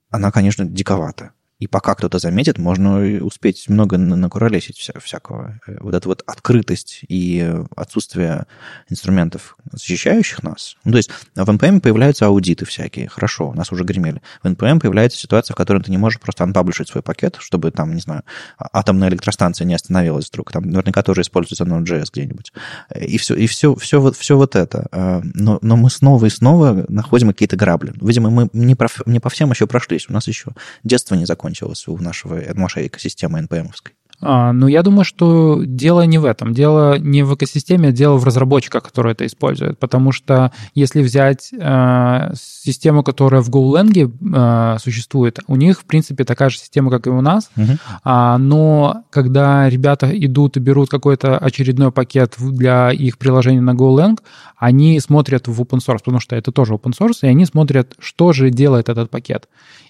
[0.10, 1.32] она, конечно, диковата.
[1.60, 5.60] И пока кто-то заметит, можно успеть много на- накуролесить вся, всякого.
[5.68, 8.46] Э, Вот эта вот открытость и отсутствие
[8.90, 10.78] инструментов, защищающих нас.
[10.84, 13.08] Ну, то есть в NPM появляются аудиты всякие.
[13.08, 14.22] Хорошо, нас уже гремели.
[14.44, 17.96] В NPM появляется ситуация, в которой ты не можешь просто анпаблишить свой пакет, чтобы там,
[17.96, 18.22] не знаю,
[18.60, 20.52] а- атомная электростанция не остановилась вдруг.
[20.52, 22.54] Там наверняка тоже используется Node.js где-нибудь.
[22.92, 24.88] Э, И все, и все, все, вот, все вот это.
[24.92, 27.94] Э, Но, но мы снова и снова находим какие-то грабли.
[28.00, 30.08] Видимо, мы не, про, не по всем еще прошлись.
[30.08, 30.52] У нас еще
[30.84, 31.47] детство не закончилось
[31.88, 33.94] у нашего, нашей экосистемы NPM-овской.
[34.20, 36.54] А, ну, я думаю, что дело не в этом.
[36.54, 39.78] Дело не в экосистеме, а дело в разработчиках, которые это используют.
[39.78, 46.24] Потому что если взять э, систему, которая в GoLang э, существует, у них, в принципе,
[46.24, 47.52] такая же система, как и у нас.
[47.56, 47.78] Мгм.
[48.04, 54.18] А, но когда ребята идут и берут какой-то очередной пакет для их приложения на GoLang,
[54.58, 58.34] они смотрят в open source, потому что это тоже open source, и они смотрят, что
[58.34, 59.48] же делает этот пакет.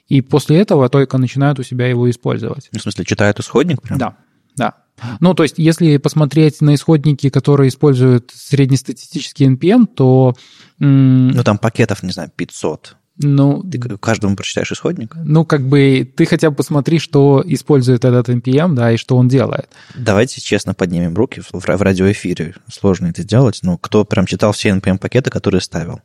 [0.08, 2.70] И после этого только начинают у себя его использовать.
[2.72, 3.98] В смысле, читают исходник прям?
[4.00, 4.16] Да,
[4.56, 4.74] да.
[5.20, 10.36] Ну, то есть, если посмотреть на исходники, которые используют среднестатистический NPM, то,
[10.80, 12.96] Ну, там пакетов, не знаю, 500.
[13.20, 15.14] ну, Ты каждому прочитаешь исходник?
[15.16, 19.28] ну, как бы ты хотя бы посмотри, что использует этот NPM, да, и что он
[19.28, 19.70] делает.
[19.96, 22.56] Давайте честно поднимем руки в, в радиоэфире.
[22.72, 26.02] Сложно это сделать, но кто прям читал все NPM-пакеты, которые ставил?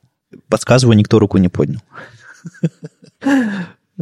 [0.48, 1.80] Подсказываю, никто руку не поднял.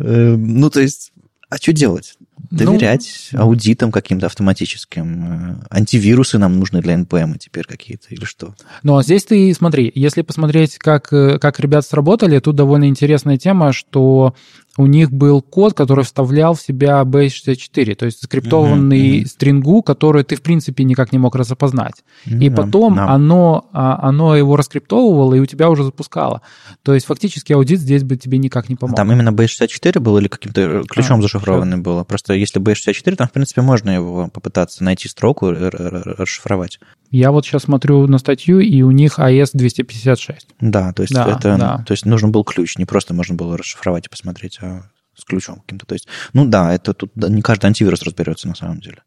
[0.02, 1.12] Э, Ну, то есть,
[1.48, 2.14] а что делать?
[2.50, 5.24] Доверять аудитам каким-то автоматическим.
[5.24, 8.54] Э, Антивирусы нам нужны для NPM теперь какие-то или что?
[8.82, 13.72] Ну, здесь ты смотри, если посмотреть, как, э, как ребят сработали, тут довольно интересная тема,
[13.72, 14.34] что
[14.78, 19.26] у них был код, который вставлял в себя base64, то есть скриптованный Мгм, мгм.
[19.26, 21.94] стрингу, который ты, в принципе, никак не мог распознать.
[22.26, 23.08] Ну И потом да.
[23.08, 26.42] оно, а, оно его раскриптовывало, и у тебя уже запускало.
[26.82, 28.96] То есть фактически аудит здесь бы тебе никак не помог.
[28.96, 32.04] Там именно B64 был или каким-то э, ключом А, зашифрованный было?
[32.04, 36.78] Просто если B64, там, в принципе, можно его попытаться найти строку, расшифровать.
[37.10, 40.46] Я вот сейчас смотрю на статью, и у них AES 256.
[40.60, 41.84] Да, то есть Да, это, да.
[41.84, 44.82] то есть нужен был ключ, не просто можно было расшифровать и посмотреть, а
[45.14, 45.86] с ключом каким-то.
[45.86, 49.02] То есть, ну да, это тут не каждый антивирус разберется на самом деле.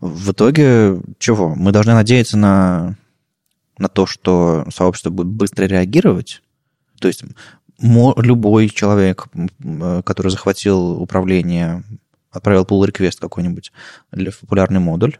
[0.00, 1.54] В итоге чего?
[1.54, 2.96] Мы должны надеяться на,
[3.78, 6.42] на то, что сообщество будет быстро реагировать
[7.00, 7.22] То есть
[7.80, 9.26] любой человек,
[10.04, 11.84] который захватил управление,
[12.30, 13.72] отправил pull request какой-нибудь
[14.12, 15.18] для популярный модуль,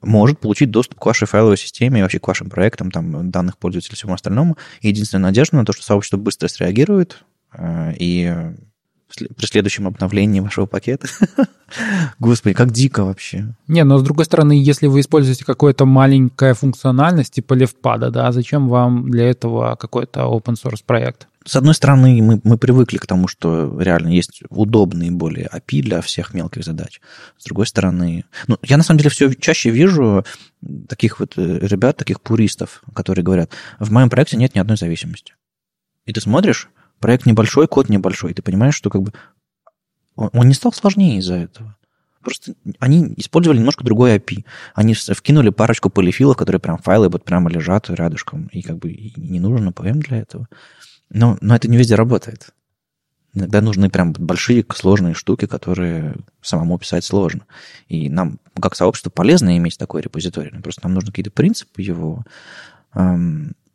[0.00, 3.94] может получить доступ к вашей файловой системе и вообще к вашим проектам, там, данных пользователей
[3.94, 4.56] и всему остальному.
[4.82, 8.52] Единственная надежда на то, что сообщество быстро среагирует э, и
[9.16, 11.08] при следующем обновлении вашего пакета.
[12.18, 13.54] Господи, как дико вообще.
[13.68, 18.68] Не, но с другой стороны, если вы используете какую-то маленькая функциональность типа левпада, да, зачем
[18.68, 21.28] вам для этого какой-то open source проект?
[21.44, 26.00] С одной стороны, мы, мы привыкли к тому, что реально есть удобные более API для
[26.00, 27.02] всех мелких задач.
[27.36, 30.24] С другой стороны, ну, я на самом деле все чаще вижу
[30.88, 35.34] таких вот э, ребят, таких пуристов, которые говорят, в моем проекте нет ни одной зависимости.
[36.06, 36.70] И ты смотришь,
[37.04, 39.12] проект небольшой, код небольшой, ты понимаешь, что как бы
[40.16, 41.76] он, не стал сложнее из-за этого.
[42.22, 44.46] Просто они использовали немножко другой API.
[44.74, 49.38] Они вкинули парочку полифилов, которые прям файлы вот прямо лежат рядышком, и как бы не
[49.38, 50.48] нужен PM для этого.
[51.10, 52.54] Но, но это не везде работает.
[53.34, 57.44] Иногда нужны прям большие сложные штуки, которые самому писать сложно.
[57.86, 60.58] И нам, как сообщество, полезно иметь такой репозиторий.
[60.62, 62.24] Просто нам нужны какие-то принципы его.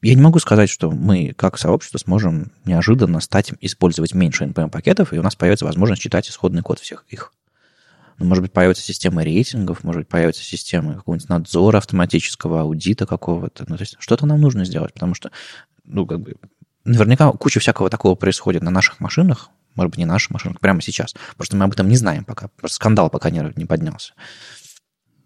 [0.01, 5.19] Я не могу сказать, что мы, как сообщество, сможем неожиданно стать использовать меньше NPM-пакетов, и
[5.19, 7.33] у нас появится возможность читать исходный код всех их.
[8.17, 13.65] Ну, может быть, появится система рейтингов, может быть, появится система какого-нибудь надзора автоматического, аудита какого-то.
[13.67, 15.31] Ну, то есть что-то нам нужно сделать, потому что,
[15.85, 16.35] ну, как бы,
[16.85, 21.15] наверняка куча всякого такого происходит на наших машинах, может быть, не наших машинах, прямо сейчас.
[21.37, 22.49] Просто мы об этом не знаем пока.
[22.57, 24.13] Просто скандал пока не, не поднялся.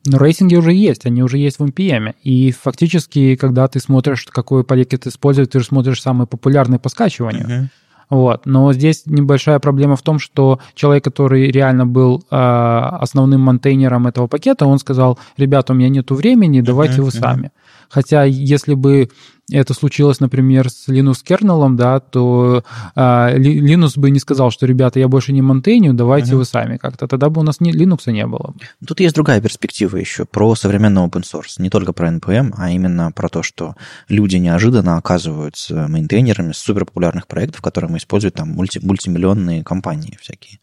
[0.05, 2.13] Но рейтинги уже есть, они уже есть в NPM.
[2.23, 7.47] И фактически, когда ты смотришь, какой пакет использовать, ты же смотришь самый популярный по скачиванию.
[7.47, 7.67] Uh-huh.
[8.09, 8.45] Вот.
[8.45, 14.27] Но здесь небольшая проблема в том, что человек, который реально был э, основным монтейнером этого
[14.27, 17.19] пакета, он сказал, ребята, у меня нет времени, давайте uh-huh, вы uh-huh.
[17.19, 17.51] сами.
[17.89, 19.09] Хотя если бы
[19.51, 22.63] это случилось, например, с Linux кернелом, да, то
[22.95, 26.37] э, Linux бы не сказал, что, ребята, я больше не монтейню, давайте uh-huh.
[26.37, 27.07] вы сами как-то.
[27.07, 28.53] Тогда бы у нас не, Linux не было.
[28.85, 31.55] Тут есть другая перспектива еще про современный open source.
[31.57, 33.75] Не только про NPM, а именно про то, что
[34.07, 40.59] люди неожиданно оказываются мейнтейнерами суперпопулярных проектов, которые мы используем там мульти, мультимиллионные компании всякие.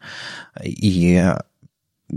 [0.63, 1.23] И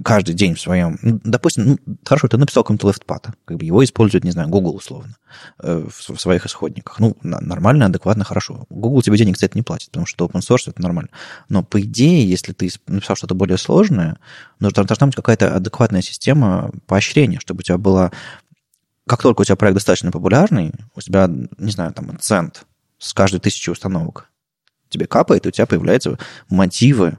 [0.02, 0.98] каждый день в своем...
[1.02, 4.74] Ну, допустим, ну, хорошо, ты написал какой-то лефтпад, как бы его использует, не знаю, Google
[4.74, 5.16] условно
[5.62, 6.98] э, в, в своих исходниках.
[6.98, 8.66] Ну, нормально, адекватно, хорошо.
[8.70, 11.10] Google тебе денег за это не платит, потому что open source это нормально.
[11.48, 14.18] Но по идее, если ты написал что-то более сложное,
[14.60, 18.10] нужно, должна быть какая-то адекватная система поощрения, чтобы у тебя была...
[19.06, 22.64] Как только у тебя проект достаточно популярный, у тебя, не знаю, там, цент
[22.98, 24.30] с каждой тысячи установок
[24.88, 26.18] тебе капает, и у тебя появляются
[26.48, 27.18] мотивы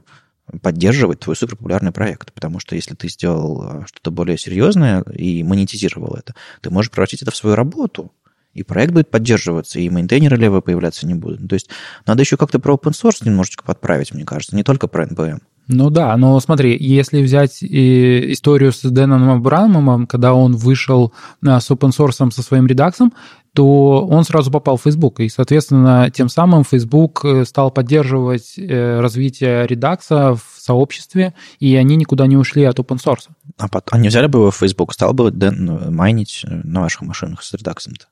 [0.62, 2.32] поддерживать твой суперпопулярный проект.
[2.32, 7.22] Потому что если ты сделал э, что-то более серьезное и монетизировал это, ты можешь превратить
[7.22, 8.12] это в свою работу.
[8.54, 11.46] И проект будет поддерживаться, и мейнтейнеры левые появляться не будут.
[11.46, 11.68] То есть
[12.06, 15.40] надо еще как-то про open source немножечко подправить, мне кажется, не только про NPM.
[15.68, 21.12] Ну да, но смотри, если взять историю с Дэном Абрамовым, когда он вышел
[21.44, 23.12] э, с open source со своим редаксом,
[23.52, 25.18] то он сразу попал в Facebook.
[25.20, 31.96] И, соответственно, тем самым Facebook э, стал поддерживать э, развитие редакса в сообществе, и они
[31.96, 33.28] никуда не ушли от open source.
[33.58, 37.42] А потом, они взяли бы его в Facebook, стал бы Дэн майнить на ваших машинах
[37.42, 38.06] с редаксом-то?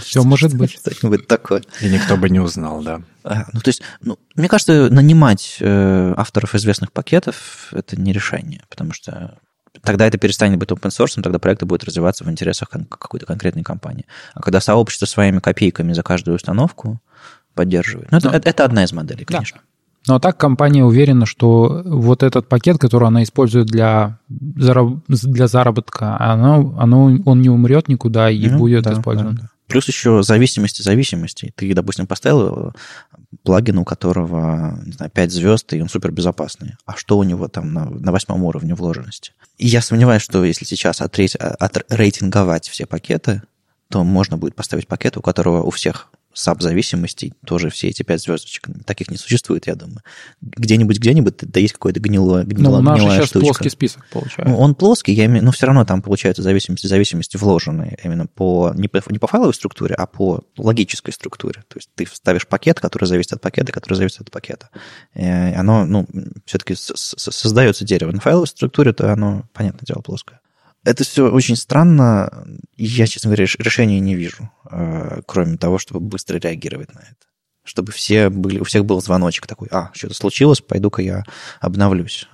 [0.00, 0.78] Все может быть.
[0.78, 1.62] Что-нибудь такое.
[1.80, 3.02] И никто бы не узнал, да.
[3.24, 8.62] А, ну, то есть, ну, мне кажется, нанимать э, авторов известных пакетов– это не решение,
[8.70, 9.38] потому что
[9.82, 14.06] тогда это перестанет быть open source, тогда проекты будут развиваться в интересах какой-то конкретной компании.
[14.34, 17.00] А когда сообщество своими копейками за каждую установку
[17.54, 19.58] поддерживает, ну, это, Но, это одна из моделей, конечно.
[19.58, 19.66] Да.
[20.08, 25.00] Ну а так компания уверена, что вот этот пакет, который она использует для, зараб...
[25.08, 29.34] для заработка, оно, оно, он не умрет никуда и ну, будет да, использован.
[29.34, 29.48] Да, да.
[29.66, 31.52] Плюс еще зависимости зависимости.
[31.56, 32.74] Ты, допустим, поставил
[33.42, 36.74] плагин, у которого, не знаю, 5 звезд, и он супер безопасный.
[36.84, 39.32] А что у него там на, на восьмом уровне вложенности?
[39.58, 43.42] И я сомневаюсь, что если сейчас отрейт, отрейтинговать все пакеты,
[43.88, 48.68] то можно будет поставить пакет, у которого у всех саб-зависимостей тоже все эти пять звездочек.
[48.84, 50.02] Таких не существует, я думаю.
[50.42, 53.46] Где-нибудь, где-нибудь, да есть какой-то гнилое, гнило, ну, нас сейчас штучка.
[53.46, 54.52] плоский список получается.
[54.52, 58.72] Ну, он плоский, я имею, но все равно там получаются зависимости, зависимости вложенные именно по
[58.74, 61.64] не, по не по файловой структуре, а по логической структуре.
[61.68, 64.68] То есть ты ставишь пакет, который зависит от пакета, который зависит от пакета.
[65.14, 66.06] И оно, ну,
[66.44, 68.12] все-таки создается дерево.
[68.12, 70.40] На файловой структуре то оно, понятное дело, плоское.
[70.86, 72.46] Это все очень странно.
[72.76, 77.26] Я, честно говоря, решения не вижу, э, кроме того, чтобы быстро реагировать на это.
[77.64, 81.24] Чтобы все были, у всех был звоночек такой, а, что-то случилось, пойду-ка я
[81.60, 82.28] обновлюсь.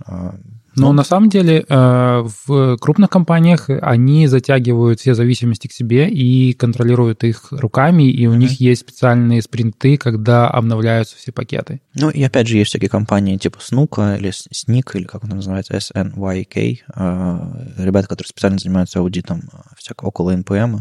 [0.75, 6.09] Но ну, на самом деле э, в крупных компаниях они затягивают все зависимости к себе
[6.09, 8.37] и контролируют их руками, и у mm-hmm.
[8.37, 11.83] них есть специальные спринты, когда обновляются все пакеты.
[11.95, 15.75] Ну и опять же есть всякие компании типа Snuka или Sneak, или как он называется,
[15.75, 19.43] SNYK, э, ребята, которые специально занимаются аудитом
[19.77, 20.81] всякого около NPM,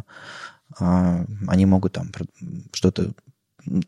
[0.79, 2.11] они могут там
[2.71, 3.11] что-то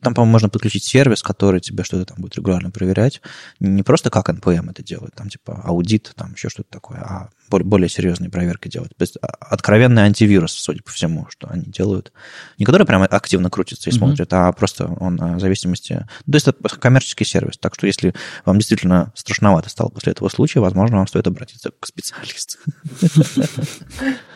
[0.02, 3.22] там, по-моему, можно подключить сервис, который тебе что-то там будет регулярно проверять.
[3.60, 7.66] Не просто как NPM это делает, там типа аудит, там еще что-то такое, а более,
[7.66, 8.92] более серьезные проверки делать.
[8.98, 12.14] То есть а, откровенный антивирус, судя по всему, что они делают.
[12.58, 13.98] Не который прямо активно крутится и mm-hmm.
[13.98, 16.06] смотрит, а просто он в зависимости...
[16.26, 17.58] То есть это коммерческий сервис.
[17.58, 18.14] Так что если
[18.46, 22.58] вам действительно страшновато стало после этого случая, возможно, вам стоит обратиться к специалисту.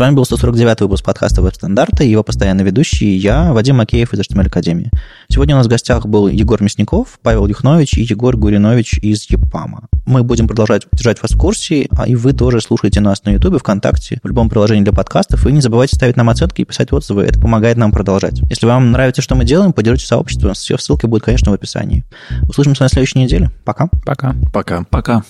[0.00, 4.20] С вами был 149 выпуск подкаста «Веб-стандарты» и его постоянный ведущий я, Вадим Макеев из
[4.20, 4.90] HTML Академии.
[5.28, 9.88] Сегодня у нас в гостях был Егор Мясников, Павел Юхнович и Егор Гуринович из ЕПАМа.
[10.06, 13.58] Мы будем продолжать держать вас в курсе, а и вы тоже слушайте нас на YouTube,
[13.58, 17.24] ВКонтакте, в любом приложении для подкастов, и не забывайте ставить нам оценки и писать отзывы,
[17.24, 18.40] это помогает нам продолжать.
[18.48, 22.06] Если вам нравится, что мы делаем, поддержите сообщество, все ссылки будут, конечно, в описании.
[22.48, 23.50] Услышимся на следующей неделе.
[23.66, 23.90] Пока.
[24.06, 24.34] Пока.
[24.50, 24.82] Пока.
[24.88, 25.24] Пока.